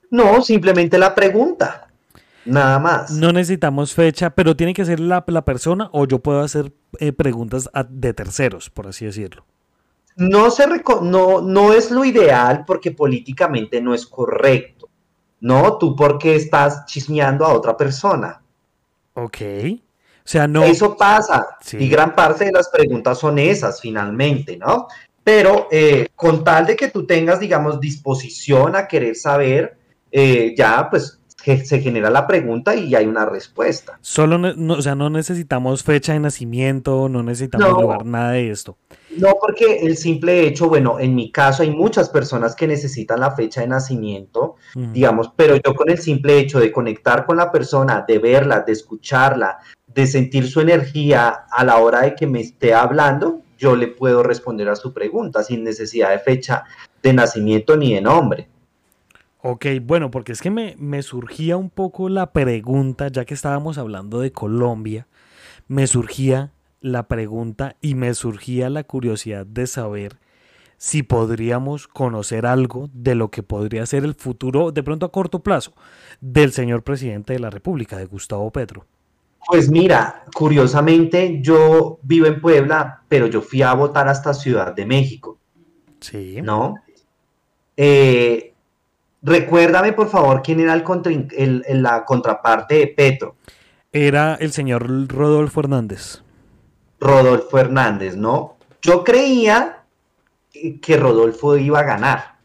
No, 0.10 0.42
simplemente 0.42 0.98
la 0.98 1.14
pregunta. 1.14 1.93
Nada 2.46 2.80
más. 2.80 3.12
No 3.12 3.32
necesitamos 3.32 3.94
fecha, 3.94 4.32
pero 4.32 4.56
tiene 4.56 4.74
que 4.74 4.86
ser 4.86 5.00
la, 5.00 5.24
persona 5.24 5.90
o 5.94 6.06
yo 6.06 6.20
puedo 6.20 6.42
hacer 6.42 6.74
eh, 7.00 7.14
preguntas 7.14 7.70
de 7.90 8.14
terceros, 8.14 8.70
por 8.70 8.88
así 8.88 9.06
decirlo. 9.06 9.46
No, 10.16 10.52
se 10.52 10.66
no, 11.02 11.42
no 11.42 11.74
es 11.74 11.90
lo 11.90 12.06
ideal 12.06 12.66
porque 12.66 12.92
políticamente 12.92 13.82
no 13.82 13.94
es 13.94 14.06
correcto. 14.06 14.90
No, 15.40 15.78
tú 15.78 15.96
porque 15.96 16.36
estás 16.36 16.86
chismeando 16.86 17.46
a 17.46 17.54
otra 17.54 17.76
persona. 17.76 18.42
Ok. 19.14 19.42
O 20.24 20.28
sea, 20.28 20.48
no. 20.48 20.64
Eso 20.64 20.96
pasa. 20.96 21.58
Y 21.74 21.90
gran 21.90 22.16
parte 22.16 22.46
de 22.46 22.52
las 22.52 22.70
preguntas 22.70 23.20
son 23.20 23.40
esas, 23.40 23.82
finalmente, 23.82 24.56
¿no? 24.56 24.88
Pero 25.24 25.68
eh, 25.72 26.08
con 26.16 26.44
tal 26.44 26.66
de 26.66 26.76
que 26.76 26.90
tú 26.90 27.06
tengas, 27.06 27.40
digamos, 27.40 27.80
disposición 27.80 28.76
a 28.76 28.88
querer 28.88 29.16
saber, 29.16 29.78
eh, 30.12 30.54
ya, 30.58 30.88
pues 30.90 31.20
que 31.44 31.66
se 31.66 31.82
genera 31.82 32.10
la 32.10 32.26
pregunta 32.26 32.74
y 32.74 32.96
hay 32.96 33.06
una 33.06 33.26
respuesta. 33.26 33.98
Solo, 34.02 34.38
no, 34.38 34.74
o 34.76 34.82
sea, 34.82 34.96
no 34.96 35.10
necesitamos 35.10 35.84
fecha 35.84 36.14
de 36.14 36.22
nacimiento, 36.22 37.10
no 37.10 37.22
necesitamos 37.22 37.82
lugar, 37.82 38.06
nada 38.06 38.32
de 38.32 38.50
esto. 38.50 38.78
No, 39.18 39.36
porque 39.40 39.80
el 39.82 39.98
simple 39.98 40.48
hecho, 40.48 40.70
bueno, 40.70 41.00
en 41.00 41.14
mi 41.14 41.32
caso 41.32 41.62
hay 41.62 41.70
muchas 41.70 42.10
personas 42.10 42.56
que 42.56 42.66
necesitan 42.66 43.20
la 43.20 43.32
fecha 43.32 43.62
de 43.62 43.68
nacimiento, 43.68 44.56
digamos, 44.74 45.32
pero 45.36 45.56
yo 45.58 45.76
con 45.76 45.90
el 45.90 46.00
simple 46.00 46.40
hecho 46.40 46.60
de 46.60 46.72
conectar 46.72 47.26
con 47.26 47.38
la 47.38 47.52
persona, 47.52 48.06
de 48.08 48.20
verla, 48.20 48.62
de 48.62 48.72
escucharla, 48.72 49.60
de 49.86 50.08
sentir 50.08 50.48
su 50.48 50.62
energía 50.62 51.46
a 51.52 51.64
la 51.66 51.78
hora 51.78 52.02
de 52.02 52.16
que 52.16 52.26
me 52.26 52.40
esté 52.40 52.74
hablando, 52.74 53.42
yo 53.58 53.76
le 53.76 53.88
puedo 53.88 54.24
responder 54.24 54.70
a 54.70 54.76
su 54.76 54.94
pregunta 54.94 55.44
sin 55.44 55.64
necesidad 55.64 56.12
de 56.12 56.20
fecha 56.20 56.64
de 57.02 57.14
nacimiento 57.14 57.78
ni 57.78 57.94
de 57.94 58.02
nombre. 58.02 58.50
Ok, 59.46 59.66
bueno, 59.82 60.10
porque 60.10 60.32
es 60.32 60.42
que 60.42 60.50
me, 60.50 60.76
me, 60.80 61.04
surgía 61.04 61.58
un 61.58 61.70
poco 61.70 62.08
la 62.08 62.32
pregunta, 62.32 63.10
ya 63.10 63.26
que 63.26 63.34
estábamos 63.34 63.78
hablando 63.78 64.22
de 64.22 64.32
Colombia, 64.32 65.08
me 65.68 65.86
surgía 65.86 66.54
la 66.80 67.10
pregunta 67.10 67.76
y 67.82 67.96
me 67.96 68.14
surgía 68.14 68.70
la 68.70 68.86
curiosidad 68.86 69.46
de 69.46 69.68
saber 69.68 70.18
si 70.78 71.04
podríamos 71.04 71.90
conocer 71.90 72.46
algo 72.46 72.90
de 72.94 73.16
lo 73.16 73.32
que 73.32 73.44
podría 73.44 73.86
ser 73.86 74.06
el 74.06 74.16
futuro, 74.16 74.72
de 74.72 74.82
pronto 74.82 75.06
a 75.06 75.12
corto 75.12 75.44
plazo, 75.44 75.74
del 76.22 76.54
señor 76.54 76.84
presidente 76.84 77.34
de 77.34 77.40
la 77.40 77.50
República, 77.50 77.98
de 77.98 78.06
Gustavo 78.06 78.50
Petro. 78.50 78.86
Pues 79.46 79.70
mira, 79.70 80.24
curiosamente 80.34 81.40
yo 81.42 82.00
vivo 82.02 82.28
en 82.28 82.40
Puebla, 82.40 83.02
pero 83.10 83.28
yo 83.28 83.42
fui 83.42 83.62
a 83.62 83.74
votar 83.74 84.08
hasta 84.08 84.34
Ciudad 84.34 84.74
de 84.74 84.86
México. 84.86 85.38
Sí. 86.00 86.42
¿No? 86.42 86.76
Eh, 87.76 88.53
Recuérdame, 89.24 89.94
por 89.94 90.10
favor, 90.10 90.42
quién 90.44 90.60
era 90.60 90.74
el, 90.74 91.64
la 91.82 92.04
contraparte 92.04 92.76
de 92.76 92.88
Petro. 92.88 93.36
Era 93.94 94.36
el 94.36 94.52
señor 94.52 94.86
Rodolfo 95.08 95.62
Hernández. 95.62 96.22
Rodolfo 97.00 97.58
Hernández, 97.58 98.18
¿no? 98.18 98.58
Yo 98.82 99.02
creía 99.02 99.84
que 100.82 100.98
Rodolfo 100.98 101.56
iba 101.56 101.80
a 101.80 101.84
ganar. 101.84 102.36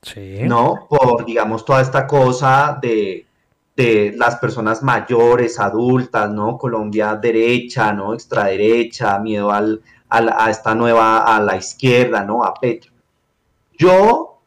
Sí. 0.00 0.38
¿No? 0.42 0.86
Por, 0.88 1.24
digamos, 1.24 1.64
toda 1.64 1.82
esta 1.82 2.06
cosa 2.06 2.78
de, 2.80 3.26
las 4.16 4.36
personas 4.36 4.82
mayores, 4.82 5.58
adultas, 5.58 6.30
¿no? 6.30 6.56
Colombia 6.56 7.16
derecha, 7.16 7.92
¿no? 7.92 8.14
Extraderecha, 8.14 9.18
miedo 9.18 9.50
al, 9.50 9.82
a 10.08 10.50
esta 10.50 10.74
nueva, 10.74 11.18
a 11.18 11.40
la 11.40 11.56
izquierda, 11.56 12.22
¿no? 12.22 12.44
A 12.44 12.54
Petro. 12.54 12.92
Yo 13.76 14.37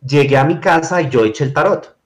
llegué 0.00 0.36
a 0.36 0.44
mi 0.44 0.60
casa 0.60 1.02
y 1.02 1.08
yo 1.08 1.24
eché 1.24 1.44
el 1.44 1.52
tarot. 1.52 1.96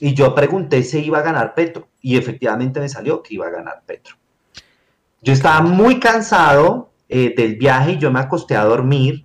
Y 0.00 0.14
yo 0.14 0.34
pregunté 0.34 0.82
si 0.82 1.04
iba 1.04 1.18
a 1.18 1.22
ganar 1.22 1.54
Petro. 1.54 1.88
Y 2.00 2.16
efectivamente 2.16 2.80
me 2.80 2.88
salió 2.88 3.22
que 3.22 3.34
iba 3.34 3.46
a 3.46 3.50
ganar 3.50 3.82
Petro. 3.86 4.16
Yo 5.22 5.32
estaba 5.32 5.62
muy 5.62 5.98
cansado 5.98 6.92
eh, 7.08 7.32
del 7.36 7.56
viaje 7.56 7.92
y 7.92 7.98
yo 7.98 8.10
me 8.10 8.20
acosté 8.20 8.56
a 8.56 8.64
dormir. 8.64 9.24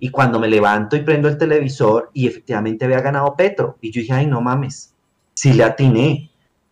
Y 0.00 0.10
cuando 0.10 0.38
me 0.38 0.48
levanto 0.48 0.96
y 0.96 1.00
prendo 1.00 1.28
el 1.28 1.38
televisor 1.38 2.10
y 2.12 2.28
efectivamente 2.28 2.84
había 2.84 3.00
ganado 3.00 3.34
Petro. 3.36 3.78
Y 3.80 3.90
yo 3.90 4.00
dije, 4.00 4.12
ay, 4.12 4.26
no 4.26 4.40
mames, 4.40 4.94
sí 5.34 5.52
le 5.52 5.64
atiné. 5.64 6.30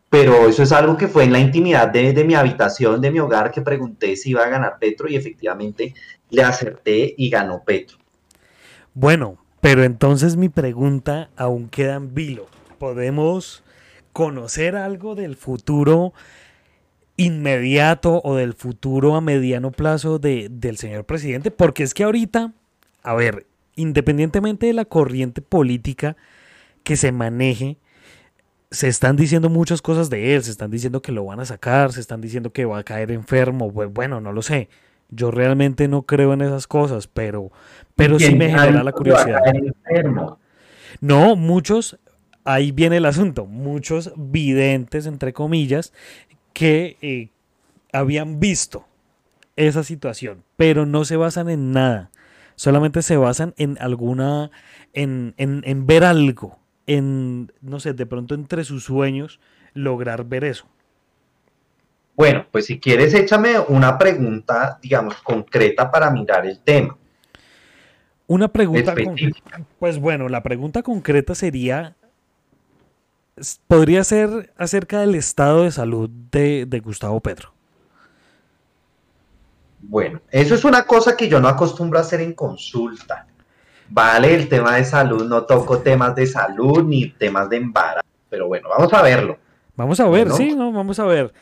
Pero 0.09 0.49
eso 0.49 0.63
es 0.63 0.71
algo 0.71 0.97
que 0.97 1.09
fue 1.09 1.25
en 1.25 1.33
la 1.33 1.41
intimidad 1.41 1.89
de, 1.89 2.13
de 2.13 2.25
mi 2.25 2.35
habitación, 2.35 3.01
de 3.01 3.11
mi 3.11 3.19
hogar, 3.19 3.51
que 3.51 3.61
pregunté 3.61 4.15
si 4.17 4.31
iba 4.31 4.45
a 4.45 4.49
ganar 4.49 4.79
Petro 4.79 5.09
y 5.09 5.17
efectivamente 5.17 5.95
le 6.31 6.43
acerté 6.43 7.15
y 7.17 7.29
ganó 7.29 7.65
Petro. 7.65 7.99
Bueno, 8.95 9.37
pero 9.61 9.85
entonces 9.85 10.37
mi 10.37 10.49
pregunta 10.49 11.31
aún 11.37 11.69
queda 11.69 11.95
en 11.95 12.15
vilo. 12.15 12.47
¿Podemos 12.79 13.65
conocer 14.13 14.77
algo 14.77 15.15
del 15.15 15.37
futuro 15.37 16.13
inmediato 17.17 18.21
o 18.23 18.37
del 18.37 18.53
futuro 18.55 19.17
a 19.17 19.21
mediano 19.21 19.71
plazo 19.73 20.19
de, 20.19 20.49
del 20.51 20.77
señor 20.77 21.05
presidente? 21.05 21.51
Porque 21.51 21.83
es 21.83 21.95
que 21.95 22.05
ahorita, 22.05 22.53
a 23.03 23.15
ver, 23.15 23.47
independientemente 23.77 24.67
de 24.67 24.73
la 24.73 24.85
corriente 24.85 25.43
política 25.43 26.17
que 26.83 26.97
se 26.97 27.13
maneje, 27.13 27.79
se 28.71 28.89
están 28.89 29.17
diciendo 29.17 29.49
muchas 29.49 29.81
cosas 29.83 30.11
de 30.11 30.35
él, 30.35 30.43
se 30.43 30.51
están 30.51 30.71
diciendo 30.71 31.03
que 31.03 31.13
lo 31.13 31.25
van 31.25 31.41
a 31.41 31.45
sacar, 31.45 31.93
se 31.93 32.01
están 32.01 32.21
diciendo 32.21 32.53
que 32.53 32.65
va 32.65 32.79
a 32.79 32.85
caer 32.85 33.11
enfermo, 33.11 33.71
bueno, 33.71 34.21
no 34.21 34.33
lo 34.33 34.43
sé. 34.43 34.69
Yo 35.09 35.31
realmente 35.31 35.87
no 35.87 36.03
creo 36.03 36.33
en 36.33 36.43
esas 36.43 36.67
cosas, 36.67 37.07
pero, 37.07 37.53
pero 37.97 38.19
sí 38.19 38.35
me 38.35 38.49
genera 38.49 38.85
la 38.85 38.93
curiosidad. 38.93 39.41
No, 41.01 41.35
muchos, 41.35 41.99
ahí 42.45 42.71
viene 42.71 42.99
el 42.99 43.07
asunto, 43.07 43.47
muchos 43.47 44.13
videntes, 44.17 45.07
entre 45.07 45.33
comillas, 45.33 45.93
que 46.53 46.97
eh, 47.03 47.31
habían 47.93 48.39
visto 48.39 48.87
esa 49.57 49.83
situación, 49.83 50.45
pero 50.57 50.87
no 50.87 51.05
se 51.05 51.17
basan 51.17 51.49
en 51.49 51.73
nada, 51.73 52.11
solamente 52.55 53.03
se 53.03 53.17
basan 53.17 53.55
en 53.57 53.77
alguna, 53.81 54.51
en, 54.93 55.35
en, 55.39 55.63
en 55.65 55.87
ver 55.87 56.05
algo, 56.05 56.59
en, 56.87 57.53
no 57.61 57.81
sé, 57.81 57.95
de 57.95 58.07
pronto 58.07 58.35
entre 58.35 58.65
sus 58.65 58.85
sueños, 58.85 59.41
lograr 59.73 60.25
ver 60.25 60.45
eso. 60.45 60.67
Bueno, 62.15 62.47
pues 62.51 62.67
si 62.67 62.81
quieres, 62.81 63.13
échame 63.13 63.59
una 63.59 63.99
pregunta, 63.99 64.79
digamos, 64.81 65.17
concreta 65.17 65.91
para 65.91 66.11
mirar 66.11 66.47
el 66.47 66.61
tema. 66.61 66.97
Una 68.27 68.49
pregunta 68.49 68.95
concreta. 68.95 69.61
Pues 69.79 69.99
bueno, 69.99 70.29
la 70.29 70.43
pregunta 70.43 70.83
concreta 70.83 71.35
sería, 71.35 71.95
podría 73.69 74.03
ser 74.05 74.53
acerca 74.57 75.01
del 75.01 75.15
estado 75.15 75.63
de 75.63 75.71
salud 75.71 76.11
de, 76.33 76.67
de 76.67 76.81
Gustavo 76.81 77.21
Pedro. 77.21 77.53
Bueno, 79.81 80.21
eso 80.31 80.55
es 80.55 80.65
una 80.65 80.85
cosa 80.85 81.17
que 81.17 81.29
yo 81.29 81.41
no 81.41 81.47
acostumbro 81.47 81.99
a 81.99 82.03
hacer 82.03 82.21
en 82.21 82.33
consulta. 82.33 83.27
Vale, 83.89 84.35
el 84.35 84.49
tema 84.49 84.77
de 84.77 84.85
salud, 84.85 85.25
no 85.27 85.45
toco 85.45 85.79
temas 85.79 86.17
de 86.17 86.27
salud 86.27 86.83
ni 86.83 87.11
temas 87.11 87.49
de 87.49 87.59
embarazo, 87.59 88.07
pero 88.29 88.49
bueno, 88.49 88.69
vamos 88.69 88.93
a 88.93 89.03
verlo. 89.03 89.39
Vamos 89.77 90.01
a 90.01 90.09
ver, 90.09 90.33
sí, 90.33 90.57
¿no? 90.57 90.73
Vamos 90.73 90.99
a 90.99 91.05
ver. 91.05 91.33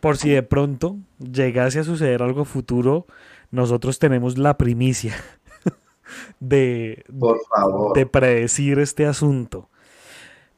Por 0.00 0.18
si 0.18 0.28
de 0.28 0.42
pronto 0.42 0.96
llegase 1.18 1.78
a 1.78 1.84
suceder 1.84 2.22
algo 2.22 2.44
futuro, 2.44 3.06
nosotros 3.50 3.98
tenemos 3.98 4.36
la 4.36 4.58
primicia 4.58 5.14
de, 6.40 7.04
Por 7.18 7.40
favor. 7.48 7.96
de 7.96 8.06
predecir 8.06 8.78
este 8.78 9.06
asunto. 9.06 9.68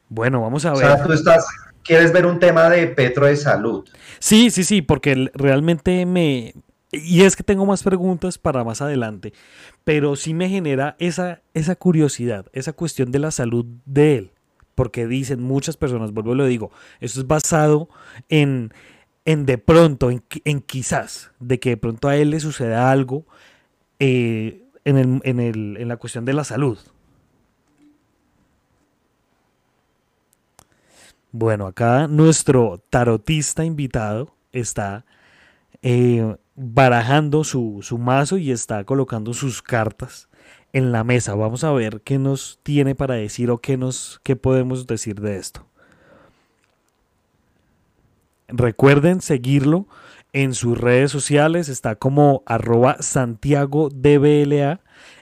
Bueno, 0.08 0.40
vamos 0.40 0.64
a 0.64 0.72
ver. 0.72 0.84
O 0.84 0.96
sea, 0.96 1.04
tú 1.04 1.12
estás, 1.12 1.46
quieres 1.82 2.12
ver 2.12 2.26
un 2.26 2.38
tema 2.38 2.68
de 2.68 2.86
Petro 2.88 3.26
de 3.26 3.36
salud. 3.36 3.88
Sí, 4.18 4.50
sí, 4.50 4.64
sí, 4.64 4.82
porque 4.82 5.30
realmente 5.34 6.06
me... 6.06 6.54
Y 6.92 7.22
es 7.22 7.36
que 7.36 7.42
tengo 7.42 7.66
más 7.66 7.82
preguntas 7.82 8.38
para 8.38 8.64
más 8.64 8.80
adelante, 8.80 9.32
pero 9.84 10.16
sí 10.16 10.34
me 10.34 10.48
genera 10.48 10.96
esa, 10.98 11.42
esa 11.52 11.74
curiosidad, 11.74 12.46
esa 12.52 12.72
cuestión 12.72 13.10
de 13.10 13.18
la 13.18 13.30
salud 13.32 13.66
de 13.84 14.18
él 14.18 14.32
porque 14.76 15.06
dicen 15.06 15.42
muchas 15.42 15.76
personas, 15.76 16.12
vuelvo 16.12 16.34
y 16.34 16.36
lo 16.36 16.46
digo, 16.46 16.70
esto 17.00 17.20
es 17.20 17.26
basado 17.26 17.88
en, 18.28 18.72
en 19.24 19.46
de 19.46 19.58
pronto, 19.58 20.10
en, 20.10 20.22
en, 20.44 20.60
quizás, 20.60 21.32
de 21.40 21.58
que 21.58 21.70
de 21.70 21.76
pronto 21.78 22.08
a 22.08 22.16
él 22.16 22.30
le 22.30 22.40
suceda 22.40 22.90
algo 22.90 23.24
eh, 23.98 24.65
en, 24.86 24.96
el, 24.96 25.20
en, 25.24 25.40
el, 25.40 25.76
en 25.78 25.88
la 25.88 25.96
cuestión 25.96 26.24
de 26.24 26.32
la 26.32 26.44
salud. 26.44 26.78
Bueno, 31.32 31.66
acá 31.66 32.06
nuestro 32.06 32.80
tarotista 32.88 33.64
invitado 33.64 34.32
está 34.52 35.04
eh, 35.82 36.36
barajando 36.54 37.42
su, 37.42 37.80
su, 37.82 37.98
mazo 37.98 38.38
y 38.38 38.52
está 38.52 38.84
colocando 38.84 39.34
sus 39.34 39.60
cartas 39.60 40.28
en 40.72 40.92
la 40.92 41.02
mesa. 41.02 41.34
Vamos 41.34 41.64
a 41.64 41.72
ver 41.72 42.00
qué 42.02 42.18
nos 42.18 42.60
tiene 42.62 42.94
para 42.94 43.14
decir 43.14 43.50
o 43.50 43.58
qué, 43.58 43.76
nos, 43.76 44.20
qué 44.22 44.36
podemos 44.36 44.86
decir 44.86 45.20
de 45.20 45.36
esto. 45.36 45.66
Recuerden 48.46 49.20
seguirlo 49.20 49.88
en 50.36 50.52
sus 50.52 50.78
redes 50.78 51.10
sociales. 51.10 51.70
Está 51.70 51.96
como 51.96 52.42
arroba 52.44 52.98
Santiago 53.00 53.88
DBLA. 53.88 54.80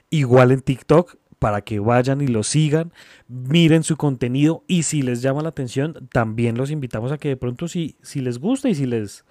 Igual 0.09 0.51
en 0.51 0.59
TikTok 0.59 1.15
para 1.39 1.61
que 1.61 1.79
vayan 1.79 2.21
y 2.21 2.27
lo 2.27 2.43
sigan, 2.43 2.91
miren 3.27 3.83
su 3.83 3.97
contenido 3.97 4.63
y 4.67 4.83
si 4.83 5.01
les 5.01 5.21
llama 5.21 5.41
la 5.41 5.49
atención, 5.49 6.07
también 6.11 6.57
los 6.57 6.71
invitamos 6.71 7.11
a 7.11 7.17
que 7.17 7.29
de 7.29 7.37
pronto 7.37 7.67
si, 7.67 7.97
si 8.01 8.21
les 8.21 8.39
gusta 8.39 8.69
y 8.69 8.75
si 8.75 8.85
les, 8.85 9.25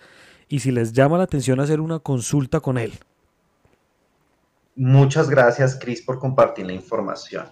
y 0.49 0.61
si 0.61 0.71
les 0.71 0.93
llama 0.93 1.19
la 1.19 1.25
atención 1.25 1.61
hacer 1.61 1.81
una 1.81 1.99
consulta 1.99 2.61
con 2.61 2.79
él. 2.79 2.93
Muchas 4.77 5.29
gracias, 5.29 5.79
Cris, 5.81 6.03
por 6.03 6.19
compartir 6.19 6.67
la 6.67 6.73
información. 6.73 7.47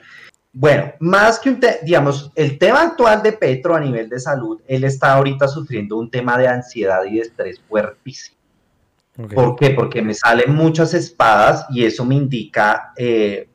Bueno, 0.53 0.93
más 1.01 1.39
que 1.39 1.49
un, 1.49 1.61
digamos, 1.83 2.31
el 2.35 2.59
tema 2.59 2.83
actual 2.83 3.23
de 3.23 3.33
Petro 3.33 3.75
a 3.75 3.81
nivel 3.81 4.09
de 4.09 4.21
salud, 4.21 4.61
él 4.67 4.85
está 4.85 5.15
ahorita 5.15 5.49
sufriendo 5.49 5.97
un 5.97 6.11
tema 6.11 6.37
de 6.37 6.47
ansiedad 6.47 7.05
y 7.05 7.17
de 7.17 7.23
estrés 7.23 7.61
fuertísimo. 7.61 8.37
¿Por 9.35 9.57
qué? 9.57 9.71
Porque 9.71 10.03
me 10.03 10.15
salen 10.15 10.55
muchas 10.55 10.95
espadas 10.95 11.67
y 11.71 11.85
eso 11.85 12.05
me 12.05 12.17
indica, 12.17 12.93
eh, 12.97 13.49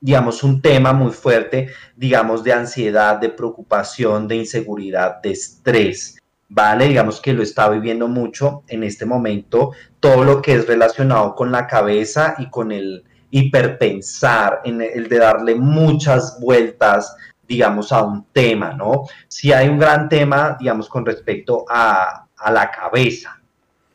digamos, 0.00 0.42
un 0.42 0.60
tema 0.60 0.92
muy 0.92 1.12
fuerte, 1.12 1.70
digamos, 1.96 2.44
de 2.44 2.52
ansiedad, 2.52 3.18
de 3.18 3.30
preocupación, 3.30 4.28
de 4.28 4.36
inseguridad, 4.36 5.20
de 5.22 5.30
estrés. 5.32 6.18
¿vale? 6.48 6.86
Digamos 6.86 7.20
que 7.20 7.32
lo 7.32 7.42
está 7.42 7.68
viviendo 7.68 8.06
mucho 8.06 8.62
en 8.68 8.84
este 8.84 9.06
momento, 9.06 9.72
todo 9.98 10.22
lo 10.24 10.40
que 10.40 10.54
es 10.54 10.66
relacionado 10.66 11.34
con 11.34 11.50
la 11.50 11.66
cabeza 11.66 12.36
y 12.38 12.48
con 12.48 12.70
el, 12.70 13.04
hiperpensar, 13.34 14.60
en 14.64 14.80
el 14.80 15.08
de 15.08 15.18
darle 15.18 15.56
muchas 15.56 16.38
vueltas, 16.40 17.16
digamos, 17.48 17.90
a 17.90 18.04
un 18.04 18.26
tema, 18.32 18.72
¿no? 18.74 19.06
Si 19.26 19.52
hay 19.52 19.68
un 19.68 19.76
gran 19.76 20.08
tema, 20.08 20.56
digamos, 20.58 20.88
con 20.88 21.04
respecto 21.04 21.64
a, 21.68 22.20
la 22.46 22.70
cabeza, 22.70 23.40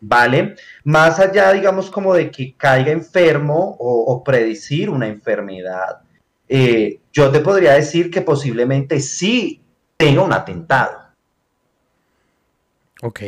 ¿vale? 0.01 0.55
Más 0.83 1.19
allá, 1.19 1.53
digamos, 1.53 1.89
como 1.89 2.13
de 2.13 2.29
que 2.31 2.53
caiga 2.57 2.91
enfermo 2.91 3.77
o, 3.79 4.23
predecir 4.23 4.89
una 4.89 5.07
enfermedad, 5.07 6.01
eh, 6.49 6.99
yo 7.13 7.31
te 7.31 7.39
podría 7.39 7.73
decir 7.73 8.11
que 8.11 8.21
posiblemente 8.21 8.99
sí 8.99 9.61
tenga 9.95 10.23
un 10.23 10.33
atentado. 10.33 10.99
Ok. 13.03 13.21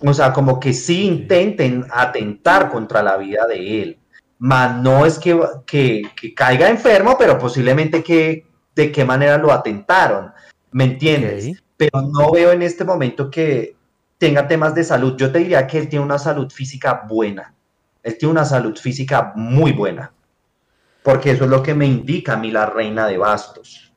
O 0.00 0.12
sea, 0.12 0.32
como 0.32 0.58
que 0.58 0.72
sí 0.72 1.04
intenten 1.04 1.84
atentar 1.90 2.68
contra 2.68 3.02
la 3.02 3.16
vida 3.18 3.46
de 3.46 3.82
él 3.82 3.98
más 4.42 4.82
no 4.82 5.06
es 5.06 5.20
que, 5.20 5.40
que, 5.64 6.34
caiga 6.34 6.68
enfermo, 6.68 7.14
pero 7.16 7.38
posiblemente 7.38 8.02
que 8.02 8.44
de 8.74 8.90
qué 8.90 9.04
manera 9.04 9.38
lo 9.38 9.52
atentaron, 9.52 10.32
¿me 10.72 10.82
entiendes? 10.82 11.62
Pero 11.76 12.02
no 12.02 12.32
veo 12.32 12.50
en 12.50 12.62
este 12.62 12.82
momento 12.84 13.30
que 13.30 13.76
tenga 14.18 14.48
temas 14.48 14.74
de 14.74 14.82
salud. 14.82 15.16
Yo 15.16 15.30
te 15.30 15.38
diría 15.38 15.64
que 15.68 15.78
él 15.78 15.88
tiene 15.88 16.04
una 16.04 16.18
salud 16.18 16.50
física 16.50 17.04
buena. 17.08 17.54
Él 18.02 18.18
tiene 18.18 18.32
una 18.32 18.44
salud 18.44 18.76
física 18.76 19.32
muy 19.36 19.70
buena. 19.70 20.12
Porque 21.04 21.30
eso 21.30 21.44
es 21.44 21.50
lo 21.50 21.62
que 21.62 21.74
me 21.74 21.86
indica 21.86 22.32
a 22.32 22.36
mí 22.36 22.50
la 22.50 22.66
reina 22.66 23.06
de 23.06 23.18
bastos. 23.18 23.92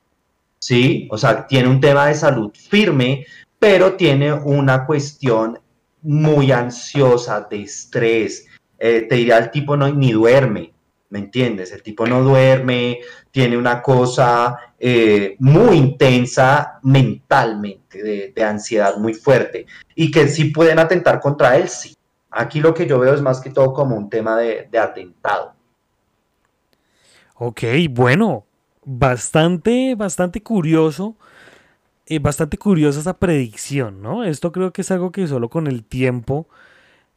¿Sí? 0.60 1.08
O 1.10 1.18
sea, 1.18 1.48
tiene 1.48 1.68
un 1.68 1.80
tema 1.80 2.06
de 2.06 2.14
salud 2.14 2.52
firme, 2.54 3.26
pero 3.58 3.94
tiene 3.94 4.32
una 4.32 4.86
cuestión 4.86 5.58
muy 6.02 6.52
ansiosa, 6.52 7.40
de 7.40 7.62
estrés, 7.62 8.46
eh, 8.78 9.06
te 9.08 9.14
diría 9.14 9.38
el 9.38 9.50
tipo 9.50 9.76
no 9.76 9.88
ni 9.88 10.12
duerme, 10.12 10.72
¿me 11.10 11.18
entiendes? 11.18 11.72
El 11.72 11.82
tipo 11.82 12.06
no 12.06 12.22
duerme, 12.22 13.00
tiene 13.30 13.56
una 13.56 13.82
cosa 13.82 14.58
eh, 14.78 15.36
muy 15.38 15.76
intensa 15.76 16.78
mentalmente, 16.82 18.32
de, 18.34 18.44
ansiedad 18.44 18.96
muy 18.98 19.14
fuerte, 19.14 19.66
y 19.94 20.10
que 20.10 20.28
sí 20.28 20.46
pueden 20.46 20.78
atentar 20.78 21.20
contra 21.20 21.56
él, 21.56 21.68
sí. 21.68 21.94
Aquí 22.30 22.60
lo 22.60 22.74
que 22.74 22.86
yo 22.86 22.98
veo 22.98 23.14
es 23.14 23.22
más 23.22 23.40
que 23.40 23.50
todo 23.50 23.72
como 23.72 23.96
un 23.96 24.10
tema 24.10 24.36
de, 24.36 24.68
atentado. 24.78 25.54
Ok, 27.34 27.62
bueno, 27.90 28.44
bastante, 28.84 29.94
bastante 29.94 30.42
curioso. 30.42 31.16
Eh, 32.08 32.20
bastante 32.20 32.56
curiosa 32.56 33.00
esa 33.00 33.18
predicción, 33.18 34.00
¿no? 34.00 34.22
Esto 34.22 34.52
creo 34.52 34.72
que 34.72 34.82
es 34.82 34.90
algo 34.92 35.10
que 35.10 35.26
solo 35.26 35.48
con 35.48 35.66
el 35.66 35.82
tiempo 35.82 36.46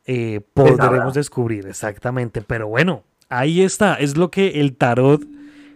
eh, 0.06 0.41
podremos 0.54 1.14
descubrir 1.14 1.68
exactamente. 1.68 2.41
Pero 2.41 2.68
bueno, 2.68 3.04
ahí 3.30 3.62
está, 3.62 3.95
es 3.95 4.18
lo 4.18 4.32
que 4.32 4.60
el 4.60 4.76
tarot 4.76 5.24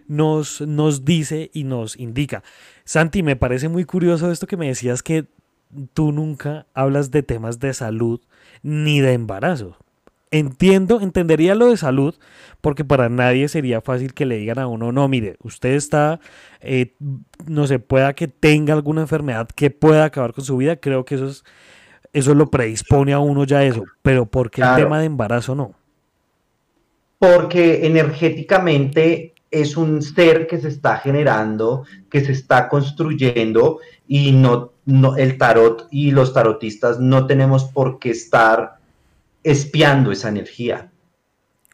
nos, 0.06 0.60
nos 0.60 1.04
dice 1.04 1.50
y 1.52 1.64
nos 1.64 1.96
indica. 1.98 2.42
Santi, 2.84 3.22
me 3.22 3.36
parece 3.36 3.68
muy 3.68 3.84
curioso 3.84 4.30
esto 4.30 4.46
que 4.46 4.56
me 4.56 4.66
decías 4.68 5.02
que 5.02 5.26
tú 5.92 6.12
nunca 6.12 6.66
hablas 6.74 7.10
de 7.10 7.22
temas 7.22 7.58
de 7.58 7.74
salud 7.74 8.20
ni 8.62 9.00
de 9.00 9.12
embarazo. 9.12 9.76
Entiendo, 10.30 11.00
entendería 11.00 11.54
lo 11.54 11.68
de 11.68 11.76
salud, 11.76 12.16
porque 12.60 12.84
para 12.84 13.08
nadie 13.08 13.46
sería 13.46 13.80
fácil 13.80 14.14
que 14.14 14.26
le 14.26 14.38
digan 14.38 14.58
a 14.58 14.66
uno, 14.66 14.90
no, 14.90 15.06
mire, 15.06 15.36
usted 15.40 15.74
está, 15.74 16.18
eh, 16.60 16.94
no 17.46 17.68
se 17.68 17.78
pueda 17.78 18.14
que 18.14 18.26
tenga 18.26 18.74
alguna 18.74 19.02
enfermedad 19.02 19.48
que 19.54 19.70
pueda 19.70 20.04
acabar 20.04 20.32
con 20.32 20.44
su 20.44 20.56
vida. 20.56 20.74
Creo 20.76 21.04
que 21.04 21.14
eso 21.14 21.28
es 21.28 21.44
eso 22.14 22.32
lo 22.34 22.48
predispone 22.48 23.12
a 23.12 23.18
uno 23.18 23.44
ya 23.44 23.64
eso, 23.64 23.84
pero 24.00 24.24
¿por 24.24 24.50
qué 24.50 24.62
el 24.62 24.76
tema 24.76 25.00
de 25.00 25.06
embarazo 25.06 25.54
no? 25.54 25.74
Porque 27.18 27.86
energéticamente 27.86 29.34
es 29.50 29.76
un 29.76 30.00
ser 30.00 30.46
que 30.46 30.58
se 30.58 30.68
está 30.68 30.96
generando, 30.98 31.84
que 32.08 32.24
se 32.24 32.32
está 32.32 32.68
construyendo 32.68 33.80
y 34.06 34.32
no, 34.32 34.72
no 34.84 35.16
el 35.16 35.36
tarot 35.38 35.88
y 35.90 36.12
los 36.12 36.32
tarotistas 36.32 37.00
no 37.00 37.26
tenemos 37.26 37.64
por 37.64 37.98
qué 37.98 38.10
estar 38.10 38.78
espiando 39.42 40.12
esa 40.12 40.28
energía. 40.28 40.90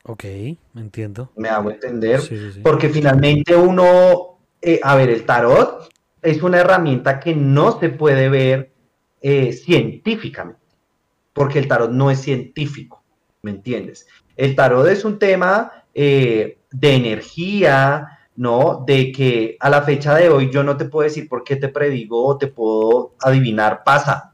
Ok, 0.05 0.25
me 0.73 0.81
entiendo. 0.81 1.31
Me 1.37 1.49
hago 1.49 1.71
entender. 1.71 2.21
Porque 2.63 2.89
finalmente 2.89 3.55
uno, 3.55 4.39
eh, 4.63 4.81
a 4.83 4.97
ver, 4.97 5.11
el 5.11 5.25
tarot 5.25 5.91
es 6.23 6.43
una 6.43 6.59
herramienta 6.59 7.21
que 7.21 7.35
no 7.35 7.79
se 7.79 7.91
puede 7.91 8.29
ver 8.29 8.73
eh, 9.21 9.53
científicamente, 9.53 10.61
porque 11.33 11.59
el 11.59 11.69
tarot 11.69 11.91
no 11.91 12.11
es 12.11 12.21
científico, 12.21 13.03
¿me 13.43 13.51
entiendes? 13.51 14.07
El 14.37 14.55
tarot 14.55 14.87
es 14.89 15.05
un 15.05 15.19
tema 15.19 15.85
eh, 15.95 16.59
de 16.71 16.95
energía, 16.95 18.19
¿no? 18.37 18.85
De 18.87 19.13
que 19.13 19.57
a 19.61 19.69
la 19.69 19.83
fecha 19.83 20.15
de 20.15 20.29
hoy 20.29 20.51
yo 20.51 20.63
no 20.63 20.77
te 20.77 20.87
puedo 20.87 21.05
decir 21.05 21.29
por 21.29 21.45
qué 21.45 21.57
te 21.57 21.69
predigo 21.69 22.25
o 22.25 22.39
te 22.39 22.47
puedo 22.47 23.15
adivinar, 23.21 23.83
pasa, 23.85 24.33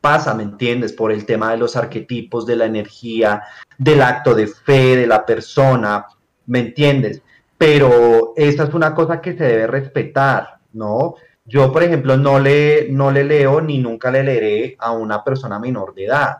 pasa, 0.00 0.34
¿me 0.34 0.42
entiendes? 0.42 0.92
Por 0.92 1.12
el 1.12 1.24
tema 1.24 1.50
de 1.52 1.56
los 1.56 1.76
arquetipos, 1.76 2.44
de 2.44 2.56
la 2.56 2.66
energía, 2.66 3.42
del 3.78 4.02
acto 4.02 4.34
de 4.34 4.46
fe 4.46 4.96
de 4.96 5.06
la 5.06 5.24
persona, 5.24 6.06
¿me 6.44 6.58
entiendes? 6.58 7.22
Pero 7.56 8.34
esa 8.36 8.64
es 8.64 8.74
una 8.74 8.94
cosa 8.94 9.22
que 9.22 9.32
se 9.32 9.44
debe 9.44 9.66
respetar, 9.66 10.58
¿no? 10.74 11.14
Yo, 11.46 11.72
por 11.72 11.82
ejemplo, 11.82 12.16
no 12.16 12.38
le, 12.38 12.88
no 12.90 13.10
le 13.10 13.24
leo 13.24 13.60
ni 13.60 13.78
nunca 13.78 14.10
le 14.10 14.22
leeré 14.22 14.76
a 14.78 14.92
una 14.92 15.22
persona 15.22 15.58
menor 15.58 15.94
de 15.94 16.06
edad, 16.06 16.38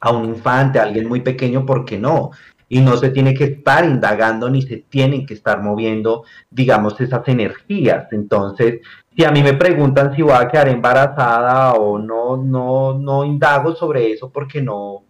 a 0.00 0.10
un 0.10 0.26
infante, 0.26 0.78
a 0.78 0.84
alguien 0.84 1.08
muy 1.08 1.20
pequeño, 1.20 1.66
¿por 1.66 1.84
qué 1.84 1.98
no? 1.98 2.30
y 2.72 2.80
no 2.80 2.96
se 2.96 3.10
tiene 3.10 3.34
que 3.34 3.44
estar 3.44 3.84
indagando 3.84 4.48
ni 4.48 4.62
se 4.62 4.78
tienen 4.78 5.26
que 5.26 5.34
estar 5.34 5.62
moviendo, 5.62 6.24
digamos, 6.50 6.98
esas 7.02 7.28
energías. 7.28 8.10
Entonces, 8.12 8.80
si 9.14 9.24
a 9.24 9.30
mí 9.30 9.42
me 9.42 9.52
preguntan 9.52 10.16
si 10.16 10.22
voy 10.22 10.32
a 10.32 10.48
quedar 10.48 10.70
embarazada 10.70 11.74
o 11.74 11.98
no, 11.98 12.38
no, 12.38 12.94
no 12.98 13.26
indago 13.26 13.74
sobre 13.74 14.10
eso 14.12 14.30
porque 14.30 14.62
no, 14.62 15.02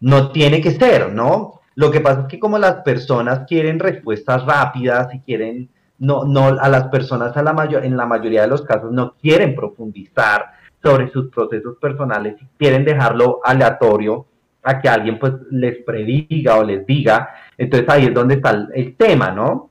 no 0.00 0.32
tiene 0.32 0.62
que 0.62 0.70
ser, 0.70 1.12
¿no? 1.12 1.60
Lo 1.74 1.90
que 1.90 2.00
pasa 2.00 2.22
es 2.22 2.28
que 2.28 2.38
como 2.38 2.56
las 2.56 2.76
personas 2.76 3.40
quieren 3.46 3.78
respuestas 3.78 4.46
rápidas 4.46 5.14
y 5.14 5.20
quieren, 5.20 5.68
no, 6.02 6.24
no, 6.24 6.48
a 6.48 6.68
las 6.68 6.88
personas 6.88 7.36
a 7.36 7.42
la 7.44 7.52
mayor, 7.52 7.84
en 7.84 7.96
la 7.96 8.06
mayoría 8.06 8.42
de 8.42 8.48
los 8.48 8.62
casos 8.62 8.90
no 8.90 9.14
quieren 9.22 9.54
profundizar 9.54 10.52
sobre 10.82 11.08
sus 11.12 11.30
procesos 11.30 11.76
personales 11.80 12.34
y 12.42 12.46
quieren 12.58 12.84
dejarlo 12.84 13.38
aleatorio, 13.44 14.26
a 14.64 14.80
que 14.80 14.88
alguien 14.88 15.20
pues 15.20 15.34
les 15.50 15.78
prediga 15.84 16.56
o 16.56 16.64
les 16.64 16.84
diga. 16.84 17.30
Entonces 17.56 17.88
ahí 17.88 18.06
es 18.06 18.14
donde 18.14 18.34
está 18.34 18.66
el, 18.74 18.96
tema, 18.96 19.30
¿no? 19.30 19.70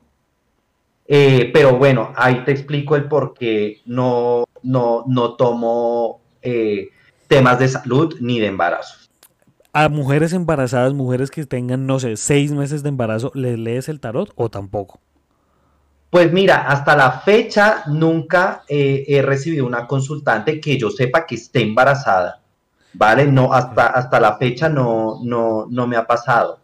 Eh, 1.05 1.51
pero 1.53 1.77
bueno, 1.77 2.13
ahí 2.15 2.45
te 2.45 2.51
explico 2.51 2.95
el 2.95 3.09
por 3.09 3.33
qué 3.33 3.81
no, 3.85 4.45
no, 4.63 5.03
no 5.07 5.33
tomo 5.35 6.21
eh, 6.41 6.91
temas 7.27 7.59
de 7.59 7.67
salud 7.67 8.15
ni 8.21 8.39
de 8.39 8.47
embarazo. 8.47 9.09
A 9.73 9.89
mujeres 9.89 10.31
embarazadas, 10.31 10.93
mujeres 10.93 11.29
que 11.29 11.45
tengan, 11.45 11.85
no 11.85 11.99
sé, 11.99 12.15
seis 12.15 12.53
meses 12.53 12.83
de 12.83 12.89
embarazo, 12.89 13.33
¿les 13.33 13.59
lees 13.59 13.89
el 13.89 13.99
tarot 13.99 14.31
o 14.35 14.49
tampoco? 14.49 15.01
Pues 16.11 16.31
mira, 16.31 16.67
hasta 16.67 16.95
la 16.95 17.21
fecha 17.21 17.83
nunca 17.87 18.63
eh, 18.67 19.05
he 19.07 19.23
recibido 19.23 19.65
una 19.65 19.87
consultante 19.87 20.59
que 20.59 20.77
yo 20.77 20.91
sepa 20.91 21.25
que 21.25 21.35
esté 21.35 21.61
embarazada. 21.61 22.41
¿vale? 22.93 23.27
No, 23.27 23.53
hasta, 23.53 23.87
hasta 23.87 24.19
la 24.19 24.37
fecha 24.37 24.69
no, 24.69 25.19
no, 25.23 25.67
no 25.69 25.87
me 25.87 25.95
ha 25.95 26.05
pasado. 26.05 26.59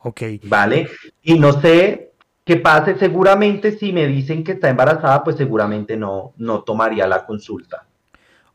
Ok. 0.00 0.22
¿Vale? 0.44 0.88
Y 1.22 1.38
no 1.38 1.60
sé 1.60 2.12
qué 2.44 2.56
pase, 2.56 2.96
seguramente 2.98 3.76
si 3.76 3.92
me 3.92 4.06
dicen 4.06 4.42
que 4.44 4.52
está 4.52 4.68
embarazada, 4.68 5.22
pues 5.22 5.36
seguramente 5.36 5.96
no, 5.96 6.32
no 6.36 6.62
tomaría 6.62 7.06
la 7.06 7.26
consulta. 7.26 7.86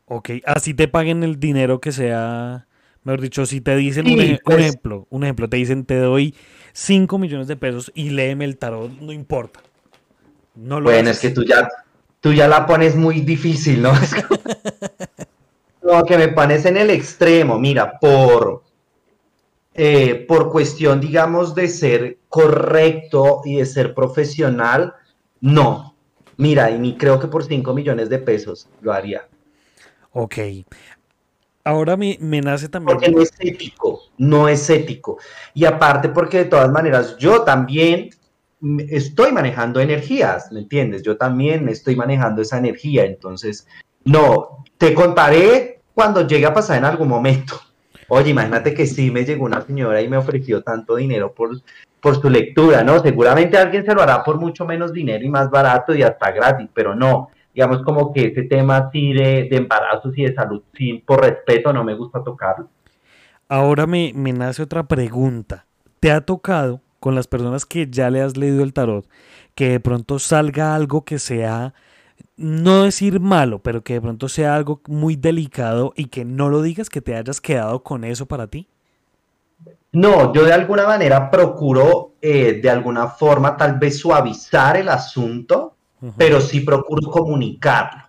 Ok, 0.06 0.30
así 0.44 0.74
te 0.74 0.86
paguen 0.86 1.24
el 1.24 1.40
dinero 1.40 1.80
que 1.80 1.90
sea, 1.90 2.66
mejor 3.02 3.20
dicho, 3.20 3.44
si 3.44 3.60
te 3.60 3.74
dicen 3.74 4.06
un, 4.06 4.38
pues 4.44 4.58
ejemplo, 4.58 5.06
un 5.10 5.24
ejemplo, 5.24 5.48
te 5.48 5.56
dicen 5.56 5.84
te 5.84 5.98
doy 5.98 6.34
5 6.72 7.18
millones 7.18 7.48
de 7.48 7.56
pesos 7.56 7.90
y 7.94 8.10
léeme 8.10 8.44
el 8.44 8.56
tarot, 8.56 8.90
no 9.00 9.12
importa. 9.12 9.60
No 10.56 10.80
lo 10.80 10.90
bueno, 10.90 11.10
es 11.10 11.20
que 11.20 11.30
tú 11.30 11.44
ya, 11.44 11.68
tú 12.20 12.32
ya 12.32 12.48
la 12.48 12.66
pones 12.66 12.96
muy 12.96 13.20
difícil, 13.20 13.82
¿no? 13.82 13.92
No, 15.82 16.02
que 16.06 16.18
me 16.18 16.28
parece 16.28 16.70
en 16.70 16.78
el 16.78 16.90
extremo, 16.90 17.58
mira, 17.58 17.98
por, 18.00 18.64
eh, 19.74 20.24
por 20.26 20.50
cuestión, 20.50 21.00
digamos, 21.00 21.54
de 21.54 21.68
ser 21.68 22.18
correcto 22.28 23.42
y 23.44 23.58
de 23.58 23.66
ser 23.66 23.94
profesional, 23.94 24.94
no. 25.40 25.94
Mira, 26.38 26.70
y 26.70 26.78
ni 26.78 26.96
creo 26.96 27.20
que 27.20 27.28
por 27.28 27.44
5 27.44 27.72
millones 27.72 28.08
de 28.08 28.18
pesos 28.18 28.68
lo 28.80 28.92
haría. 28.92 29.28
Ok. 30.12 30.34
Ahora 31.64 31.96
me, 31.96 32.18
me 32.20 32.40
nace 32.40 32.68
también. 32.68 32.96
Porque 32.96 33.10
no 33.10 33.22
es 33.22 33.32
ético, 33.38 34.02
no 34.18 34.48
es 34.48 34.68
ético. 34.68 35.18
Y 35.54 35.64
aparte, 35.64 36.08
porque 36.08 36.38
de 36.38 36.44
todas 36.46 36.70
maneras, 36.70 37.16
yo 37.18 37.42
también 37.42 38.10
estoy 38.88 39.32
manejando 39.32 39.80
energías, 39.80 40.50
¿me 40.52 40.60
entiendes? 40.60 41.02
Yo 41.02 41.16
también 41.16 41.68
estoy 41.68 41.96
manejando 41.96 42.42
esa 42.42 42.58
energía. 42.58 43.04
Entonces, 43.04 43.66
no, 44.04 44.64
te 44.78 44.94
contaré 44.94 45.80
cuando 45.94 46.26
llegue 46.26 46.46
a 46.46 46.54
pasar 46.54 46.78
en 46.78 46.84
algún 46.84 47.08
momento. 47.08 47.60
Oye, 48.08 48.30
imagínate 48.30 48.72
que 48.74 48.86
sí 48.86 49.10
me 49.10 49.24
llegó 49.24 49.44
una 49.44 49.62
señora 49.62 50.00
y 50.00 50.08
me 50.08 50.16
ofreció 50.16 50.62
tanto 50.62 50.96
dinero 50.96 51.32
por, 51.32 51.50
por 52.00 52.20
su 52.20 52.30
lectura, 52.30 52.84
¿no? 52.84 53.00
Seguramente 53.00 53.58
alguien 53.58 53.84
se 53.84 53.94
lo 53.94 54.02
hará 54.02 54.22
por 54.22 54.38
mucho 54.38 54.64
menos 54.64 54.92
dinero 54.92 55.24
y 55.24 55.28
más 55.28 55.50
barato 55.50 55.94
y 55.94 56.02
hasta 56.02 56.30
gratis, 56.30 56.68
pero 56.72 56.94
no. 56.94 57.30
Digamos 57.52 57.82
como 57.82 58.12
que 58.12 58.26
ese 58.26 58.42
tema 58.42 58.76
así 58.76 59.14
de, 59.14 59.48
embarazos 59.50 60.16
y 60.16 60.24
de 60.24 60.34
salud, 60.34 60.62
sí, 60.74 61.02
por 61.06 61.22
respeto, 61.22 61.72
no 61.72 61.82
me 61.82 61.94
gusta 61.94 62.22
tocarlo. 62.22 62.68
Ahora 63.48 63.86
me, 63.86 64.12
me 64.14 64.32
nace 64.32 64.62
otra 64.62 64.82
pregunta. 64.82 65.64
¿Te 65.98 66.10
ha 66.12 66.20
tocado 66.20 66.82
con 67.06 67.14
las 67.14 67.28
personas 67.28 67.64
que 67.64 67.86
ya 67.88 68.10
le 68.10 68.20
has 68.20 68.36
leído 68.36 68.64
el 68.64 68.72
tarot 68.72 69.06
que 69.54 69.68
de 69.68 69.78
pronto 69.78 70.18
salga 70.18 70.74
algo 70.74 71.04
que 71.04 71.20
sea 71.20 71.72
no 72.36 72.82
decir 72.82 73.20
malo, 73.20 73.60
pero 73.60 73.84
que 73.84 73.92
de 73.92 74.00
pronto 74.00 74.28
sea 74.28 74.56
algo 74.56 74.80
muy 74.88 75.14
delicado 75.14 75.92
y 75.94 76.06
que 76.06 76.24
no 76.24 76.48
lo 76.48 76.62
digas, 76.62 76.90
que 76.90 77.00
te 77.00 77.14
hayas 77.14 77.40
quedado 77.40 77.84
con 77.84 78.02
eso 78.02 78.26
para 78.26 78.48
ti? 78.48 78.66
No, 79.92 80.34
yo 80.34 80.44
de 80.44 80.52
alguna 80.52 80.84
manera 80.84 81.30
procuro 81.30 82.14
eh, 82.20 82.58
de 82.60 82.70
alguna 82.70 83.06
forma 83.06 83.56
tal 83.56 83.78
vez 83.78 84.00
suavizar 84.00 84.76
el 84.76 84.88
asunto, 84.88 85.76
pero 86.16 86.40
sí 86.40 86.58
procuro 86.62 87.08
comunicarlo, 87.08 88.02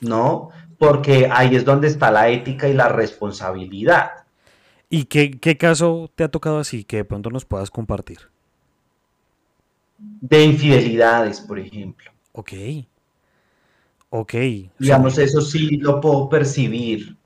¿no? 0.00 0.48
Porque 0.78 1.28
ahí 1.30 1.54
es 1.54 1.64
donde 1.64 1.86
está 1.86 2.10
la 2.10 2.28
ética 2.28 2.66
y 2.66 2.74
la 2.74 2.88
responsabilidad. 2.88 4.19
¿Y 4.90 5.04
qué, 5.04 5.30
qué 5.30 5.56
caso 5.56 6.10
te 6.16 6.24
ha 6.24 6.28
tocado 6.28 6.58
así 6.58 6.82
que 6.82 6.96
de 6.96 7.04
pronto 7.04 7.30
nos 7.30 7.44
puedas 7.44 7.70
compartir? 7.70 8.18
De 9.98 10.44
infidelidades, 10.44 11.40
por 11.40 11.60
ejemplo. 11.60 12.10
Ok. 12.32 12.52
Ok. 14.10 14.34
Digamos, 14.78 15.16
eso 15.18 15.40
sí 15.40 15.76
lo 15.76 16.00
puedo 16.00 16.28
percibir. 16.28 17.16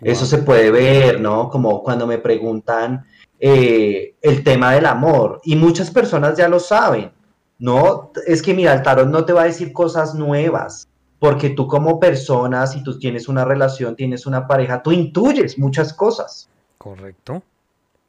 Eso 0.00 0.24
se 0.24 0.38
puede 0.38 0.70
ver, 0.70 1.20
¿no? 1.20 1.50
Como 1.50 1.82
cuando 1.82 2.06
me 2.06 2.18
preguntan 2.18 3.04
eh, 3.38 4.14
el 4.22 4.42
tema 4.42 4.72
del 4.72 4.86
amor. 4.86 5.42
Y 5.44 5.56
muchas 5.56 5.90
personas 5.90 6.38
ya 6.38 6.48
lo 6.48 6.58
saben, 6.58 7.12
¿no? 7.58 8.12
Es 8.26 8.40
que 8.40 8.54
mira, 8.54 8.72
el 8.72 8.82
tarot 8.82 9.08
no 9.08 9.26
te 9.26 9.34
va 9.34 9.42
a 9.42 9.46
decir 9.46 9.72
cosas 9.72 10.14
nuevas. 10.14 10.88
Porque 11.18 11.50
tú 11.50 11.66
como 11.66 11.98
persona, 11.98 12.66
si 12.66 12.82
tú 12.82 12.98
tienes 12.98 13.28
una 13.28 13.44
relación, 13.44 13.96
tienes 13.96 14.26
una 14.26 14.46
pareja, 14.46 14.82
tú 14.82 14.92
intuyes 14.92 15.58
muchas 15.58 15.92
cosas. 15.94 16.48
Correcto. 16.78 17.42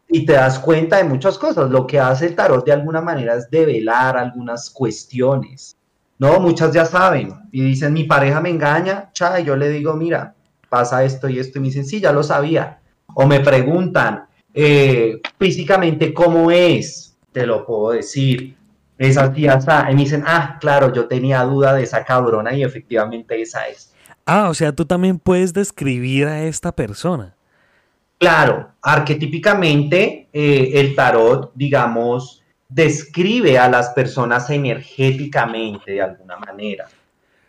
Y 0.09 0.25
te 0.25 0.33
das 0.33 0.59
cuenta 0.59 0.97
de 0.97 1.03
muchas 1.03 1.37
cosas. 1.37 1.69
Lo 1.69 1.87
que 1.87 1.99
hace 1.99 2.27
el 2.27 2.35
tarot 2.35 2.65
de 2.65 2.73
alguna 2.73 3.01
manera 3.01 3.35
es 3.35 3.49
develar 3.49 4.17
algunas 4.17 4.69
cuestiones. 4.69 5.77
No, 6.19 6.39
muchas 6.39 6.73
ya 6.73 6.85
saben 6.85 7.33
y 7.51 7.61
dicen, 7.61 7.93
mi 7.93 8.05
pareja 8.05 8.41
me 8.41 8.49
engaña, 8.49 9.11
cha, 9.13 9.39
y 9.39 9.45
yo 9.45 9.55
le 9.55 9.69
digo, 9.69 9.93
mira, 9.93 10.33
pasa 10.67 11.03
esto 11.03 11.29
y 11.29 11.39
esto, 11.39 11.59
y 11.59 11.61
me 11.61 11.67
dicen, 11.67 11.85
sí, 11.85 11.99
ya 11.99 12.11
lo 12.11 12.23
sabía. 12.23 12.79
O 13.13 13.27
me 13.27 13.39
preguntan 13.39 14.25
eh, 14.53 15.21
físicamente 15.37 16.13
cómo 16.13 16.49
es, 16.49 17.15
te 17.31 17.45
lo 17.45 17.65
puedo 17.65 17.91
decir, 17.91 18.55
es 18.97 19.17
así, 19.17 19.47
así, 19.47 19.69
y 19.91 19.95
me 19.95 20.01
dicen, 20.01 20.23
ah, 20.25 20.57
claro, 20.59 20.91
yo 20.93 21.07
tenía 21.07 21.43
duda 21.43 21.73
de 21.73 21.83
esa 21.83 22.03
cabrona 22.03 22.53
y 22.53 22.63
efectivamente 22.63 23.41
esa 23.41 23.67
es. 23.67 23.93
Ah, 24.25 24.49
o 24.49 24.53
sea, 24.53 24.73
tú 24.73 24.85
también 24.85 25.19
puedes 25.19 25.53
describir 25.53 26.27
a 26.27 26.43
esta 26.43 26.71
persona. 26.71 27.35
Claro, 28.17 28.71
arquetípicamente 28.81 30.27
eh, 30.33 30.71
el 30.73 30.95
tarot, 30.95 31.51
digamos, 31.53 32.43
describe 32.67 33.57
a 33.57 33.69
las 33.69 33.89
personas 33.89 34.49
energéticamente 34.49 35.91
de 35.91 36.01
alguna 36.01 36.37
manera, 36.37 36.87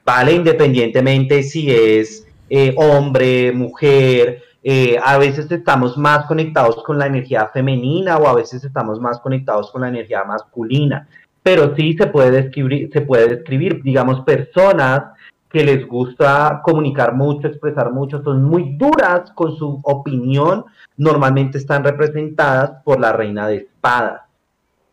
¿vale? 0.04 0.32
Independientemente 0.32 1.42
si 1.42 1.70
es 1.70 2.26
eh, 2.50 2.74
hombre, 2.76 3.52
mujer, 3.52 4.42
eh, 4.62 4.98
a 5.02 5.16
veces 5.18 5.50
estamos 5.50 5.96
más 5.96 6.26
conectados 6.26 6.82
con 6.84 6.98
la 6.98 7.06
energía 7.06 7.48
femenina 7.48 8.18
o 8.18 8.28
a 8.28 8.34
veces 8.34 8.62
estamos 8.64 9.00
más 9.00 9.18
conectados 9.20 9.70
con 9.70 9.80
la 9.80 9.88
energía 9.88 10.24
masculina, 10.24 11.08
pero 11.48 11.74
sí 11.76 11.96
se 11.96 12.06
puede 12.08 12.30
describir, 12.30 12.90
se 12.92 13.00
puede 13.00 13.26
describir 13.36 13.82
digamos, 13.82 14.20
personas 14.20 15.14
que 15.50 15.64
les 15.64 15.88
gusta 15.88 16.60
comunicar 16.62 17.14
mucho, 17.14 17.48
expresar 17.48 17.90
mucho, 17.90 18.22
son 18.22 18.44
muy 18.44 18.76
duras 18.76 19.30
con 19.34 19.56
su 19.56 19.80
opinión, 19.82 20.66
normalmente 20.98 21.56
están 21.56 21.84
representadas 21.84 22.82
por 22.84 23.00
la 23.00 23.14
reina 23.14 23.48
de 23.48 23.56
espadas, 23.56 24.20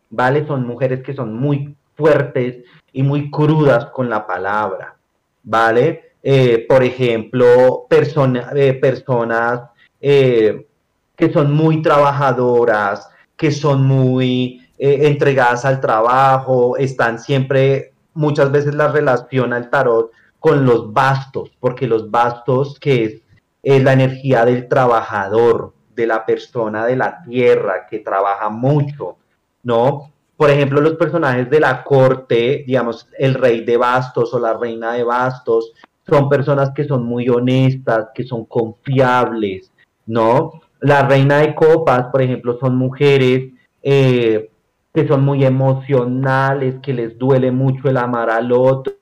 ¿vale? 0.08 0.46
Son 0.46 0.66
mujeres 0.66 1.02
que 1.02 1.12
son 1.12 1.36
muy 1.36 1.76
fuertes 1.94 2.64
y 2.90 3.02
muy 3.02 3.30
crudas 3.30 3.90
con 3.90 4.08
la 4.08 4.26
palabra, 4.26 4.96
¿vale? 5.42 6.12
Eh, 6.22 6.64
por 6.66 6.82
ejemplo, 6.82 7.86
eh, 7.90 8.72
personas 8.80 9.60
eh, 10.00 10.66
que 11.14 11.30
son 11.30 11.52
muy 11.52 11.82
trabajadoras, 11.82 13.10
que 13.36 13.50
son 13.50 13.84
muy 13.84 14.65
entregadas 14.78 15.64
al 15.64 15.80
trabajo, 15.80 16.76
están 16.76 17.18
siempre, 17.18 17.92
muchas 18.14 18.50
veces 18.50 18.74
la 18.74 18.88
relaciona 18.88 19.56
el 19.56 19.70
tarot 19.70 20.10
con 20.38 20.64
los 20.64 20.92
bastos, 20.92 21.50
porque 21.60 21.86
los 21.86 22.10
bastos, 22.10 22.78
que 22.78 23.04
es, 23.04 23.82
la 23.82 23.92
energía 23.92 24.44
del 24.44 24.68
trabajador, 24.68 25.72
de 25.94 26.06
la 26.06 26.24
persona 26.24 26.86
de 26.86 26.94
la 26.94 27.22
tierra 27.22 27.86
que 27.90 27.98
trabaja 27.98 28.48
mucho, 28.48 29.16
¿no? 29.62 30.12
Por 30.36 30.50
ejemplo, 30.50 30.80
los 30.80 30.94
personajes 30.94 31.48
de 31.50 31.58
la 31.58 31.82
corte, 31.82 32.62
digamos, 32.66 33.08
el 33.18 33.34
rey 33.34 33.64
de 33.64 33.76
bastos 33.76 34.32
o 34.34 34.38
la 34.38 34.54
reina 34.54 34.92
de 34.92 35.02
bastos, 35.02 35.72
son 36.06 36.28
personas 36.28 36.70
que 36.74 36.84
son 36.84 37.04
muy 37.04 37.28
honestas, 37.28 38.10
que 38.14 38.22
son 38.24 38.44
confiables, 38.44 39.72
¿no? 40.04 40.60
La 40.80 41.08
reina 41.08 41.38
de 41.38 41.54
copas, 41.54 42.06
por 42.12 42.22
ejemplo, 42.22 42.58
son 42.60 42.76
mujeres 42.76 43.52
eh, 43.82 44.50
que 44.96 45.06
son 45.06 45.26
muy 45.26 45.44
emocionales, 45.44 46.76
que 46.82 46.94
les 46.94 47.18
duele 47.18 47.52
mucho 47.52 47.90
el 47.90 47.98
amar 47.98 48.30
al 48.30 48.50
otro, 48.50 48.94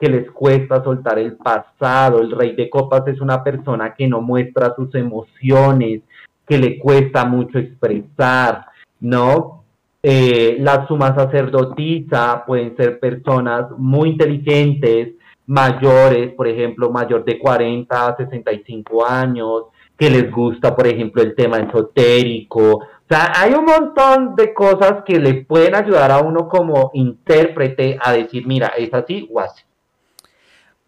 que 0.00 0.08
les 0.08 0.30
cuesta 0.30 0.82
soltar 0.82 1.18
el 1.18 1.34
pasado. 1.34 2.22
El 2.22 2.30
rey 2.30 2.56
de 2.56 2.70
copas 2.70 3.06
es 3.06 3.20
una 3.20 3.44
persona 3.44 3.92
que 3.92 4.08
no 4.08 4.22
muestra 4.22 4.74
sus 4.74 4.94
emociones, 4.94 6.00
que 6.48 6.56
le 6.56 6.78
cuesta 6.78 7.26
mucho 7.26 7.58
expresar, 7.58 8.64
¿no? 8.98 9.64
Eh, 10.02 10.56
la 10.58 10.86
suma 10.86 11.14
sacerdotisa 11.14 12.44
pueden 12.46 12.74
ser 12.74 12.98
personas 12.98 13.66
muy 13.76 14.08
inteligentes, 14.08 15.16
mayores, 15.46 16.32
por 16.32 16.48
ejemplo, 16.48 16.90
mayor 16.90 17.26
de 17.26 17.38
40 17.38 18.08
a 18.08 18.16
65 18.16 19.04
años, 19.06 19.64
que 19.98 20.08
les 20.08 20.30
gusta, 20.30 20.74
por 20.74 20.86
ejemplo, 20.86 21.22
el 21.22 21.34
tema 21.34 21.58
esotérico. 21.58 22.80
O 23.12 23.14
sea, 23.14 23.30
hay 23.36 23.52
un 23.52 23.66
montón 23.66 24.36
de 24.36 24.54
cosas 24.54 25.04
que 25.04 25.18
le 25.18 25.44
pueden 25.44 25.74
ayudar 25.74 26.10
a 26.10 26.20
uno 26.20 26.48
como 26.48 26.90
intérprete 26.94 27.98
a 28.02 28.12
decir, 28.12 28.46
mira, 28.46 28.68
es 28.68 28.94
así 28.94 29.28
o 29.30 29.38
así. 29.38 29.62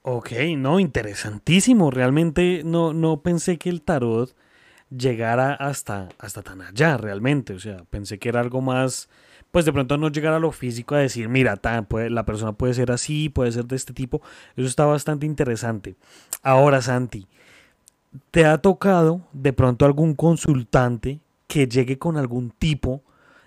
Ok, 0.00 0.30
no, 0.56 0.80
interesantísimo. 0.80 1.90
Realmente 1.90 2.62
no, 2.64 2.94
no 2.94 3.20
pensé 3.20 3.58
que 3.58 3.68
el 3.68 3.82
tarot 3.82 4.34
llegara 4.88 5.52
hasta, 5.52 6.08
hasta 6.18 6.40
tan 6.40 6.62
allá, 6.62 6.96
realmente. 6.96 7.52
O 7.52 7.58
sea, 7.58 7.84
pensé 7.90 8.18
que 8.18 8.30
era 8.30 8.40
algo 8.40 8.62
más, 8.62 9.10
pues 9.50 9.66
de 9.66 9.74
pronto 9.74 9.98
no 9.98 10.08
llegar 10.08 10.32
a 10.32 10.38
lo 10.38 10.50
físico 10.50 10.94
a 10.94 11.00
decir, 11.00 11.28
mira, 11.28 11.58
tan, 11.58 11.84
puede, 11.84 12.08
la 12.08 12.24
persona 12.24 12.52
puede 12.54 12.72
ser 12.72 12.90
así, 12.90 13.28
puede 13.28 13.52
ser 13.52 13.66
de 13.66 13.76
este 13.76 13.92
tipo. 13.92 14.22
Eso 14.56 14.66
está 14.66 14.86
bastante 14.86 15.26
interesante. 15.26 15.94
Ahora, 16.42 16.80
Santi, 16.80 17.26
¿te 18.30 18.46
ha 18.46 18.56
tocado 18.56 19.20
de 19.34 19.52
pronto 19.52 19.84
algún 19.84 20.14
consultante 20.14 21.20
que 21.54 21.68
llegue 21.68 22.00
con 22.00 22.16
algún 22.16 22.50
tipo 22.50 23.04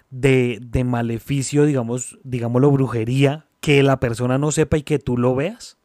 de, 0.10 0.60
de 0.62 0.86
maleficio, 0.86 1.66
digamos, 1.66 2.18
digámoslo, 2.24 2.72
brujería, 2.72 3.48
que 3.60 3.84
la 3.84 4.00
persona 4.00 4.38
no 4.38 4.50
sepa 4.52 4.78
y 4.78 4.84
que 4.84 4.98
tú 4.98 5.18
lo 5.18 5.36
veas? 5.36 5.78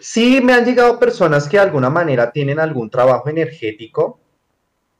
Sí, 0.00 0.40
me 0.42 0.52
han 0.52 0.64
llegado 0.64 0.98
personas 0.98 1.48
que 1.48 1.58
de 1.58 1.62
alguna 1.62 1.90
manera 1.90 2.32
tienen 2.32 2.58
algún 2.58 2.90
trabajo 2.90 3.28
energético, 3.28 4.18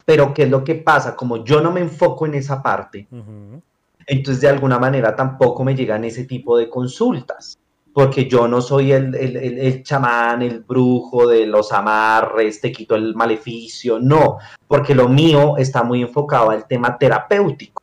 pero 0.04 0.32
¿qué 0.32 0.44
es 0.44 0.50
lo 0.50 0.62
que 0.62 0.76
pasa? 0.76 1.16
Como 1.16 1.44
yo 1.44 1.60
no 1.60 1.72
me 1.72 1.80
enfoco 1.80 2.24
en 2.24 2.34
esa 2.34 2.62
parte, 2.62 3.08
entonces 4.06 4.40
de 4.40 4.48
alguna 4.48 4.78
manera 4.78 5.16
tampoco 5.16 5.64
me 5.64 5.74
llegan 5.74 6.04
ese 6.04 6.22
tipo 6.22 6.56
de 6.56 6.70
consultas, 6.70 7.58
porque 7.92 8.28
yo 8.28 8.46
no 8.46 8.60
soy 8.60 8.92
el, 8.92 9.14
el, 9.14 9.82
chamán, 9.82 10.42
el 10.42 10.60
brujo 10.60 11.26
de 11.26 11.46
los 11.46 11.72
amarres, 11.72 12.60
te 12.60 12.70
quito 12.70 12.94
el 12.94 13.14
maleficio, 13.14 13.98
no, 13.98 14.38
porque 14.68 14.94
lo 14.94 15.08
mío 15.08 15.56
está 15.56 15.82
muy 15.82 16.02
enfocado 16.02 16.50
al 16.50 16.66
tema 16.66 16.96
terapéutico, 16.96 17.82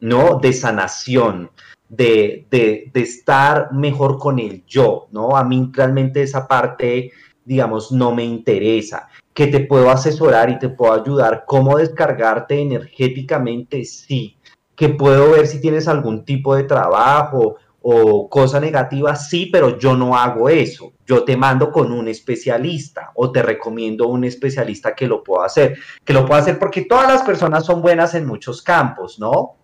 ¿no? 0.00 0.38
De 0.38 0.52
sanación, 0.52 1.50
de, 1.88 2.46
de, 2.50 2.90
de, 2.92 3.00
estar 3.00 3.72
mejor 3.72 4.18
con 4.18 4.38
el 4.38 4.64
yo, 4.66 5.08
¿no? 5.10 5.36
A 5.36 5.44
mí 5.44 5.70
realmente 5.72 6.22
esa 6.22 6.46
parte, 6.46 7.12
digamos, 7.44 7.92
no 7.92 8.14
me 8.14 8.24
interesa. 8.24 9.08
Que 9.32 9.46
te 9.46 9.60
puedo 9.60 9.90
asesorar 9.90 10.50
y 10.50 10.58
te 10.58 10.68
puedo 10.68 10.92
ayudar 10.92 11.44
cómo 11.46 11.78
descargarte 11.78 12.60
energéticamente, 12.60 13.84
sí. 13.84 14.36
Que 14.74 14.90
puedo 14.90 15.30
ver 15.30 15.46
si 15.46 15.60
tienes 15.60 15.88
algún 15.88 16.24
tipo 16.24 16.54
de 16.54 16.64
trabajo 16.64 17.56
o 17.88 18.28
cosa 18.28 18.58
negativa, 18.58 19.14
sí, 19.14 19.46
pero 19.46 19.78
yo 19.78 19.96
no 19.96 20.16
hago 20.16 20.48
eso. 20.48 20.94
Yo 21.06 21.22
te 21.22 21.36
mando 21.36 21.70
con 21.70 21.92
un 21.92 22.08
especialista 22.08 23.12
o 23.14 23.30
te 23.30 23.42
recomiendo 23.42 24.08
un 24.08 24.24
especialista 24.24 24.92
que 24.92 25.06
lo 25.06 25.22
pueda 25.22 25.46
hacer. 25.46 25.78
Que 26.04 26.12
lo 26.12 26.26
pueda 26.26 26.40
hacer 26.40 26.58
porque 26.58 26.82
todas 26.82 27.06
las 27.06 27.22
personas 27.22 27.64
son 27.64 27.80
buenas 27.80 28.16
en 28.16 28.26
muchos 28.26 28.60
campos, 28.60 29.20
¿no? 29.20 29.54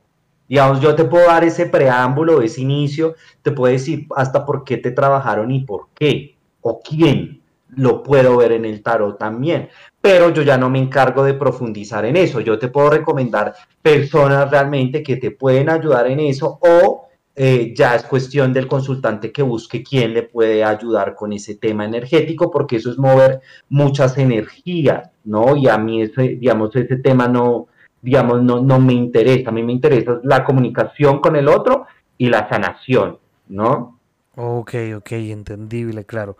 Digamos, 0.49 0.81
yo 0.81 0.95
te 0.95 1.05
puedo 1.05 1.27
dar 1.27 1.43
ese 1.43 1.67
preámbulo, 1.67 2.43
ese 2.43 2.61
inicio, 2.61 3.17
te 3.43 3.51
puedo 3.51 3.73
decir 3.73 4.07
hasta 4.15 4.47
por 4.47 4.63
qué 4.63 4.77
te 4.77 4.93
trabajaron 4.93 5.51
y 5.51 5.65
por 5.65 5.89
qué, 5.93 6.37
o 6.61 6.81
quién, 6.81 7.43
lo 7.71 8.05
puedo 8.05 8.37
ver 8.37 8.53
en 8.53 8.67
el 8.67 8.85
tarot 8.85 9.19
también, 9.19 9.69
pero 10.01 10.29
yo 10.31 10.43
ya 10.43 10.59
no 10.59 10.71
me 10.71 10.79
encargo 10.79 11.25
de 11.25 11.35
profundizar 11.35 12.05
en 12.05 12.17
eso, 12.17 12.39
yo 12.41 12.59
te 12.59 12.69
puedo 12.69 12.91
recomendar 12.91 13.55
personas 13.81 14.51
realmente 14.51 15.03
que 15.03 15.17
te 15.17 15.31
pueden 15.31 15.71
ayudar 15.71 16.07
en 16.09 16.21
eso 16.21 16.59
o 16.61 17.09
eh, 17.35 17.73
ya 17.75 17.95
es 17.95 18.03
cuestión 18.05 18.53
del 18.53 18.67
consultante 18.67 19.33
que 19.33 19.43
busque 19.43 19.83
quién 19.83 20.13
le 20.13 20.23
puede 20.23 20.65
ayudar 20.65 21.15
con 21.15 21.33
ese 21.33 21.55
tema 21.55 21.85
energético, 21.85 22.51
porque 22.51 22.77
eso 22.77 22.91
es 22.91 22.99
mover 22.99 23.41
muchas 23.71 24.19
energías, 24.19 25.11
¿no? 25.25 25.57
Y 25.57 25.69
a 25.69 25.79
mí 25.79 26.03
ese, 26.03 26.23
digamos, 26.37 26.77
ese 26.77 26.97
tema 26.97 27.29
no, 27.29 27.69
digamos, 28.03 28.43
no, 28.43 28.61
no 28.61 28.79
me 28.79 28.93
interesa. 28.93 29.49
A 29.49 29.53
mí 29.53 29.63
me 29.63 29.73
interesa 29.73 30.21
la 30.25 30.45
comunicación 30.45 31.21
con 31.21 31.37
el 31.37 31.49
otro 31.49 31.87
y 32.19 32.29
la 32.29 32.49
sanación, 32.51 33.19
¿no? 33.49 33.99
Ok, 34.37 34.75
ok, 34.97 35.13
entendible, 35.13 36.05
claro. 36.05 36.37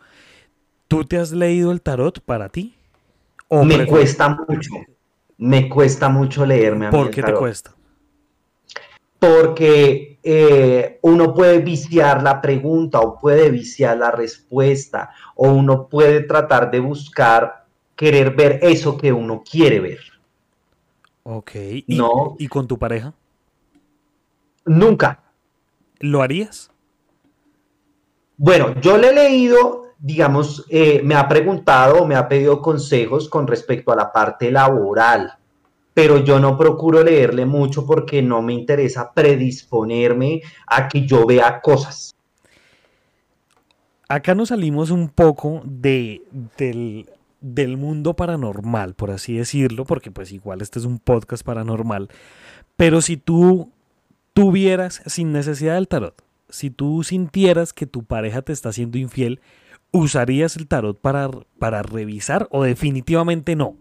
¿Tú 0.89 1.05
te 1.05 1.17
has 1.19 1.33
leído 1.33 1.73
el 1.73 1.81
tarot 1.81 2.21
para 2.21 2.51
ti? 2.51 2.75
me 3.51 3.87
cuesta 3.87 4.29
mucho, 4.29 4.71
me 5.39 5.69
cuesta 5.69 6.09
mucho 6.09 6.47
leerme 6.47 6.87
a 6.87 6.91
¿Por 6.91 7.11
qué 7.11 7.23
te 7.23 7.35
cuesta? 7.35 7.75
Porque 9.19 10.12
eh, 10.23 10.99
uno 11.03 11.35
puede 11.35 11.59
viciar 11.59 12.23
la 12.23 12.41
pregunta 12.41 13.01
o 13.01 13.19
puede 13.19 13.51
viciar 13.51 13.97
la 13.97 14.11
respuesta 14.11 15.11
o 15.35 15.51
uno 15.51 15.89
puede 15.89 16.21
tratar 16.23 16.71
de 16.71 16.81
buscar, 16.81 17.67
querer 17.97 18.35
ver 18.35 18.61
eso 18.63 18.97
que 18.97 19.13
uno 19.13 19.43
quiere 19.49 19.81
ver. 19.81 20.01
Ok. 21.25 21.51
¿Y, 21.87 21.97
no. 21.97 22.37
¿Y 22.39 22.49
con 22.49 22.67
tu 22.67 22.79
pareja? 22.79 23.13
Nunca. 24.65 25.21
¿Lo 25.99 26.23
harías? 26.23 26.71
Bueno, 28.37 28.81
yo 28.81 28.97
le 28.97 29.11
he 29.11 29.15
leído, 29.15 29.95
digamos, 29.99 30.67
eh, 30.69 31.01
me 31.05 31.15
ha 31.15 31.29
preguntado, 31.29 32.07
me 32.07 32.17
ha 32.17 32.29
pedido 32.29 32.61
consejos 32.61 33.29
con 33.29 33.47
respecto 33.47 33.93
a 33.93 33.97
la 33.97 34.13
parte 34.13 34.51
laboral, 34.51 35.33
pero 35.95 36.19
yo 36.19 36.39
no 36.39 36.57
procuro 36.57 37.03
leerle 37.03 37.47
mucho 37.47 37.87
porque 37.87 38.23
no 38.23 38.43
me 38.43 38.55
interesa 38.55 39.13
predisponerme 39.13 40.43
a 40.67 40.89
que 40.89 41.07
yo 41.07 41.27
vea 41.27 41.61
cosas. 41.61 42.15
Acá 44.09 44.35
nos 44.35 44.49
salimos 44.49 44.91
un 44.91 45.09
poco 45.09 45.63
de, 45.65 46.23
del 46.59 47.07
del 47.43 47.77
mundo 47.77 48.15
paranormal, 48.15 48.95
por 48.95 49.11
así 49.11 49.37
decirlo, 49.37 49.85
porque 49.85 50.11
pues 50.11 50.33
igual 50.33 50.63
este 50.63 50.79
es 50.79 50.85
un 50.87 50.99
podcast 50.99 51.45
paranormal, 51.45 52.09
pero 52.77 53.03
si 53.03 53.17
tú 53.17 53.71
tuvieras, 54.33 55.03
sin 55.07 55.33
necesidad 55.33 55.75
del 55.75 55.89
tarot, 55.89 56.15
si 56.49 56.71
tú 56.71 57.03
sintieras 57.03 57.73
que 57.73 57.87
tu 57.87 58.05
pareja 58.05 58.43
te 58.43 58.53
está 58.53 58.71
haciendo 58.71 58.97
infiel, 58.97 59.41
¿usarías 59.91 60.57
el 60.57 60.69
tarot 60.69 60.99
para, 60.99 61.29
para 61.59 61.83
revisar 61.83 62.47
o 62.51 62.63
definitivamente 62.63 63.57
no? 63.57 63.77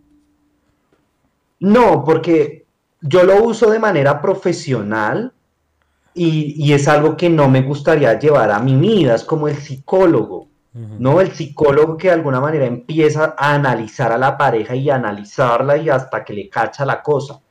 No, 1.62 2.04
porque 2.04 2.66
yo 3.02 3.24
lo 3.24 3.44
uso 3.44 3.70
de 3.72 3.80
manera 3.80 4.22
profesional 4.22 5.32
y, 6.14 6.56
y 6.58 6.74
es 6.74 6.88
algo 6.88 7.16
que 7.16 7.30
no 7.30 7.48
me 7.50 7.62
gustaría 7.62 8.20
llevar 8.20 8.52
a 8.52 8.60
mi 8.60 8.76
vida, 8.76 9.16
es 9.16 9.24
como 9.24 9.48
el 9.48 9.56
psicólogo. 9.56 10.52
¿no? 10.74 11.20
El 11.20 11.32
psicólogo 11.34 11.98
que 11.98 12.08
de 12.08 12.14
alguna 12.14 12.40
manera 12.40 12.66
empieza 12.66 13.36
a 13.38 13.54
analizar 13.54 14.12
a 14.12 14.18
la 14.18 14.38
pareja 14.38 14.76
y 14.76 14.90
analizarla 14.90 15.78
y 15.78 15.90
hasta 15.90 16.24
que 16.24 16.34
le 16.34 16.50
cacha 16.50 16.86
la 16.86 17.02
cosa. 17.02 17.42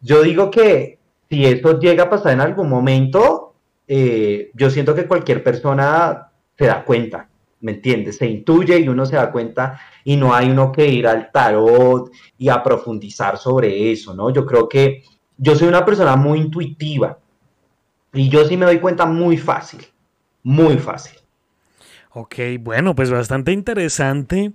Yo 0.00 0.22
digo 0.22 0.50
que 0.50 0.98
si 1.28 1.44
esto 1.44 1.78
llega 1.78 2.04
a 2.04 2.10
pasar 2.10 2.32
en 2.32 2.40
algún 2.40 2.68
momento, 2.68 3.54
eh, 3.88 4.50
yo 4.54 4.70
siento 4.70 4.94
que 4.94 5.06
cualquier 5.06 5.42
persona 5.42 6.30
se 6.56 6.66
da 6.66 6.84
cuenta, 6.84 7.28
¿me 7.60 7.72
entiendes? 7.72 8.16
Se 8.16 8.26
intuye 8.26 8.78
y 8.78 8.88
uno 8.88 9.06
se 9.06 9.16
da 9.16 9.30
cuenta 9.30 9.80
y 10.04 10.16
no 10.16 10.34
hay 10.34 10.50
uno 10.50 10.72
que 10.72 10.88
ir 10.88 11.06
al 11.06 11.30
tarot 11.30 12.10
y 12.38 12.48
a 12.48 12.62
profundizar 12.62 13.38
sobre 13.38 13.92
eso, 13.92 14.14
¿no? 14.14 14.30
Yo 14.30 14.46
creo 14.46 14.68
que 14.68 15.04
yo 15.36 15.54
soy 15.54 15.68
una 15.68 15.84
persona 15.84 16.16
muy 16.16 16.38
intuitiva 16.38 17.18
y 18.12 18.28
yo 18.28 18.44
sí 18.46 18.56
me 18.56 18.66
doy 18.66 18.78
cuenta 18.80 19.06
muy 19.06 19.36
fácil, 19.36 19.86
muy 20.42 20.78
fácil. 20.78 21.18
Ok, 22.12 22.34
bueno, 22.60 22.94
pues 22.94 23.10
bastante 23.10 23.52
interesante. 23.52 24.52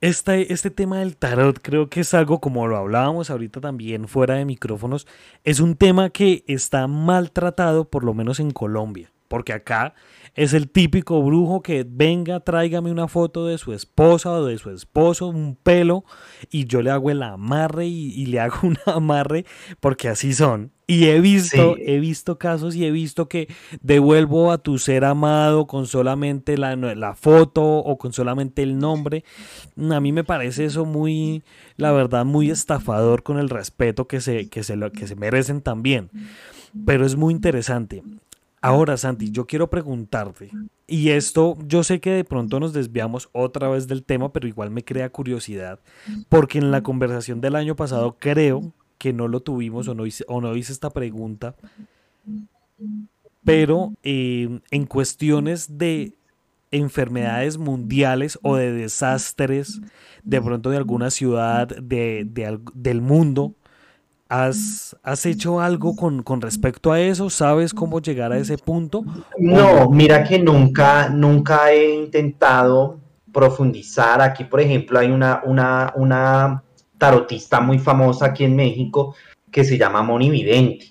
Este, 0.00 0.52
este 0.52 0.70
tema 0.70 0.98
del 0.98 1.16
tarot 1.16 1.60
creo 1.62 1.88
que 1.88 2.00
es 2.00 2.12
algo, 2.14 2.40
como 2.40 2.66
lo 2.66 2.76
hablábamos 2.76 3.30
ahorita 3.30 3.60
también 3.60 4.08
fuera 4.08 4.34
de 4.34 4.44
micrófonos, 4.44 5.06
es 5.44 5.60
un 5.60 5.76
tema 5.76 6.10
que 6.10 6.42
está 6.48 6.88
maltratado, 6.88 7.84
por 7.84 8.02
lo 8.02 8.12
menos 8.12 8.40
en 8.40 8.50
Colombia, 8.50 9.12
porque 9.28 9.52
acá 9.52 9.94
es 10.34 10.54
el 10.54 10.70
típico 10.70 11.22
brujo 11.22 11.62
que 11.62 11.84
venga, 11.86 12.40
tráigame 12.40 12.90
una 12.90 13.08
foto 13.08 13.46
de 13.46 13.58
su 13.58 13.72
esposa 13.72 14.32
o 14.32 14.46
de 14.46 14.56
su 14.56 14.70
esposo, 14.70 15.26
un 15.26 15.56
pelo, 15.56 16.04
y 16.50 16.64
yo 16.64 16.80
le 16.80 16.90
hago 16.90 17.10
el 17.10 17.22
amarre 17.22 17.86
y, 17.86 18.26
le 18.26 18.40
hago 18.40 18.56
un 18.62 18.78
amarre, 18.86 19.44
porque 19.80 20.08
así 20.08 20.32
son. 20.32 20.72
Y 20.86 21.06
he 21.06 21.20
visto, 21.20 21.76
he 21.78 21.98
visto 22.00 22.38
casos 22.38 22.74
y 22.74 22.84
he 22.84 22.90
visto 22.90 23.28
que 23.28 23.48
devuelvo 23.80 24.52
a 24.52 24.58
tu 24.58 24.78
ser 24.78 25.04
amado 25.04 25.66
con 25.66 25.86
solamente 25.86 26.58
la, 26.58 26.76
la, 26.76 27.14
foto 27.14 27.62
o 27.62 27.96
con 27.96 28.12
solamente 28.12 28.62
el 28.62 28.78
nombre. 28.78 29.24
A 29.90 30.00
mí 30.00 30.12
me 30.12 30.24
parece 30.24 30.66
eso 30.66 30.84
muy, 30.84 31.44
la 31.76 31.92
verdad, 31.92 32.26
muy 32.26 32.50
estafador 32.50 33.22
con 33.22 33.38
el 33.38 33.48
respeto 33.48 34.06
que 34.06 34.20
se, 34.20 34.50
que 34.50 34.64
se, 34.64 34.76
que 34.90 35.06
se 35.06 35.16
merecen 35.16 35.62
también. 35.62 36.10
Pero 36.84 37.06
es 37.06 37.16
muy 37.16 37.32
interesante. 37.32 38.02
Ahora, 38.64 38.96
Santi, 38.96 39.32
yo 39.32 39.44
quiero 39.44 39.68
preguntarte, 39.68 40.50
y 40.86 41.08
esto 41.10 41.58
yo 41.66 41.82
sé 41.82 42.00
que 42.00 42.10
de 42.12 42.22
pronto 42.22 42.60
nos 42.60 42.72
desviamos 42.72 43.28
otra 43.32 43.68
vez 43.68 43.88
del 43.88 44.04
tema, 44.04 44.32
pero 44.32 44.46
igual 44.46 44.70
me 44.70 44.84
crea 44.84 45.10
curiosidad, 45.10 45.80
porque 46.28 46.58
en 46.58 46.70
la 46.70 46.84
conversación 46.84 47.40
del 47.40 47.56
año 47.56 47.74
pasado 47.74 48.16
creo 48.20 48.72
que 48.98 49.12
no 49.12 49.26
lo 49.26 49.40
tuvimos 49.40 49.88
o 49.88 49.94
no 49.94 50.06
hice, 50.06 50.24
o 50.28 50.40
no 50.40 50.54
hice 50.54 50.72
esta 50.72 50.90
pregunta, 50.90 51.56
pero 53.42 53.94
eh, 54.04 54.60
en 54.70 54.86
cuestiones 54.86 55.76
de 55.76 56.14
enfermedades 56.70 57.58
mundiales 57.58 58.38
o 58.42 58.54
de 58.54 58.70
desastres, 58.70 59.80
de 60.22 60.40
pronto 60.40 60.70
de 60.70 60.76
alguna 60.76 61.10
ciudad 61.10 61.66
de, 61.66 62.24
del 62.74 63.00
mundo, 63.02 63.56
¿Has, 64.32 64.96
¿Has, 65.02 65.26
hecho 65.26 65.60
algo 65.60 65.94
con, 65.94 66.22
con, 66.22 66.40
respecto 66.40 66.90
a 66.90 66.98
eso? 66.98 67.28
¿Sabes 67.28 67.74
cómo 67.74 68.00
llegar 68.00 68.32
a 68.32 68.38
ese 68.38 68.56
punto? 68.56 69.04
No, 69.36 69.90
mira 69.90 70.24
que 70.24 70.38
nunca, 70.38 71.10
nunca 71.10 71.70
he 71.70 71.96
intentado 71.96 72.98
profundizar. 73.30 74.22
Aquí, 74.22 74.44
por 74.44 74.62
ejemplo, 74.62 74.98
hay 74.98 75.10
una, 75.10 75.42
una, 75.44 75.92
una 75.96 76.62
tarotista 76.96 77.60
muy 77.60 77.78
famosa 77.78 78.24
aquí 78.24 78.44
en 78.44 78.56
México 78.56 79.14
que 79.50 79.64
se 79.64 79.76
llama 79.76 80.02
Moni 80.02 80.30
Vidente. 80.30 80.86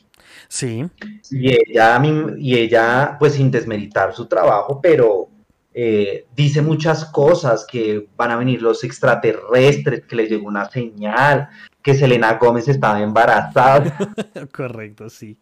Sí. 0.48 0.86
Y 1.32 1.50
ella, 1.52 2.00
y 2.38 2.56
ella, 2.60 3.18
pues 3.20 3.34
sin 3.34 3.50
desmeritar 3.50 4.14
su 4.14 4.28
trabajo, 4.28 4.80
pero 4.80 5.30
eh, 5.74 6.28
dice 6.36 6.62
muchas 6.62 7.06
cosas, 7.06 7.66
que 7.66 8.08
van 8.16 8.30
a 8.30 8.38
venir 8.38 8.62
los 8.62 8.84
extraterrestres, 8.84 10.06
que 10.06 10.16
les 10.16 10.30
llegó 10.30 10.48
una 10.48 10.70
señal, 10.70 11.50
que 11.82 11.94
Selena 11.94 12.34
Gómez 12.34 12.68
estaba 12.68 13.02
embarazada. 13.02 13.98
Correcto, 14.52 15.10
sí. 15.10 15.38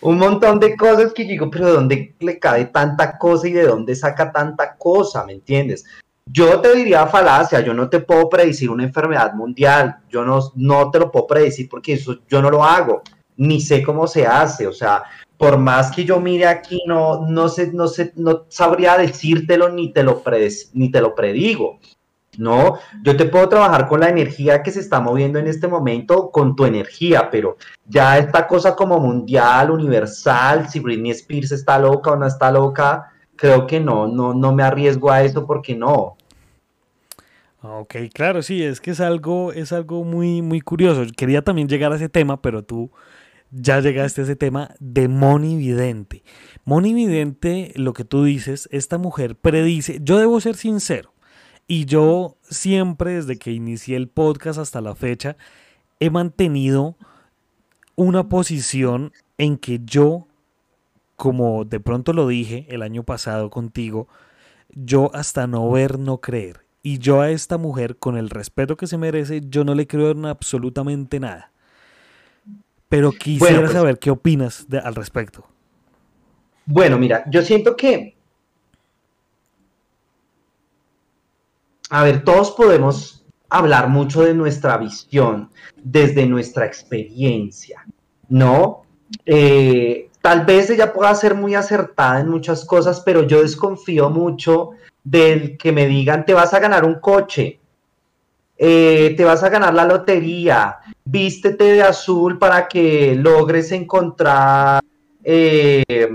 Un 0.00 0.18
montón 0.18 0.60
de 0.60 0.76
cosas 0.76 1.12
que 1.14 1.24
digo, 1.24 1.50
pero 1.50 1.66
¿de 1.66 1.72
dónde 1.72 2.14
le 2.20 2.38
cabe 2.38 2.66
tanta 2.66 3.16
cosa 3.16 3.48
y 3.48 3.52
de 3.52 3.66
dónde 3.66 3.94
saca 3.94 4.30
tanta 4.30 4.76
cosa? 4.76 5.24
¿Me 5.24 5.32
entiendes? 5.32 5.84
Yo 6.26 6.60
te 6.60 6.74
diría 6.74 7.06
falacia, 7.06 7.60
yo 7.60 7.72
no 7.74 7.88
te 7.88 8.00
puedo 8.00 8.28
predecir 8.28 8.70
una 8.70 8.84
enfermedad 8.84 9.34
mundial, 9.34 9.96
yo 10.10 10.24
no, 10.24 10.40
no 10.56 10.90
te 10.90 10.98
lo 10.98 11.10
puedo 11.10 11.26
predecir 11.26 11.68
porque 11.68 11.94
eso 11.94 12.18
yo 12.28 12.40
no 12.40 12.50
lo 12.50 12.64
hago, 12.64 13.02
ni 13.36 13.60
sé 13.60 13.82
cómo 13.82 14.06
se 14.06 14.26
hace, 14.26 14.66
o 14.66 14.72
sea, 14.72 15.04
por 15.36 15.58
más 15.58 15.90
que 15.90 16.04
yo 16.04 16.20
mire 16.20 16.46
aquí, 16.46 16.80
no, 16.86 17.26
no, 17.26 17.48
sé, 17.48 17.72
no, 17.72 17.88
sé, 17.88 18.12
no 18.16 18.44
sabría 18.48 18.96
decírtelo 18.96 19.68
ni 19.68 19.92
te 19.92 20.02
lo, 20.02 20.22
ni 20.72 20.90
te 20.90 21.00
lo 21.00 21.14
predigo. 21.14 21.78
No, 22.38 22.78
yo 23.02 23.16
te 23.16 23.26
puedo 23.26 23.48
trabajar 23.48 23.88
con 23.88 24.00
la 24.00 24.08
energía 24.08 24.62
que 24.62 24.70
se 24.70 24.80
está 24.80 25.00
moviendo 25.00 25.38
en 25.38 25.46
este 25.46 25.68
momento, 25.68 26.30
con 26.30 26.56
tu 26.56 26.64
energía, 26.64 27.28
pero 27.30 27.56
ya 27.86 28.18
esta 28.18 28.46
cosa 28.46 28.74
como 28.74 28.98
mundial, 28.98 29.70
universal, 29.70 30.68
si 30.68 30.80
Britney 30.80 31.12
Spears 31.12 31.52
está 31.52 31.78
loca 31.78 32.12
o 32.12 32.16
no 32.16 32.26
está 32.26 32.50
loca, 32.50 33.12
creo 33.36 33.66
que 33.66 33.80
no, 33.80 34.06
no, 34.06 34.34
no 34.34 34.52
me 34.52 34.62
arriesgo 34.62 35.10
a 35.10 35.22
eso 35.22 35.46
porque 35.46 35.74
no. 35.74 36.16
Ok, 37.66 37.94
claro, 38.12 38.42
sí, 38.42 38.62
es 38.62 38.78
que 38.78 38.90
es 38.90 39.00
algo, 39.00 39.50
es 39.52 39.72
algo 39.72 40.04
muy, 40.04 40.42
muy 40.42 40.60
curioso. 40.60 41.02
Quería 41.16 41.42
también 41.42 41.66
llegar 41.66 41.92
a 41.92 41.96
ese 41.96 42.10
tema, 42.10 42.42
pero 42.42 42.62
tú 42.62 42.90
ya 43.50 43.80
llegaste 43.80 44.20
a 44.20 44.24
ese 44.24 44.36
tema 44.36 44.74
de 44.80 45.08
Moni 45.08 45.56
Vidente. 45.56 46.22
Moni 46.66 46.92
Vidente, 46.92 47.72
lo 47.76 47.94
que 47.94 48.04
tú 48.04 48.24
dices, 48.24 48.68
esta 48.70 48.98
mujer 48.98 49.36
predice, 49.36 49.98
yo 50.02 50.18
debo 50.18 50.42
ser 50.42 50.56
sincero, 50.56 51.13
y 51.66 51.86
yo 51.86 52.36
siempre, 52.42 53.14
desde 53.14 53.38
que 53.38 53.52
inicié 53.52 53.96
el 53.96 54.08
podcast 54.08 54.58
hasta 54.58 54.80
la 54.80 54.94
fecha, 54.94 55.36
he 56.00 56.10
mantenido 56.10 56.96
una 57.96 58.28
posición 58.28 59.12
en 59.38 59.56
que 59.56 59.80
yo, 59.84 60.26
como 61.16 61.64
de 61.64 61.80
pronto 61.80 62.12
lo 62.12 62.28
dije 62.28 62.66
el 62.68 62.82
año 62.82 63.04
pasado 63.04 63.50
contigo, 63.50 64.08
yo 64.70 65.10
hasta 65.14 65.46
no 65.46 65.70
ver, 65.70 65.98
no 65.98 66.18
creer. 66.18 66.64
Y 66.82 66.98
yo 66.98 67.22
a 67.22 67.30
esta 67.30 67.56
mujer, 67.56 67.96
con 67.96 68.18
el 68.18 68.28
respeto 68.28 68.76
que 68.76 68.86
se 68.86 68.98
merece, 68.98 69.40
yo 69.48 69.64
no 69.64 69.74
le 69.74 69.86
creo 69.86 70.10
en 70.10 70.26
absolutamente 70.26 71.18
nada. 71.18 71.50
Pero 72.90 73.10
quisiera 73.12 73.60
pues 73.60 73.72
saber 73.72 73.98
qué 73.98 74.10
opinas 74.10 74.66
al 74.84 74.94
respecto. 74.94 75.46
Bueno, 76.66 76.98
mira, 76.98 77.24
yo 77.30 77.42
siento 77.42 77.76
que 77.76 78.13
a 81.90 82.02
ver, 82.02 82.24
todos 82.24 82.50
podemos 82.52 83.24
hablar 83.48 83.88
mucho 83.88 84.22
de 84.22 84.34
nuestra 84.34 84.76
visión 84.78 85.50
desde 85.82 86.26
nuestra 86.26 86.66
experiencia, 86.66 87.84
¿no? 88.28 88.82
Eh, 89.26 90.08
tal 90.20 90.44
vez 90.44 90.70
ella 90.70 90.92
pueda 90.92 91.14
ser 91.14 91.34
muy 91.34 91.54
acertada 91.54 92.20
en 92.20 92.28
muchas 92.28 92.64
cosas, 92.64 93.00
pero 93.00 93.22
yo 93.22 93.42
desconfío 93.42 94.10
mucho 94.10 94.70
del 95.04 95.56
que 95.58 95.72
me 95.72 95.86
digan, 95.86 96.24
te 96.24 96.34
vas 96.34 96.54
a 96.54 96.58
ganar 96.58 96.84
un 96.84 96.94
coche, 96.94 97.60
eh, 98.56 99.14
te 99.16 99.24
vas 99.24 99.42
a 99.42 99.50
ganar 99.50 99.74
la 99.74 99.84
lotería, 99.84 100.78
vístete 101.04 101.64
de 101.64 101.82
azul 101.82 102.38
para 102.38 102.66
que 102.66 103.14
logres 103.14 103.70
encontrar, 103.72 104.82
eh, 105.22 106.08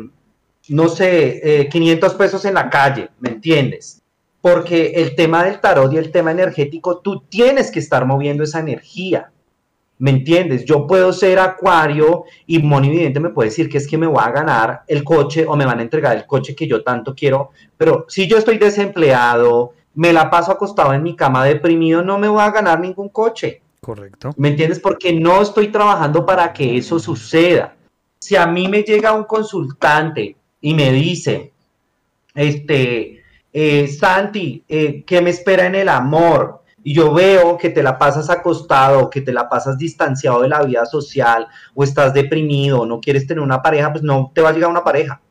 no 0.70 0.89
sé, 0.89 1.70
500 1.72 2.13
pesos 2.15 2.43
en 2.45 2.55
la 2.55 2.70
calle, 2.70 3.09
¿me 3.20 3.30
entiendes? 3.30 3.99
Porque 4.42 4.94
el 4.96 5.16
tema 5.16 5.44
del 5.44 5.60
tarot 5.60 5.92
y 5.94 5.98
el 5.98 6.12
tema 6.12 6.32
energético, 6.32 7.00
tú 7.00 7.22
tienes 7.30 7.72
que 7.72 7.80
estar 7.80 8.06
moviendo 8.06 8.44
esa 8.44 8.60
energía. 8.60 9.32
¿Me 9.98 10.12
entiendes? 10.12 10.64
Yo 10.64 10.88
puedo 10.88 11.12
ser 11.12 11.40
acuario 11.40 12.24
y 12.48 12.60
Monividente 12.60 13.20
me 13.20 13.32
puede 13.32 13.50
decir 13.50 13.70
que 13.70 13.78
es 13.78 13.88
que 13.88 13.98
me 13.98 14.08
voy 14.08 14.24
a 14.24 14.32
ganar 14.32 14.84
el 14.88 15.04
coche 15.04 15.46
o 15.46 15.58
me 15.58 15.66
van 15.66 15.80
a 15.80 15.82
entregar 15.82 16.16
el 16.16 16.26
coche 16.26 16.56
que 16.56 16.68
yo 16.68 16.84
tanto 16.84 17.14
quiero, 17.14 17.52
pero 17.76 18.06
si 18.08 18.26
yo 18.26 18.38
estoy 18.38 18.58
desempleado, 18.58 19.74
me 19.96 20.14
la 20.14 20.30
paso 20.30 20.54
acostado 20.54 20.94
en 20.94 21.04
mi 21.04 21.18
cama 21.18 21.44
deprimido, 21.44 22.02
no 22.02 22.18
me 22.18 22.30
voy 22.30 22.42
a 22.42 22.52
ganar 22.52 22.80
ningún 22.80 23.10
coche. 23.10 23.62
Correcto. 23.82 24.34
¿Me 24.38 24.50
entiendes? 24.50 24.80
Porque 24.80 25.12
no 25.12 25.42
estoy 25.42 25.68
trabajando 25.68 26.26
para 26.26 26.54
que 26.54 26.78
eso 26.78 26.98
suceda. 27.00 27.76
Si 28.20 28.38
a 28.38 28.46
mí 28.46 28.70
me 28.70 28.84
llega 28.84 29.12
un 29.12 29.26
consultante 29.26 30.38
y 30.62 30.74
me 30.74 30.94
dice, 30.94 31.52
este, 32.36 33.18
eh, 33.52 33.88
Santi, 33.88 34.64
eh, 34.68 35.04
¿qué 35.06 35.22
me 35.22 35.32
espera 35.32 35.66
en 35.66 35.76
el 35.76 35.89
amor? 35.89 36.64
Y 36.84 36.93
yo 36.93 37.14
veo 37.14 37.58
que 37.58 37.70
te 37.70 37.84
la 37.84 37.97
pasas 37.97 38.30
acostado, 38.30 39.10
que 39.10 39.22
te 39.22 39.34
la 39.34 39.50
pasas 39.50 39.78
distanciado 39.78 40.41
de 40.41 40.50
la 40.50 40.64
vida 40.64 40.86
social, 40.86 41.47
o 41.74 41.84
estás 41.84 42.14
deprimido, 42.14 42.86
no 42.86 43.02
quieres 43.02 43.28
tener 43.28 43.43
una 43.43 43.62
pareja, 43.62 43.91
pues 43.91 44.04
no 44.04 44.32
te 44.34 44.41
va 44.41 44.50
a 44.50 44.54
llegar 44.54 44.70
una 44.70 44.84
pareja. 44.84 45.22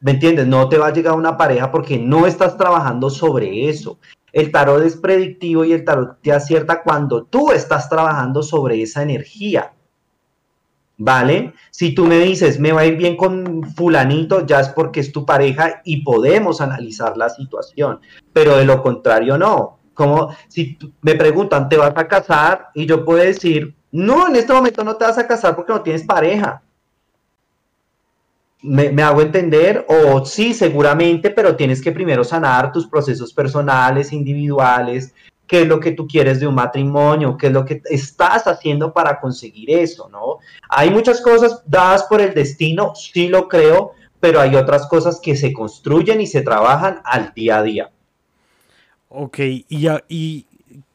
¿Me 0.00 0.10
entiendes? 0.10 0.46
No 0.46 0.68
te 0.68 0.76
va 0.76 0.88
a 0.88 0.92
llegar 0.92 1.14
una 1.14 1.36
pareja 1.36 1.70
porque 1.70 1.98
no 1.98 2.26
estás 2.26 2.58
trabajando 2.58 3.08
sobre 3.08 3.68
eso. 3.70 3.98
El 4.32 4.50
tarot 4.50 4.82
es 4.82 4.96
predictivo 4.96 5.64
y 5.64 5.72
el 5.72 5.84
tarot 5.84 6.20
te 6.20 6.32
acierta 6.32 6.82
cuando 6.82 7.24
tú 7.24 7.52
estás 7.52 7.88
trabajando 7.88 8.42
sobre 8.42 8.82
esa 8.82 9.02
energía. 9.02 9.72
¿Vale? 10.96 11.54
Si 11.70 11.94
tú 11.94 12.04
me 12.06 12.18
dices, 12.18 12.58
me 12.60 12.72
va 12.72 12.82
a 12.82 12.86
ir 12.86 12.96
bien 12.96 13.16
con 13.16 13.62
fulanito, 13.74 14.46
ya 14.46 14.60
es 14.60 14.68
porque 14.68 15.00
es 15.00 15.12
tu 15.12 15.24
pareja 15.26 15.82
y 15.84 16.02
podemos 16.02 16.60
analizar 16.60 17.16
la 17.16 17.28
situación, 17.28 18.00
pero 18.32 18.56
de 18.56 18.64
lo 18.64 18.82
contrario 18.82 19.38
no. 19.38 19.78
Como 19.94 20.34
si 20.48 20.76
me 21.02 21.14
preguntan, 21.14 21.68
¿te 21.68 21.76
vas 21.76 21.92
a 21.96 22.08
casar? 22.08 22.68
Y 22.74 22.86
yo 22.86 23.04
puedo 23.04 23.22
decir, 23.22 23.74
no, 23.92 24.26
en 24.26 24.36
este 24.36 24.52
momento 24.52 24.82
no 24.82 24.96
te 24.96 25.04
vas 25.04 25.18
a 25.18 25.26
casar 25.26 25.54
porque 25.54 25.72
no 25.72 25.82
tienes 25.82 26.04
pareja. 26.04 26.62
me, 28.62 29.02
hago 29.02 29.20
entender, 29.20 29.84
o 29.88 30.24
sí, 30.24 30.54
seguramente, 30.54 31.30
pero 31.30 31.54
tienes 31.54 31.82
que 31.82 31.92
primero 31.92 32.24
sanar 32.24 32.72
tus 32.72 32.86
procesos 32.86 33.32
personales, 33.32 34.12
individuales, 34.12 35.14
qué 35.46 35.62
es 35.62 35.68
lo 35.68 35.80
que 35.80 35.92
tú 35.92 36.06
quieres 36.06 36.40
de 36.40 36.46
un 36.46 36.54
matrimonio, 36.54 37.36
qué 37.36 37.48
es 37.48 37.52
lo 37.52 37.64
que 37.64 37.82
estás 37.86 38.46
haciendo 38.46 38.92
para 38.92 39.20
conseguir 39.20 39.70
eso, 39.70 40.08
¿no? 40.08 40.38
Hay 40.68 40.90
muchas 40.90 41.20
cosas 41.20 41.62
dadas 41.66 42.04
por 42.04 42.20
el 42.20 42.34
destino, 42.34 42.94
sí 42.94 43.28
lo 43.28 43.48
creo, 43.48 43.92
pero 44.20 44.40
hay 44.40 44.56
otras 44.56 44.86
cosas 44.86 45.20
que 45.20 45.36
se 45.36 45.52
construyen 45.52 46.20
y 46.20 46.26
se 46.26 46.42
trabajan 46.42 47.00
al 47.04 47.32
día 47.34 47.58
a 47.58 47.62
día. 47.62 47.90
Ok, 49.08 49.38
y, 49.38 49.88
y 50.08 50.46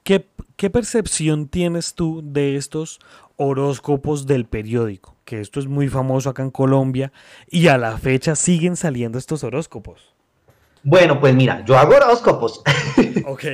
¿qué, 0.03 0.25
¿qué 0.55 0.69
percepción 0.69 1.47
tienes 1.47 1.93
tú 1.93 2.21
de 2.23 2.55
estos 2.55 2.99
horóscopos 3.37 4.25
del 4.25 4.45
periódico? 4.45 5.15
Que 5.25 5.41
esto 5.41 5.59
es 5.59 5.67
muy 5.67 5.89
famoso 5.89 6.31
acá 6.31 6.41
en 6.41 6.49
Colombia 6.49 7.13
y 7.49 7.67
a 7.67 7.77
la 7.77 7.97
fecha 7.97 8.35
siguen 8.35 8.75
saliendo 8.75 9.19
estos 9.19 9.43
horóscopos. 9.43 10.15
Bueno, 10.81 11.19
pues 11.19 11.35
mira, 11.35 11.63
yo 11.65 11.77
hago 11.77 11.95
horóscopos. 11.95 12.63
Ok. 13.25 13.45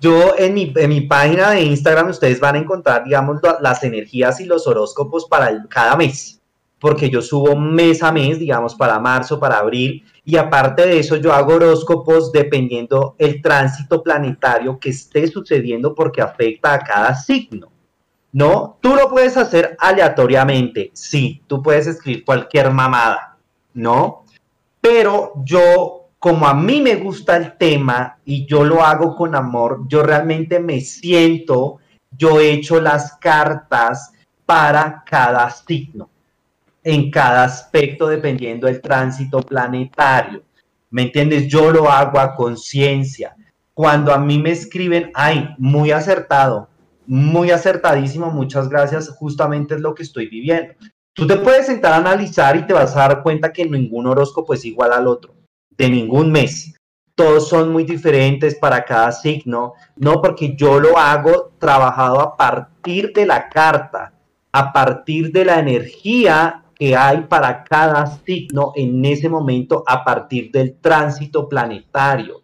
Yo 0.00 0.36
en 0.38 0.54
mi, 0.54 0.72
en 0.76 0.88
mi, 0.88 1.00
página 1.00 1.50
de 1.50 1.62
Instagram 1.62 2.10
ustedes 2.10 2.38
van 2.38 2.54
a 2.54 2.58
encontrar, 2.58 3.04
digamos, 3.04 3.40
las 3.60 3.82
energías 3.82 4.40
y 4.40 4.44
los 4.44 4.66
horóscopos 4.68 5.26
para 5.26 5.66
cada 5.68 5.96
mes, 5.96 6.40
porque 6.78 7.10
yo 7.10 7.20
subo 7.20 7.56
mes 7.56 8.02
a 8.04 8.12
mes, 8.12 8.38
digamos, 8.38 8.76
para 8.76 9.00
marzo, 9.00 9.40
para 9.40 9.58
abril, 9.58 10.04
y 10.24 10.36
aparte 10.36 10.86
de 10.86 11.00
eso 11.00 11.16
yo 11.16 11.32
hago 11.32 11.54
horóscopos 11.54 12.30
dependiendo 12.30 13.16
el 13.18 13.42
tránsito 13.42 14.02
planetario 14.02 14.78
que 14.78 14.90
esté 14.90 15.26
sucediendo 15.26 15.94
porque 15.94 16.22
afecta 16.22 16.74
a 16.74 16.78
cada 16.80 17.14
signo. 17.16 17.72
¿No? 18.30 18.76
Tú 18.82 18.94
lo 18.94 19.08
puedes 19.08 19.38
hacer 19.38 19.74
aleatoriamente, 19.80 20.90
sí, 20.92 21.42
tú 21.46 21.62
puedes 21.62 21.86
escribir 21.86 22.26
cualquier 22.26 22.70
mamada, 22.70 23.38
¿no? 23.72 24.26
Pero 24.82 25.32
yo 25.44 25.97
como 26.18 26.48
a 26.48 26.54
mí 26.54 26.80
me 26.80 26.96
gusta 26.96 27.36
el 27.36 27.56
tema 27.56 28.18
y 28.24 28.44
yo 28.46 28.64
lo 28.64 28.84
hago 28.84 29.14
con 29.14 29.34
amor, 29.34 29.82
yo 29.88 30.02
realmente 30.02 30.58
me 30.58 30.80
siento, 30.80 31.78
yo 32.10 32.40
he 32.40 32.50
hecho 32.50 32.80
las 32.80 33.12
cartas 33.18 34.12
para 34.44 35.04
cada 35.06 35.48
signo, 35.50 36.10
en 36.82 37.10
cada 37.10 37.44
aspecto 37.44 38.08
dependiendo 38.08 38.66
del 38.66 38.80
tránsito 38.80 39.40
planetario. 39.42 40.42
¿Me 40.90 41.02
entiendes? 41.02 41.46
Yo 41.46 41.70
lo 41.70 41.90
hago 41.90 42.18
a 42.18 42.34
conciencia. 42.34 43.36
Cuando 43.74 44.12
a 44.12 44.18
mí 44.18 44.38
me 44.38 44.50
escriben, 44.50 45.12
ay, 45.14 45.54
muy 45.58 45.92
acertado, 45.92 46.68
muy 47.06 47.52
acertadísimo, 47.52 48.30
muchas 48.30 48.68
gracias, 48.68 49.08
justamente 49.10 49.76
es 49.76 49.80
lo 49.80 49.94
que 49.94 50.02
estoy 50.02 50.28
viviendo. 50.28 50.74
Tú 51.12 51.26
te 51.26 51.36
puedes 51.36 51.66
sentar 51.66 51.92
a 51.92 51.96
analizar 51.96 52.56
y 52.56 52.66
te 52.66 52.72
vas 52.72 52.96
a 52.96 53.00
dar 53.00 53.22
cuenta 53.22 53.52
que 53.52 53.66
ningún 53.66 54.06
horóscopo 54.06 54.54
es 54.54 54.64
igual 54.64 54.92
al 54.92 55.06
otro 55.06 55.37
de 55.78 55.88
ningún 55.88 56.30
mes. 56.30 56.74
Todos 57.14 57.48
son 57.48 57.72
muy 57.72 57.84
diferentes 57.84 58.54
para 58.56 58.84
cada 58.84 59.10
signo, 59.12 59.72
no 59.96 60.20
porque 60.20 60.54
yo 60.54 60.78
lo 60.78 60.98
hago 60.98 61.52
trabajado 61.58 62.20
a 62.20 62.36
partir 62.36 63.12
de 63.12 63.26
la 63.26 63.48
carta, 63.48 64.12
a 64.52 64.72
partir 64.72 65.32
de 65.32 65.44
la 65.44 65.58
energía 65.58 66.64
que 66.74 66.94
hay 66.94 67.22
para 67.22 67.64
cada 67.64 68.06
signo 68.06 68.72
en 68.76 69.04
ese 69.04 69.28
momento 69.28 69.82
a 69.86 70.04
partir 70.04 70.50
del 70.52 70.78
tránsito 70.78 71.48
planetario. 71.48 72.42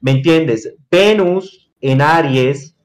¿Me 0.00 0.12
entiendes? 0.12 0.76
Venus 0.88 1.72
en 1.80 2.00
Aries 2.00 2.76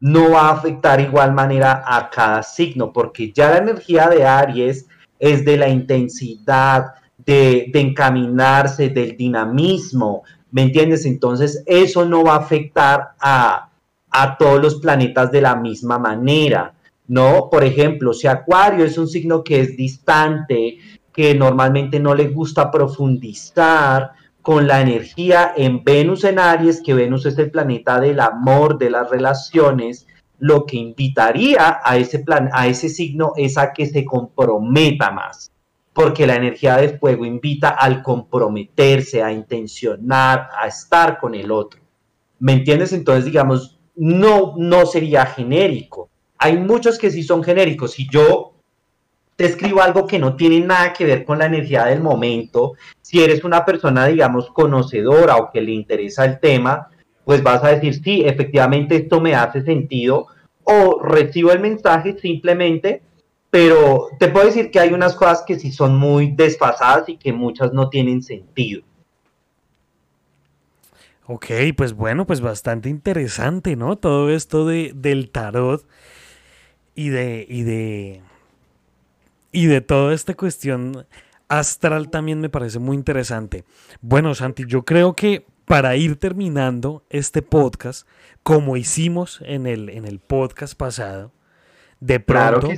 no 0.00 0.32
va 0.32 0.48
a 0.48 0.52
afectar 0.52 1.00
igual 1.00 1.32
manera 1.32 1.82
a 1.86 2.10
cada 2.10 2.42
signo, 2.42 2.92
porque 2.92 3.32
ya 3.32 3.50
la 3.50 3.58
energía 3.58 4.08
de 4.08 4.26
Aries 4.26 4.86
es 5.18 5.44
de 5.44 5.56
la 5.56 5.68
intensidad, 5.68 6.92
de, 7.28 7.70
encaminarse, 7.74 8.88
del 8.88 9.14
dinamismo, 9.14 10.22
¿me 10.50 10.62
entiendes? 10.62 11.04
Entonces 11.04 11.62
eso 11.66 12.06
no 12.06 12.24
va 12.24 12.36
a 12.36 12.38
afectar 12.38 13.10
a, 13.20 13.68
a 14.10 14.38
todos 14.38 14.62
los 14.62 14.76
planetas 14.76 15.30
de 15.30 15.42
la 15.42 15.54
misma 15.54 15.98
manera, 15.98 16.72
¿no? 17.06 17.50
Por 17.50 17.64
ejemplo, 17.64 18.14
si 18.14 18.26
Acuario 18.26 18.82
es 18.82 18.96
un 18.96 19.08
signo 19.08 19.44
que 19.44 19.60
es 19.60 19.76
distante, 19.76 20.78
que 21.12 21.34
normalmente 21.34 22.00
no 22.00 22.14
le 22.14 22.28
gusta 22.28 22.70
profundizar 22.70 24.12
con 24.40 24.66
la 24.66 24.80
energía 24.80 25.52
en 25.54 25.84
Venus 25.84 26.24
en 26.24 26.38
Aries, 26.38 26.80
que 26.80 26.94
Venus 26.94 27.26
es 27.26 27.36
el 27.36 27.50
planeta 27.50 28.00
del 28.00 28.20
amor, 28.20 28.78
de 28.78 28.88
las 28.88 29.10
relaciones, 29.10 30.06
lo 30.38 30.64
que 30.64 30.78
invitaría 30.78 31.78
a 31.84 31.98
ese, 31.98 32.20
plan, 32.20 32.48
a 32.54 32.68
ese 32.68 32.88
signo 32.88 33.34
es 33.36 33.58
a 33.58 33.74
que 33.74 33.84
se 33.84 34.06
comprometa 34.06 35.10
más 35.10 35.50
porque 35.98 36.28
la 36.28 36.36
energía 36.36 36.76
de 36.76 36.96
fuego 36.96 37.24
invita 37.24 37.70
al 37.70 38.04
comprometerse, 38.04 39.20
a 39.20 39.32
intencionar, 39.32 40.48
a 40.56 40.68
estar 40.68 41.18
con 41.18 41.34
el 41.34 41.50
otro. 41.50 41.80
¿Me 42.38 42.52
entiendes? 42.52 42.92
Entonces, 42.92 43.24
digamos, 43.24 43.80
no, 43.96 44.54
no 44.56 44.86
sería 44.86 45.26
genérico. 45.26 46.08
Hay 46.38 46.56
muchos 46.56 46.98
que 46.98 47.10
sí 47.10 47.24
son 47.24 47.42
genéricos. 47.42 47.94
Si 47.94 48.08
yo 48.08 48.52
te 49.34 49.46
escribo 49.46 49.82
algo 49.82 50.06
que 50.06 50.20
no 50.20 50.36
tiene 50.36 50.60
nada 50.60 50.92
que 50.92 51.04
ver 51.04 51.24
con 51.24 51.40
la 51.40 51.46
energía 51.46 51.86
del 51.86 52.00
momento, 52.00 52.74
si 53.02 53.20
eres 53.20 53.42
una 53.42 53.64
persona, 53.64 54.06
digamos, 54.06 54.50
conocedora 54.50 55.36
o 55.38 55.50
que 55.50 55.60
le 55.60 55.72
interesa 55.72 56.24
el 56.24 56.38
tema, 56.38 56.90
pues 57.24 57.42
vas 57.42 57.64
a 57.64 57.70
decir, 57.70 58.00
sí, 58.00 58.22
efectivamente 58.24 58.94
esto 58.94 59.20
me 59.20 59.34
hace 59.34 59.62
sentido, 59.62 60.28
o 60.62 61.02
recibo 61.02 61.50
el 61.50 61.58
mensaje 61.58 62.16
simplemente 62.20 63.02
pero 63.50 64.08
te 64.18 64.28
puedo 64.28 64.46
decir 64.46 64.70
que 64.70 64.80
hay 64.80 64.92
unas 64.92 65.14
cosas 65.14 65.42
que 65.46 65.58
sí 65.58 65.72
son 65.72 65.96
muy 65.96 66.32
desfasadas 66.32 67.08
y 67.08 67.16
que 67.16 67.32
muchas 67.32 67.72
no 67.72 67.88
tienen 67.88 68.22
sentido. 68.22 68.82
Ok, 71.26 71.46
pues 71.76 71.92
bueno, 71.92 72.26
pues 72.26 72.40
bastante 72.40 72.88
interesante, 72.88 73.76
¿no? 73.76 73.96
Todo 73.96 74.30
esto 74.30 74.66
de, 74.66 74.92
del 74.94 75.30
tarot 75.30 75.86
y 76.94 77.10
de, 77.10 77.46
y 77.48 77.62
de, 77.62 78.22
y 79.52 79.66
de 79.66 79.80
toda 79.82 80.14
esta 80.14 80.34
cuestión 80.34 81.06
astral 81.48 82.08
también 82.10 82.40
me 82.40 82.48
parece 82.48 82.78
muy 82.78 82.96
interesante. 82.96 83.64
Bueno, 84.00 84.34
Santi, 84.34 84.64
yo 84.66 84.84
creo 84.84 85.14
que 85.14 85.44
para 85.64 85.96
ir 85.96 86.16
terminando 86.16 87.04
este 87.10 87.42
podcast, 87.42 88.08
como 88.42 88.78
hicimos 88.78 89.40
en 89.44 89.66
el, 89.66 89.90
en 89.90 90.06
el 90.06 90.20
podcast 90.20 90.74
pasado, 90.74 91.30
de 92.00 92.20
pronto 92.20 92.70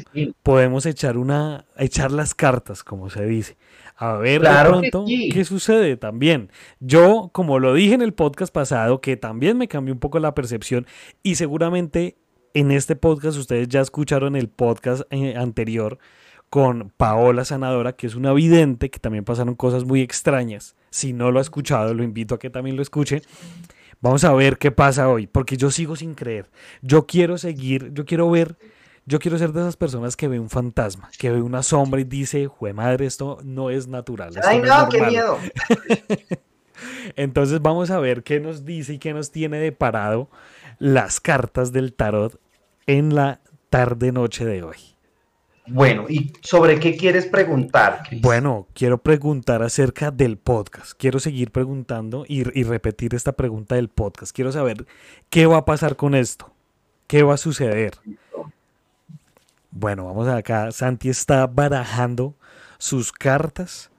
podemos 0.42 0.86
echar 0.86 1.18
una, 1.18 1.66
echar 1.76 2.10
las 2.10 2.34
cartas, 2.34 2.82
como 2.82 3.10
se 3.10 3.26
dice. 3.26 3.56
A 3.96 4.14
ver 4.14 4.40
de 4.40 4.48
pronto 4.64 5.04
qué 5.06 5.44
sucede 5.44 5.96
también. 5.96 6.50
Yo, 6.80 7.28
como 7.32 7.58
lo 7.58 7.74
dije 7.74 7.94
en 7.94 8.02
el 8.02 8.14
podcast 8.14 8.52
pasado, 8.52 9.00
que 9.00 9.16
también 9.16 9.58
me 9.58 9.68
cambió 9.68 9.92
un 9.92 10.00
poco 10.00 10.18
la 10.20 10.34
percepción 10.34 10.86
y 11.22 11.34
seguramente 11.34 12.16
en 12.54 12.70
este 12.70 12.96
podcast 12.96 13.36
ustedes 13.36 13.68
ya 13.68 13.80
escucharon 13.80 14.36
el 14.36 14.48
podcast 14.48 15.02
eh, 15.10 15.36
anterior 15.36 15.98
con 16.48 16.92
Paola 16.96 17.44
Sanadora, 17.44 17.92
que 17.92 18.06
es 18.06 18.16
una 18.16 18.32
vidente, 18.32 18.90
que 18.90 18.98
también 18.98 19.24
pasaron 19.24 19.54
cosas 19.54 19.84
muy 19.84 20.00
extrañas. 20.00 20.74
Si 20.90 21.12
no 21.12 21.30
lo 21.30 21.38
ha 21.38 21.42
escuchado, 21.42 21.94
lo 21.94 22.02
invito 22.02 22.34
a 22.34 22.38
que 22.38 22.50
también 22.50 22.76
lo 22.76 22.82
escuche. 22.82 23.22
Vamos 24.00 24.24
a 24.24 24.32
ver 24.32 24.58
qué 24.58 24.72
pasa 24.72 25.08
hoy, 25.08 25.26
porque 25.26 25.56
yo 25.56 25.70
sigo 25.70 25.94
sin 25.94 26.14
creer. 26.14 26.50
Yo 26.82 27.06
quiero 27.06 27.38
seguir, 27.38 27.92
yo 27.92 28.04
quiero 28.04 28.28
ver 28.30 28.56
yo 29.06 29.18
quiero 29.18 29.38
ser 29.38 29.52
de 29.52 29.60
esas 29.60 29.76
personas 29.76 30.16
que 30.16 30.28
ve 30.28 30.38
un 30.38 30.50
fantasma, 30.50 31.10
que 31.18 31.30
ve 31.30 31.42
una 31.42 31.62
sombra 31.62 32.00
y 32.00 32.04
dice, 32.04 32.46
jue 32.46 32.72
madre, 32.72 33.06
esto 33.06 33.38
no 33.42 33.70
es 33.70 33.88
natural. 33.88 34.32
Ay, 34.44 34.60
no, 34.60 34.88
qué 34.88 35.02
miedo. 35.02 35.38
Entonces 37.16 37.60
vamos 37.60 37.90
a 37.90 37.98
ver 37.98 38.22
qué 38.22 38.40
nos 38.40 38.64
dice 38.64 38.94
y 38.94 38.98
qué 38.98 39.12
nos 39.12 39.30
tiene 39.30 39.58
de 39.58 39.72
parado 39.72 40.30
las 40.78 41.20
cartas 41.20 41.72
del 41.72 41.92
tarot 41.92 42.40
en 42.86 43.14
la 43.14 43.40
tarde-noche 43.68 44.44
de 44.44 44.62
hoy. 44.62 44.76
Bueno, 45.66 46.06
¿y 46.08 46.32
sobre 46.42 46.80
qué 46.80 46.96
quieres 46.96 47.26
preguntar? 47.26 48.02
Bueno, 48.20 48.66
quiero 48.74 48.98
preguntar 48.98 49.62
acerca 49.62 50.10
del 50.10 50.36
podcast. 50.36 50.92
Quiero 50.98 51.20
seguir 51.20 51.52
preguntando 51.52 52.24
y, 52.26 52.40
y, 52.58 52.64
repetir 52.64 53.14
esta 53.14 53.32
pregunta 53.32 53.76
del 53.76 53.88
podcast. 53.88 54.34
Quiero 54.34 54.50
saber 54.50 54.86
qué 55.28 55.46
va 55.46 55.58
a 55.58 55.64
pasar 55.64 55.94
con 55.94 56.16
esto. 56.16 56.52
¿Qué 57.06 57.22
va 57.22 57.34
a 57.34 57.36
suceder? 57.36 57.92
Bueno, 59.70 60.04
vamos 60.04 60.28
acá. 60.28 60.72
Santi 60.72 61.08
está 61.08 61.46
barajando 61.46 62.34
sus 62.78 63.12
cartas. 63.12 63.90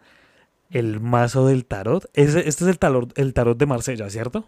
El 0.70 1.00
mazo 1.02 1.48
del 1.48 1.66
tarot. 1.66 2.10
Este, 2.14 2.48
es 2.48 2.62
el 2.62 2.80
tarot, 2.80 3.18
el 3.18 3.34
tarot 3.34 3.58
de 3.58 3.66
Marsella, 3.66 4.10
¿cierto? 4.10 4.48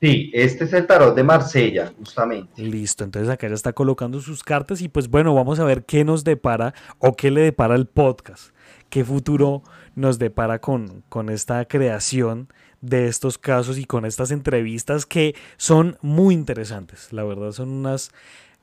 Sí, 0.00 0.30
este 0.32 0.64
es 0.64 0.72
el 0.72 0.86
tarot 0.86 1.14
de 1.14 1.22
Marsella, 1.22 1.92
justamente. 1.98 2.62
Listo, 2.62 3.04
entonces 3.04 3.28
acá 3.28 3.48
ya 3.48 3.54
está 3.54 3.74
colocando 3.74 4.20
sus 4.20 4.42
cartas 4.42 4.80
y 4.80 4.88
pues 4.88 5.08
bueno, 5.08 5.34
vamos 5.34 5.60
a 5.60 5.64
ver 5.64 5.84
qué 5.84 6.04
nos 6.04 6.24
depara 6.24 6.72
o 6.98 7.14
qué 7.16 7.30
le 7.30 7.42
depara 7.42 7.74
el 7.74 7.86
podcast. 7.86 8.54
¿Qué 8.88 9.04
futuro 9.04 9.62
nos 9.94 10.18
depara 10.18 10.58
con, 10.58 11.02
con 11.10 11.28
esta 11.28 11.66
creación 11.66 12.48
de 12.80 13.08
estos 13.08 13.36
casos 13.36 13.76
y 13.76 13.84
con 13.84 14.06
estas 14.06 14.30
entrevistas 14.30 15.04
que 15.04 15.34
son 15.58 15.98
muy 16.00 16.32
interesantes? 16.34 17.12
La 17.12 17.24
verdad 17.24 17.52
son 17.52 17.68
unas 17.68 18.10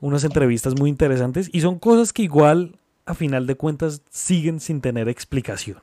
unas 0.00 0.24
entrevistas 0.24 0.74
muy 0.78 0.90
interesantes 0.90 1.48
y 1.52 1.60
son 1.60 1.78
cosas 1.78 2.12
que 2.12 2.22
igual 2.22 2.76
a 3.06 3.14
final 3.14 3.46
de 3.46 3.56
cuentas 3.56 4.02
siguen 4.10 4.60
sin 4.60 4.80
tener 4.80 5.08
explicación. 5.08 5.78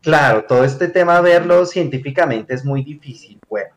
Claro, 0.00 0.44
todo 0.44 0.64
este 0.64 0.88
tema 0.88 1.20
verlo 1.20 1.66
científicamente 1.66 2.54
es 2.54 2.64
muy 2.64 2.84
difícil. 2.84 3.38
Bueno, 3.48 3.70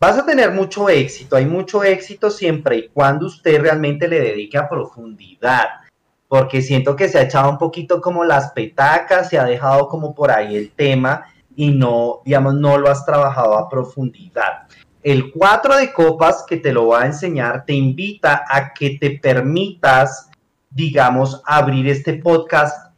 vas 0.00 0.18
a 0.18 0.24
tener 0.24 0.50
mucho 0.50 0.88
éxito, 0.88 1.36
hay 1.36 1.44
mucho 1.44 1.84
éxito 1.84 2.30
siempre 2.30 2.76
y 2.76 2.88
cuando 2.88 3.26
usted 3.26 3.60
realmente 3.60 4.08
le 4.08 4.20
dedique 4.20 4.56
a 4.56 4.68
profundidad, 4.68 5.66
porque 6.26 6.62
siento 6.62 6.96
que 6.96 7.08
se 7.08 7.18
ha 7.18 7.22
echado 7.22 7.50
un 7.50 7.58
poquito 7.58 8.00
como 8.00 8.24
las 8.24 8.52
petacas, 8.52 9.28
se 9.28 9.38
ha 9.38 9.44
dejado 9.44 9.88
como 9.88 10.14
por 10.14 10.30
ahí 10.30 10.56
el 10.56 10.70
tema 10.70 11.26
y 11.54 11.70
no, 11.70 12.20
digamos, 12.24 12.54
no 12.54 12.78
lo 12.78 12.88
has 12.88 13.04
trabajado 13.04 13.58
a 13.58 13.68
profundidad. 13.68 14.67
El 15.10 15.32
4 15.32 15.78
de 15.78 15.90
copas 15.94 16.44
que 16.46 16.58
te 16.58 16.70
lo 16.70 16.88
va 16.88 17.00
a 17.00 17.06
enseñar 17.06 17.64
te 17.64 17.72
invita 17.72 18.44
a 18.46 18.74
que 18.74 18.98
te 19.00 19.12
permitas, 19.12 20.28
digamos, 20.68 21.40
abrir 21.46 21.88
este 21.88 22.12
podcast 22.12 22.92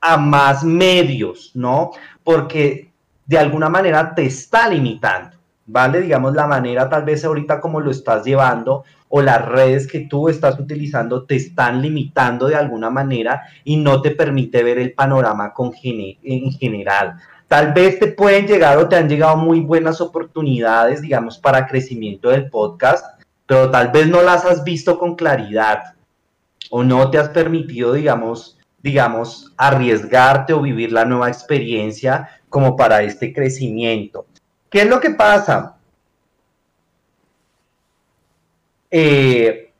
a 0.00 0.16
más 0.16 0.64
medios, 0.64 1.52
¿no? 1.54 1.92
Porque 2.24 2.90
de 3.24 3.38
alguna 3.38 3.68
manera 3.68 4.16
te 4.16 4.26
está 4.26 4.68
limitando, 4.68 5.36
¿vale? 5.64 6.00
Digamos, 6.00 6.34
la 6.34 6.48
manera 6.48 6.88
tal 6.88 7.04
vez 7.04 7.24
ahorita 7.24 7.60
como 7.60 7.78
lo 7.78 7.92
estás 7.92 8.24
llevando 8.24 8.82
o 9.08 9.22
las 9.22 9.46
redes 9.46 9.86
que 9.86 10.00
tú 10.00 10.28
estás 10.28 10.58
utilizando 10.58 11.22
te 11.22 11.36
están 11.36 11.82
limitando 11.82 12.48
de 12.48 12.56
alguna 12.56 12.90
manera 12.90 13.42
y 13.62 13.76
no 13.76 14.02
te 14.02 14.10
permite 14.10 14.64
ver 14.64 14.80
el 14.80 14.92
panorama 14.92 15.52
con 15.52 15.70
en 15.80 16.50
general. 16.50 17.14
Tal 17.48 17.72
vez 17.72 17.98
te 17.98 18.08
pueden 18.08 18.46
llegar 18.46 18.78
o 18.78 18.88
te 18.88 18.96
han 18.96 19.08
llegado 19.08 19.36
muy 19.36 19.60
buenas 19.60 20.00
oportunidades, 20.00 21.02
digamos, 21.02 21.38
para 21.38 21.66
crecimiento 21.66 22.30
del 22.30 22.48
podcast, 22.48 23.20
pero 23.46 23.70
tal 23.70 23.88
vez 23.90 24.08
no 24.08 24.22
las 24.22 24.44
has 24.44 24.64
visto 24.64 24.98
con 24.98 25.14
claridad 25.14 25.94
o 26.70 26.82
no 26.82 27.10
te 27.10 27.18
has 27.18 27.28
permitido, 27.28 27.92
digamos, 27.92 28.58
digamos, 28.82 29.52
arriesgarte 29.56 30.52
o 30.52 30.62
vivir 30.62 30.92
la 30.92 31.04
nueva 31.04 31.28
experiencia 31.28 32.40
como 32.48 32.76
para 32.76 33.02
este 33.02 33.32
crecimiento. 33.32 34.26
¿Qué 34.70 34.82
es 34.82 34.88
lo 34.88 35.00
que 35.00 35.10
pasa? 35.10 35.76
Eh, 38.90 39.72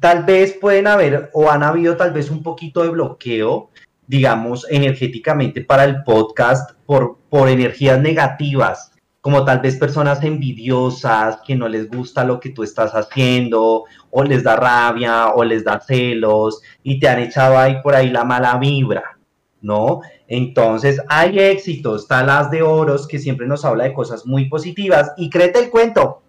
tal 0.00 0.24
vez 0.24 0.52
pueden 0.54 0.86
haber 0.86 1.30
o 1.32 1.50
han 1.50 1.62
habido 1.62 1.96
tal 1.96 2.12
vez 2.12 2.30
un 2.30 2.42
poquito 2.42 2.82
de 2.82 2.88
bloqueo, 2.88 3.70
digamos, 4.06 4.66
energéticamente 4.70 5.62
para 5.62 5.84
el 5.84 6.02
podcast 6.02 6.72
por, 6.86 7.18
por 7.28 7.48
energías 7.48 8.00
negativas 8.00 8.92
como 9.22 9.44
tal 9.44 9.60
vez 9.60 9.76
personas 9.76 10.22
envidiosas 10.24 11.38
que 11.46 11.54
no 11.54 11.68
les 11.68 11.88
gusta 11.88 12.24
lo 12.24 12.40
que 12.40 12.50
tú 12.50 12.64
estás 12.64 12.90
haciendo, 12.90 13.84
o 14.10 14.24
les 14.24 14.42
da 14.42 14.56
rabia, 14.56 15.28
o 15.28 15.44
les 15.44 15.64
da 15.64 15.78
celos, 15.78 16.60
y 16.82 16.98
te 16.98 17.08
han 17.08 17.20
echado 17.20 17.56
ahí 17.56 17.80
por 17.82 17.94
ahí 17.94 18.10
la 18.10 18.24
mala 18.24 18.58
vibra, 18.58 19.16
¿no? 19.60 20.00
Entonces 20.26 21.00
hay 21.08 21.38
éxitos, 21.38 22.02
está 22.02 22.24
las 22.24 22.50
de 22.50 22.62
oros 22.62 23.06
que 23.06 23.20
siempre 23.20 23.46
nos 23.46 23.64
habla 23.64 23.84
de 23.84 23.92
cosas 23.92 24.26
muy 24.26 24.48
positivas, 24.48 25.12
y 25.16 25.30
créete 25.30 25.60
el 25.60 25.70
cuento, 25.70 26.22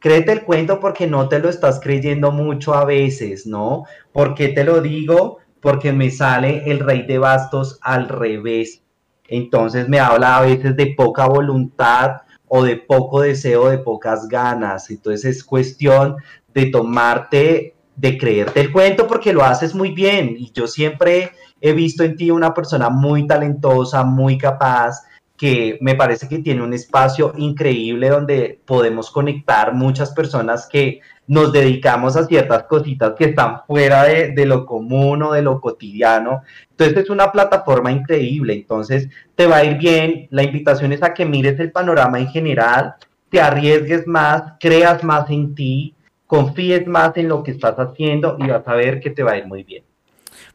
créete 0.00 0.32
el 0.32 0.42
cuento 0.42 0.80
porque 0.80 1.06
no 1.06 1.28
te 1.28 1.38
lo 1.38 1.48
estás 1.48 1.78
creyendo 1.78 2.32
mucho 2.32 2.74
a 2.74 2.84
veces, 2.84 3.46
¿no? 3.46 3.84
¿Por 4.12 4.34
qué 4.34 4.48
te 4.48 4.64
lo 4.64 4.80
digo? 4.80 5.38
Porque 5.66 5.92
me 5.92 6.10
sale 6.10 6.70
el 6.70 6.78
rey 6.78 7.02
de 7.02 7.18
bastos 7.18 7.78
al 7.82 8.08
revés 8.08 8.82
entonces 9.28 9.88
me 9.88 9.98
habla 9.98 10.36
a 10.36 10.42
veces 10.42 10.76
de 10.76 10.94
poca 10.96 11.26
voluntad 11.26 12.22
o 12.48 12.62
de 12.62 12.76
poco 12.76 13.20
deseo, 13.20 13.68
de 13.68 13.78
pocas 13.78 14.28
ganas. 14.28 14.90
Entonces 14.90 15.36
es 15.36 15.44
cuestión 15.44 16.16
de 16.54 16.66
tomarte, 16.66 17.74
de 17.96 18.18
creerte 18.18 18.60
el 18.60 18.72
cuento 18.72 19.06
porque 19.06 19.32
lo 19.32 19.44
haces 19.44 19.74
muy 19.74 19.90
bien. 19.90 20.36
Y 20.38 20.52
yo 20.52 20.66
siempre 20.66 21.32
he 21.60 21.72
visto 21.72 22.04
en 22.04 22.16
ti 22.16 22.30
una 22.30 22.54
persona 22.54 22.88
muy 22.88 23.26
talentosa, 23.26 24.04
muy 24.04 24.38
capaz, 24.38 25.02
que 25.36 25.78
me 25.80 25.94
parece 25.94 26.28
que 26.28 26.38
tiene 26.38 26.62
un 26.62 26.72
espacio 26.72 27.32
increíble 27.36 28.08
donde 28.08 28.60
podemos 28.64 29.10
conectar 29.10 29.74
muchas 29.74 30.12
personas 30.12 30.68
que 30.70 31.00
nos 31.26 31.52
dedicamos 31.52 32.16
a 32.16 32.24
ciertas 32.24 32.64
cositas 32.64 33.14
que 33.14 33.26
están 33.26 33.62
fuera 33.66 34.04
de, 34.04 34.46
lo 34.46 34.64
común 34.64 35.22
o 35.22 35.32
de 35.32 35.42
lo 35.42 35.60
cotidiano. 35.60 36.42
Entonces 36.70 37.04
es 37.04 37.10
una 37.10 37.32
plataforma 37.32 37.90
increíble, 37.90 38.54
entonces 38.54 39.08
te 39.34 39.46
va 39.46 39.56
a 39.56 39.64
ir 39.64 39.78
bien. 39.78 40.28
La 40.30 40.42
invitación 40.42 40.92
es 40.92 41.02
a 41.02 41.14
que 41.14 41.24
mires 41.24 41.58
el 41.58 41.72
panorama 41.72 42.18
en 42.18 42.28
general, 42.28 42.94
te 43.28 43.40
arriesgues 43.40 44.06
más, 44.06 44.54
creas 44.60 45.02
más 45.02 45.28
en 45.30 45.54
ti, 45.54 45.94
confíes 46.26 46.86
más 46.86 47.16
en 47.16 47.28
lo 47.28 47.42
que 47.42 47.50
estás 47.50 47.76
haciendo 47.76 48.36
y 48.38 48.46
vas 48.46 48.66
a 48.66 48.74
ver 48.74 49.00
que 49.00 49.10
te 49.10 49.22
va 49.22 49.32
a 49.32 49.38
ir 49.38 49.46
muy 49.46 49.64
bien. 49.64 49.84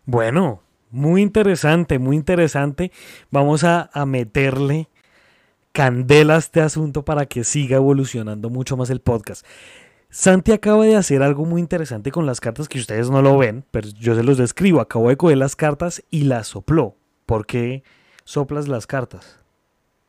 Bueno, 0.06 0.62
muy 0.92 1.22
interesante, 1.22 2.00
muy 2.00 2.16
interesante. 2.16 2.92
Vamos 3.30 3.64
a, 3.64 3.90
meterle 4.06 4.90
candela 5.72 6.36
a 6.36 6.40
este 6.40 6.62
asunto 6.62 7.06
para 7.06 7.26
que 7.26 7.44
siga 7.44 7.78
evolucionando 7.78 8.50
mucho 8.50 8.78
más 8.78 8.90
el 8.90 9.00
podcast. 9.00 9.46
Santi 10.10 10.52
acaba 10.52 10.84
de 10.84 10.98
hacer 10.98 11.24
algo 11.24 11.46
muy 11.46 11.62
interesante 11.62 12.12
con 12.12 12.26
las 12.26 12.42
cartas 12.42 12.68
que 12.68 12.80
ustedes 12.80 13.10
no 13.10 13.22
lo 13.22 13.38
ven, 13.38 13.64
pero 13.72 13.88
yo 13.88 14.14
se 14.14 14.24
los 14.24 14.38
describo. 14.38 14.82
Acabo 14.82 15.08
de 15.08 15.16
coger 15.16 15.38
las 15.38 15.56
cartas 15.56 16.04
y 16.12 16.24
las 16.24 16.48
sopló. 16.48 16.98
¿Por 17.26 17.46
qué 17.46 17.84
soplas 18.26 18.68
las 18.68 18.86
cartas? 18.86 19.40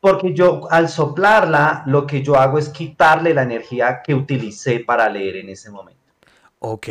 Porque 0.01 0.35
yo 0.35 0.69
al 0.73 0.89
soplarla, 0.89 1.85
lo 1.87 2.09
que 2.09 2.25
yo 2.25 2.35
hago 2.35 2.59
es 2.59 2.69
quitarle 2.71 3.33
la 3.33 3.45
energía 3.45 4.03
que 4.03 4.17
utilicé 4.17 4.81
para 4.81 5.09
leer 5.09 5.37
en 5.37 5.51
ese 5.51 5.71
momento. 5.71 6.02
Ok, 6.65 6.91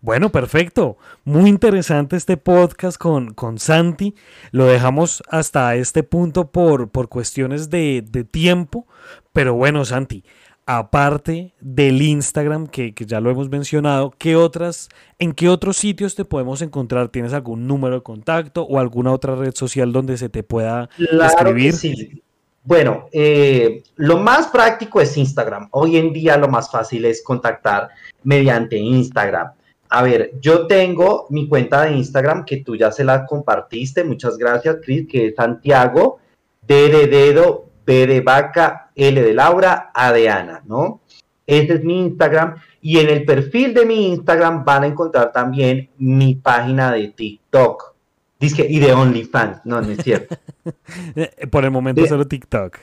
bueno, 0.00 0.30
perfecto. 0.30 0.96
Muy 1.24 1.50
interesante 1.50 2.16
este 2.16 2.36
podcast 2.36 2.96
con, 2.96 3.34
con 3.34 3.58
Santi. 3.58 4.14
Lo 4.52 4.66
dejamos 4.66 5.24
hasta 5.28 5.74
este 5.74 6.04
punto 6.04 6.52
por, 6.52 6.90
por 6.90 7.08
cuestiones 7.08 7.68
de, 7.68 8.04
de 8.08 8.22
tiempo. 8.22 8.86
Pero 9.32 9.54
bueno, 9.54 9.84
Santi, 9.84 10.22
aparte 10.66 11.52
del 11.60 12.00
Instagram, 12.00 12.68
que, 12.68 12.94
ya 12.96 13.20
lo 13.20 13.30
hemos 13.30 13.48
mencionado, 13.48 14.14
¿qué 14.18 14.36
otras, 14.36 14.88
¿en 15.18 15.32
qué 15.32 15.48
otros 15.48 15.76
sitios 15.76 16.14
te 16.14 16.24
podemos 16.24 16.62
encontrar? 16.62 17.08
¿Tienes 17.08 17.32
algún 17.32 17.66
número 17.66 17.96
de 17.96 18.02
contacto 18.04 18.62
o 18.62 18.78
alguna 18.78 19.10
otra 19.10 19.34
red 19.34 19.52
social 19.52 19.92
donde 19.92 20.16
se 20.16 20.28
te 20.28 20.44
pueda 20.44 20.90
escribir? 20.96 21.72
sí. 21.72 22.22
Bueno, 22.68 23.08
eh, 23.12 23.82
lo 23.96 24.18
más 24.18 24.48
práctico 24.48 25.00
es 25.00 25.16
Instagram. 25.16 25.68
Hoy 25.70 25.96
en 25.96 26.12
día 26.12 26.36
lo 26.36 26.48
más 26.48 26.70
fácil 26.70 27.06
es 27.06 27.22
contactar 27.22 27.88
mediante 28.24 28.76
Instagram. 28.76 29.52
A 29.88 30.02
ver, 30.02 30.32
yo 30.38 30.66
tengo 30.66 31.26
mi 31.30 31.48
cuenta 31.48 31.84
de 31.84 31.92
Instagram 31.92 32.44
que 32.44 32.58
tú 32.58 32.76
ya 32.76 32.92
se 32.92 33.04
la 33.04 33.24
compartiste. 33.24 34.04
Muchas 34.04 34.36
gracias, 34.36 34.76
Chris, 34.84 35.08
que 35.08 35.28
es 35.28 35.34
Santiago, 35.34 36.18
D 36.66 36.90
de 36.90 37.06
dedo, 37.06 37.70
B 37.86 38.06
de 38.06 38.20
vaca, 38.20 38.90
L 38.94 39.22
de 39.22 39.32
Laura, 39.32 39.90
A 39.94 40.12
de 40.12 40.28
Ana, 40.28 40.60
¿no? 40.66 41.00
Ese 41.46 41.72
es 41.72 41.84
mi 41.84 42.00
Instagram. 42.00 42.56
Y 42.82 42.98
en 42.98 43.08
el 43.08 43.24
perfil 43.24 43.72
de 43.72 43.86
mi 43.86 44.08
Instagram 44.08 44.66
van 44.66 44.82
a 44.82 44.88
encontrar 44.88 45.32
también 45.32 45.88
mi 45.96 46.34
página 46.34 46.92
de 46.92 47.08
TikTok. 47.08 47.94
Dice 48.38 48.66
y 48.68 48.78
de 48.78 48.92
OnlyFans. 48.92 49.64
No, 49.64 49.80
no 49.80 49.90
es 49.90 50.04
cierto. 50.04 50.36
Por 51.50 51.64
el 51.64 51.70
momento 51.70 52.06
solo 52.06 52.26
TikTok. 52.26 52.78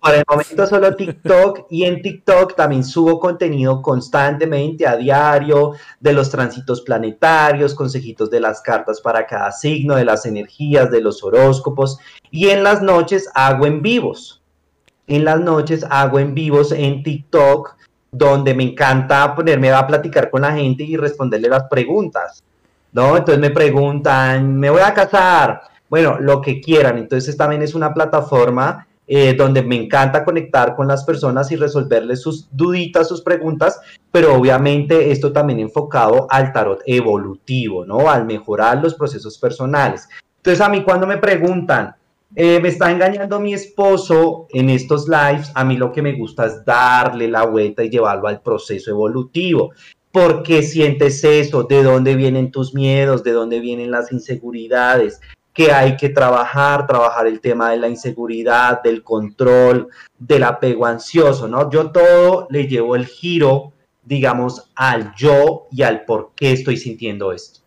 Por 0.00 0.14
el 0.14 0.24
momento 0.28 0.66
solo 0.66 0.96
TikTok 0.96 1.66
y 1.70 1.84
en 1.84 2.02
TikTok 2.02 2.56
también 2.56 2.82
subo 2.82 3.20
contenido 3.20 3.80
constantemente 3.80 4.84
a 4.84 4.96
diario 4.96 5.74
de 6.00 6.12
los 6.12 6.28
tránsitos 6.28 6.80
planetarios, 6.80 7.74
consejitos 7.74 8.28
de 8.28 8.40
las 8.40 8.60
cartas 8.60 9.00
para 9.00 9.26
cada 9.26 9.52
signo, 9.52 9.94
de 9.94 10.04
las 10.04 10.26
energías, 10.26 10.90
de 10.90 11.00
los 11.00 11.22
horóscopos 11.22 11.98
y 12.32 12.48
en 12.48 12.64
las 12.64 12.82
noches 12.82 13.30
hago 13.34 13.66
en 13.66 13.80
vivos. 13.80 14.42
En 15.06 15.24
las 15.24 15.40
noches 15.40 15.86
hago 15.88 16.18
en 16.18 16.34
vivos 16.34 16.72
en 16.72 17.02
TikTok 17.02 17.76
donde 18.10 18.54
me 18.54 18.64
encanta 18.64 19.34
ponerme 19.34 19.70
a 19.70 19.86
platicar 19.86 20.30
con 20.30 20.42
la 20.42 20.52
gente 20.52 20.82
y 20.84 20.96
responderle 20.96 21.48
las 21.48 21.64
preguntas. 21.64 22.42
¿No? 22.92 23.16
Entonces 23.16 23.40
me 23.40 23.50
preguntan, 23.50 24.58
¿me 24.58 24.68
voy 24.68 24.82
a 24.82 24.92
casar? 24.92 25.71
Bueno, 25.92 26.16
lo 26.18 26.40
que 26.40 26.62
quieran. 26.62 26.96
Entonces 26.96 27.36
también 27.36 27.60
es 27.60 27.74
una 27.74 27.92
plataforma 27.92 28.86
eh, 29.06 29.34
donde 29.34 29.62
me 29.62 29.76
encanta 29.76 30.24
conectar 30.24 30.74
con 30.74 30.88
las 30.88 31.04
personas 31.04 31.52
y 31.52 31.56
resolverles 31.56 32.22
sus 32.22 32.48
duditas, 32.50 33.08
sus 33.08 33.20
preguntas, 33.20 33.78
pero 34.10 34.34
obviamente 34.34 35.10
esto 35.10 35.34
también 35.34 35.60
enfocado 35.60 36.26
al 36.30 36.50
tarot 36.50 36.80
evolutivo, 36.86 37.84
¿no? 37.84 38.08
Al 38.08 38.24
mejorar 38.24 38.82
los 38.82 38.94
procesos 38.94 39.36
personales. 39.36 40.08
Entonces 40.38 40.64
a 40.64 40.70
mí 40.70 40.82
cuando 40.82 41.06
me 41.06 41.18
preguntan, 41.18 41.94
eh, 42.34 42.58
me 42.58 42.68
está 42.68 42.90
engañando 42.90 43.38
mi 43.38 43.52
esposo 43.52 44.46
en 44.48 44.70
estos 44.70 45.06
lives, 45.06 45.52
a 45.54 45.62
mí 45.62 45.76
lo 45.76 45.92
que 45.92 46.00
me 46.00 46.14
gusta 46.14 46.46
es 46.46 46.64
darle 46.64 47.28
la 47.28 47.44
vuelta 47.44 47.84
y 47.84 47.90
llevarlo 47.90 48.28
al 48.28 48.40
proceso 48.40 48.90
evolutivo. 48.90 49.72
¿Por 50.10 50.42
qué 50.42 50.62
sientes 50.62 51.22
eso? 51.22 51.64
¿De 51.64 51.82
dónde 51.82 52.16
vienen 52.16 52.50
tus 52.50 52.72
miedos? 52.72 53.22
¿De 53.22 53.32
dónde 53.32 53.60
vienen 53.60 53.90
las 53.90 54.10
inseguridades? 54.10 55.20
Que 55.52 55.70
hay 55.72 55.96
que 55.96 56.08
trabajar, 56.08 56.86
trabajar 56.86 57.26
el 57.26 57.40
tema 57.40 57.70
de 57.70 57.76
la 57.76 57.88
inseguridad, 57.88 58.82
del 58.82 59.02
control, 59.02 59.88
del 60.18 60.44
apego 60.44 60.86
ansioso, 60.86 61.46
¿no? 61.48 61.70
Yo 61.70 61.90
todo 61.90 62.46
le 62.50 62.66
llevo 62.66 62.96
el 62.96 63.06
giro 63.06 63.72
digamos, 64.04 64.70
al 64.74 65.14
yo 65.14 65.68
y 65.70 65.82
al 65.82 66.04
por 66.04 66.32
qué 66.34 66.52
estoy 66.52 66.76
sintiendo 66.76 67.32
esto. 67.32 67.60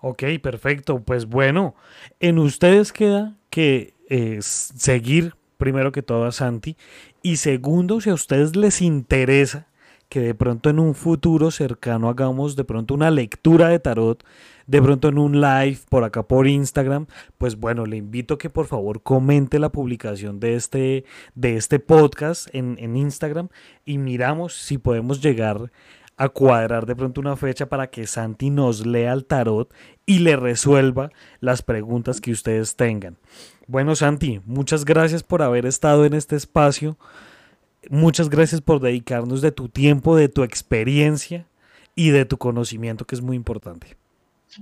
Ok, 0.00 0.24
perfecto. 0.42 1.00
Pues 1.00 1.26
bueno, 1.26 1.74
en 2.20 2.38
ustedes 2.38 2.92
queda 2.92 3.36
que 3.50 3.94
eh, 4.08 4.38
seguir 4.40 5.34
primero 5.56 5.92
que 5.92 6.02
todo 6.02 6.24
a 6.24 6.32
Santi 6.32 6.76
y 7.22 7.36
segundo, 7.36 8.00
si 8.00 8.10
a 8.10 8.14
ustedes 8.14 8.56
les 8.56 8.80
interesa 8.80 9.66
que 10.08 10.20
de 10.20 10.34
pronto 10.34 10.70
en 10.70 10.78
un 10.78 10.94
futuro 10.94 11.50
cercano 11.50 12.08
hagamos 12.08 12.56
de 12.56 12.64
pronto 12.64 12.94
una 12.94 13.10
lectura 13.10 13.68
de 13.68 13.78
tarot, 13.78 14.24
de 14.70 14.80
pronto 14.80 15.08
en 15.08 15.18
un 15.18 15.40
live 15.40 15.78
por 15.88 16.04
acá 16.04 16.22
por 16.22 16.46
Instagram, 16.46 17.06
pues 17.38 17.56
bueno, 17.56 17.86
le 17.86 17.96
invito 17.96 18.34
a 18.34 18.38
que 18.38 18.50
por 18.50 18.68
favor 18.68 19.02
comente 19.02 19.58
la 19.58 19.70
publicación 19.70 20.38
de 20.38 20.54
este, 20.54 21.04
de 21.34 21.56
este 21.56 21.80
podcast 21.80 22.46
en, 22.54 22.76
en 22.78 22.94
Instagram 22.94 23.48
y 23.84 23.98
miramos 23.98 24.54
si 24.54 24.78
podemos 24.78 25.20
llegar 25.20 25.72
a 26.16 26.28
cuadrar 26.28 26.86
de 26.86 26.94
pronto 26.94 27.20
una 27.20 27.34
fecha 27.34 27.68
para 27.68 27.88
que 27.88 28.06
Santi 28.06 28.50
nos 28.50 28.86
lea 28.86 29.12
el 29.12 29.24
tarot 29.24 29.74
y 30.06 30.20
le 30.20 30.36
resuelva 30.36 31.10
las 31.40 31.62
preguntas 31.62 32.20
que 32.20 32.30
ustedes 32.30 32.76
tengan. 32.76 33.16
Bueno, 33.66 33.96
Santi, 33.96 34.40
muchas 34.44 34.84
gracias 34.84 35.24
por 35.24 35.42
haber 35.42 35.66
estado 35.66 36.04
en 36.04 36.14
este 36.14 36.36
espacio. 36.36 36.96
Muchas 37.88 38.30
gracias 38.30 38.60
por 38.60 38.78
dedicarnos 38.78 39.40
de 39.40 39.50
tu 39.50 39.68
tiempo, 39.68 40.14
de 40.14 40.28
tu 40.28 40.44
experiencia 40.44 41.48
y 41.96 42.10
de 42.10 42.24
tu 42.24 42.38
conocimiento, 42.38 43.04
que 43.04 43.16
es 43.16 43.20
muy 43.20 43.34
importante. 43.34 43.99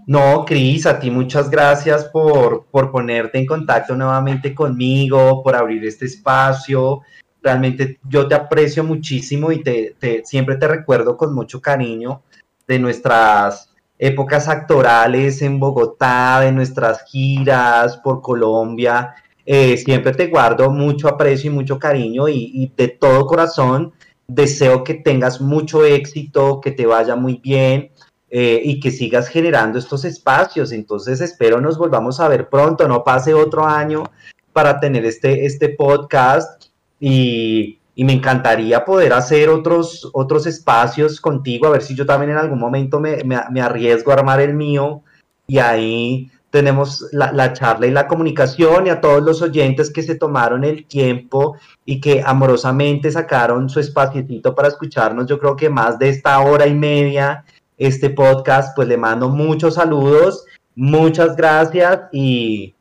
No, 0.07 0.45
Cris, 0.45 0.87
a 0.87 0.99
ti 0.99 1.11
muchas 1.11 1.49
gracias 1.51 2.05
por, 2.05 2.67
por 2.67 2.91
ponerte 2.91 3.39
en 3.39 3.47
contacto 3.47 3.97
nuevamente 3.97 4.55
conmigo, 4.55 5.43
por 5.43 5.57
abrir 5.57 5.85
este 5.85 6.05
espacio. 6.05 7.01
Realmente 7.43 7.99
yo 8.07 8.29
te 8.29 8.35
aprecio 8.35 8.85
muchísimo 8.85 9.51
y 9.51 9.63
te, 9.63 9.97
siempre 10.25 10.57
te 10.57 10.69
recuerdo 10.69 11.17
con 11.17 11.35
mucho 11.35 11.61
cariño 11.61 12.23
de 12.67 12.79
nuestras 12.79 13.73
épocas 13.99 14.49
actorales 14.49 15.41
en 15.43 15.59
Bogotá, 15.59 16.41
de 16.41 16.53
nuestras 16.53 17.05
giras 17.05 17.97
por 17.99 18.21
Colombia. 18.21 19.15
Eh, 19.47 19.79
siempre 19.79 20.13
te 20.13 20.27
guardo 20.27 20.71
mucho 20.71 21.09
aprecio 21.09 21.51
y 21.51 21.55
mucho 21.55 21.79
cariño 21.79 22.29
y, 22.29 22.71
de 22.77 22.89
todo 22.89 23.27
corazón 23.27 23.93
deseo 24.27 24.85
que 24.85 24.93
tengas 24.93 25.41
mucho 25.41 25.87
éxito, 25.87 26.61
que 26.61 26.73
te 26.73 26.85
vaya 26.85 27.17
muy 27.17 27.37
bien 27.37 27.91
eh, 28.31 28.61
y 28.63 28.79
que 28.79 28.91
sigas 28.91 29.29
generando 29.29 29.79
estos 29.79 30.05
espacios. 30.05 30.73
Entonces 30.73 31.21
espero 31.21 31.61
nos 31.61 31.79
volvamos 31.79 32.21
a 32.21 32.29
ver 32.29 32.49
pronto, 32.49 32.87
no 32.87 33.03
pase 33.05 33.33
otro 33.33 33.65
año 33.65 34.05
para 34.53 34.81
tener 34.81 35.05
este, 35.05 35.47
este 35.47 35.71
podcast 35.71 36.67
y, 37.01 37.75
me 37.97 38.13
encantaría 38.13 38.85
poder 38.85 39.13
hacer 39.13 39.49
otros, 39.49 40.09
otros 40.13 40.47
espacios 40.47 41.21
contigo, 41.21 41.67
a 41.67 41.71
ver 41.71 41.83
si 41.83 41.97
yo 41.97 42.07
también 42.07 42.31
en 42.31 42.39
algún 42.39 42.61
momento 42.61 43.01
me, 43.01 43.25
me, 43.25 43.61
arriesgo 43.61 44.13
a 44.13 44.15
armar 44.15 44.41
el 44.41 44.55
mío 44.55 45.03
y 45.49 45.59
ahí 45.59 46.31
tenemos 46.51 47.09
la, 47.11 47.33
la, 47.33 47.53
charla 47.53 47.89
y 47.89 47.91
la 47.91 48.07
comunicación 48.07 48.87
y 48.87 48.91
a 48.91 49.01
todos 49.01 49.23
los 49.23 49.43
oyentes 49.43 49.93
que 49.93 50.05
se 50.05 50.15
tomaron 50.15 50.63
el 50.63 50.87
tiempo 50.87 51.57
y 51.85 52.01
que 52.01 52.23
amorosamente 52.25 53.11
sacaron 53.11 53.69
su 53.69 53.81
espacietito 53.81 54.55
para 54.55 54.69
escucharnos. 54.69 55.27
Yo 55.27 55.41
creo 55.41 55.57
que 55.57 55.69
más 55.69 55.99
de 55.99 56.09
esta 56.09 56.39
hora 56.39 56.69
y 56.69 56.75
media, 56.75 57.45
este 57.79 58.11
podcast, 58.11 58.77
pues 58.77 58.89
le 58.89 58.97
mando 58.97 59.29
muchos 59.29 59.75
saludos, 59.75 60.45
muchas 60.75 61.37
gracias 61.37 62.01
y 62.13 62.75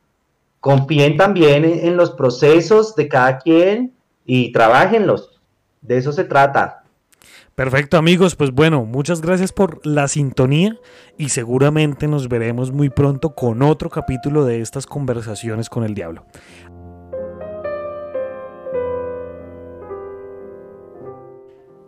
confíen 0.60 1.16
también 1.16 1.64
en 1.64 1.96
los 1.96 2.10
procesos 2.10 2.94
de 2.94 3.08
cada 3.08 3.38
quien 3.38 3.94
y 4.26 4.52
trabajenlos. 4.52 5.40
De 5.80 5.96
eso 5.96 6.12
se 6.12 6.24
trata. 6.24 6.82
Perfecto 7.58 7.96
amigos, 7.96 8.36
pues 8.36 8.52
bueno, 8.52 8.84
muchas 8.84 9.20
gracias 9.20 9.50
por 9.50 9.84
la 9.84 10.06
sintonía 10.06 10.78
y 11.16 11.30
seguramente 11.30 12.06
nos 12.06 12.28
veremos 12.28 12.70
muy 12.70 12.88
pronto 12.88 13.34
con 13.34 13.62
otro 13.62 13.90
capítulo 13.90 14.44
de 14.44 14.60
estas 14.60 14.86
conversaciones 14.86 15.68
con 15.68 15.82
el 15.82 15.92
diablo. 15.92 16.24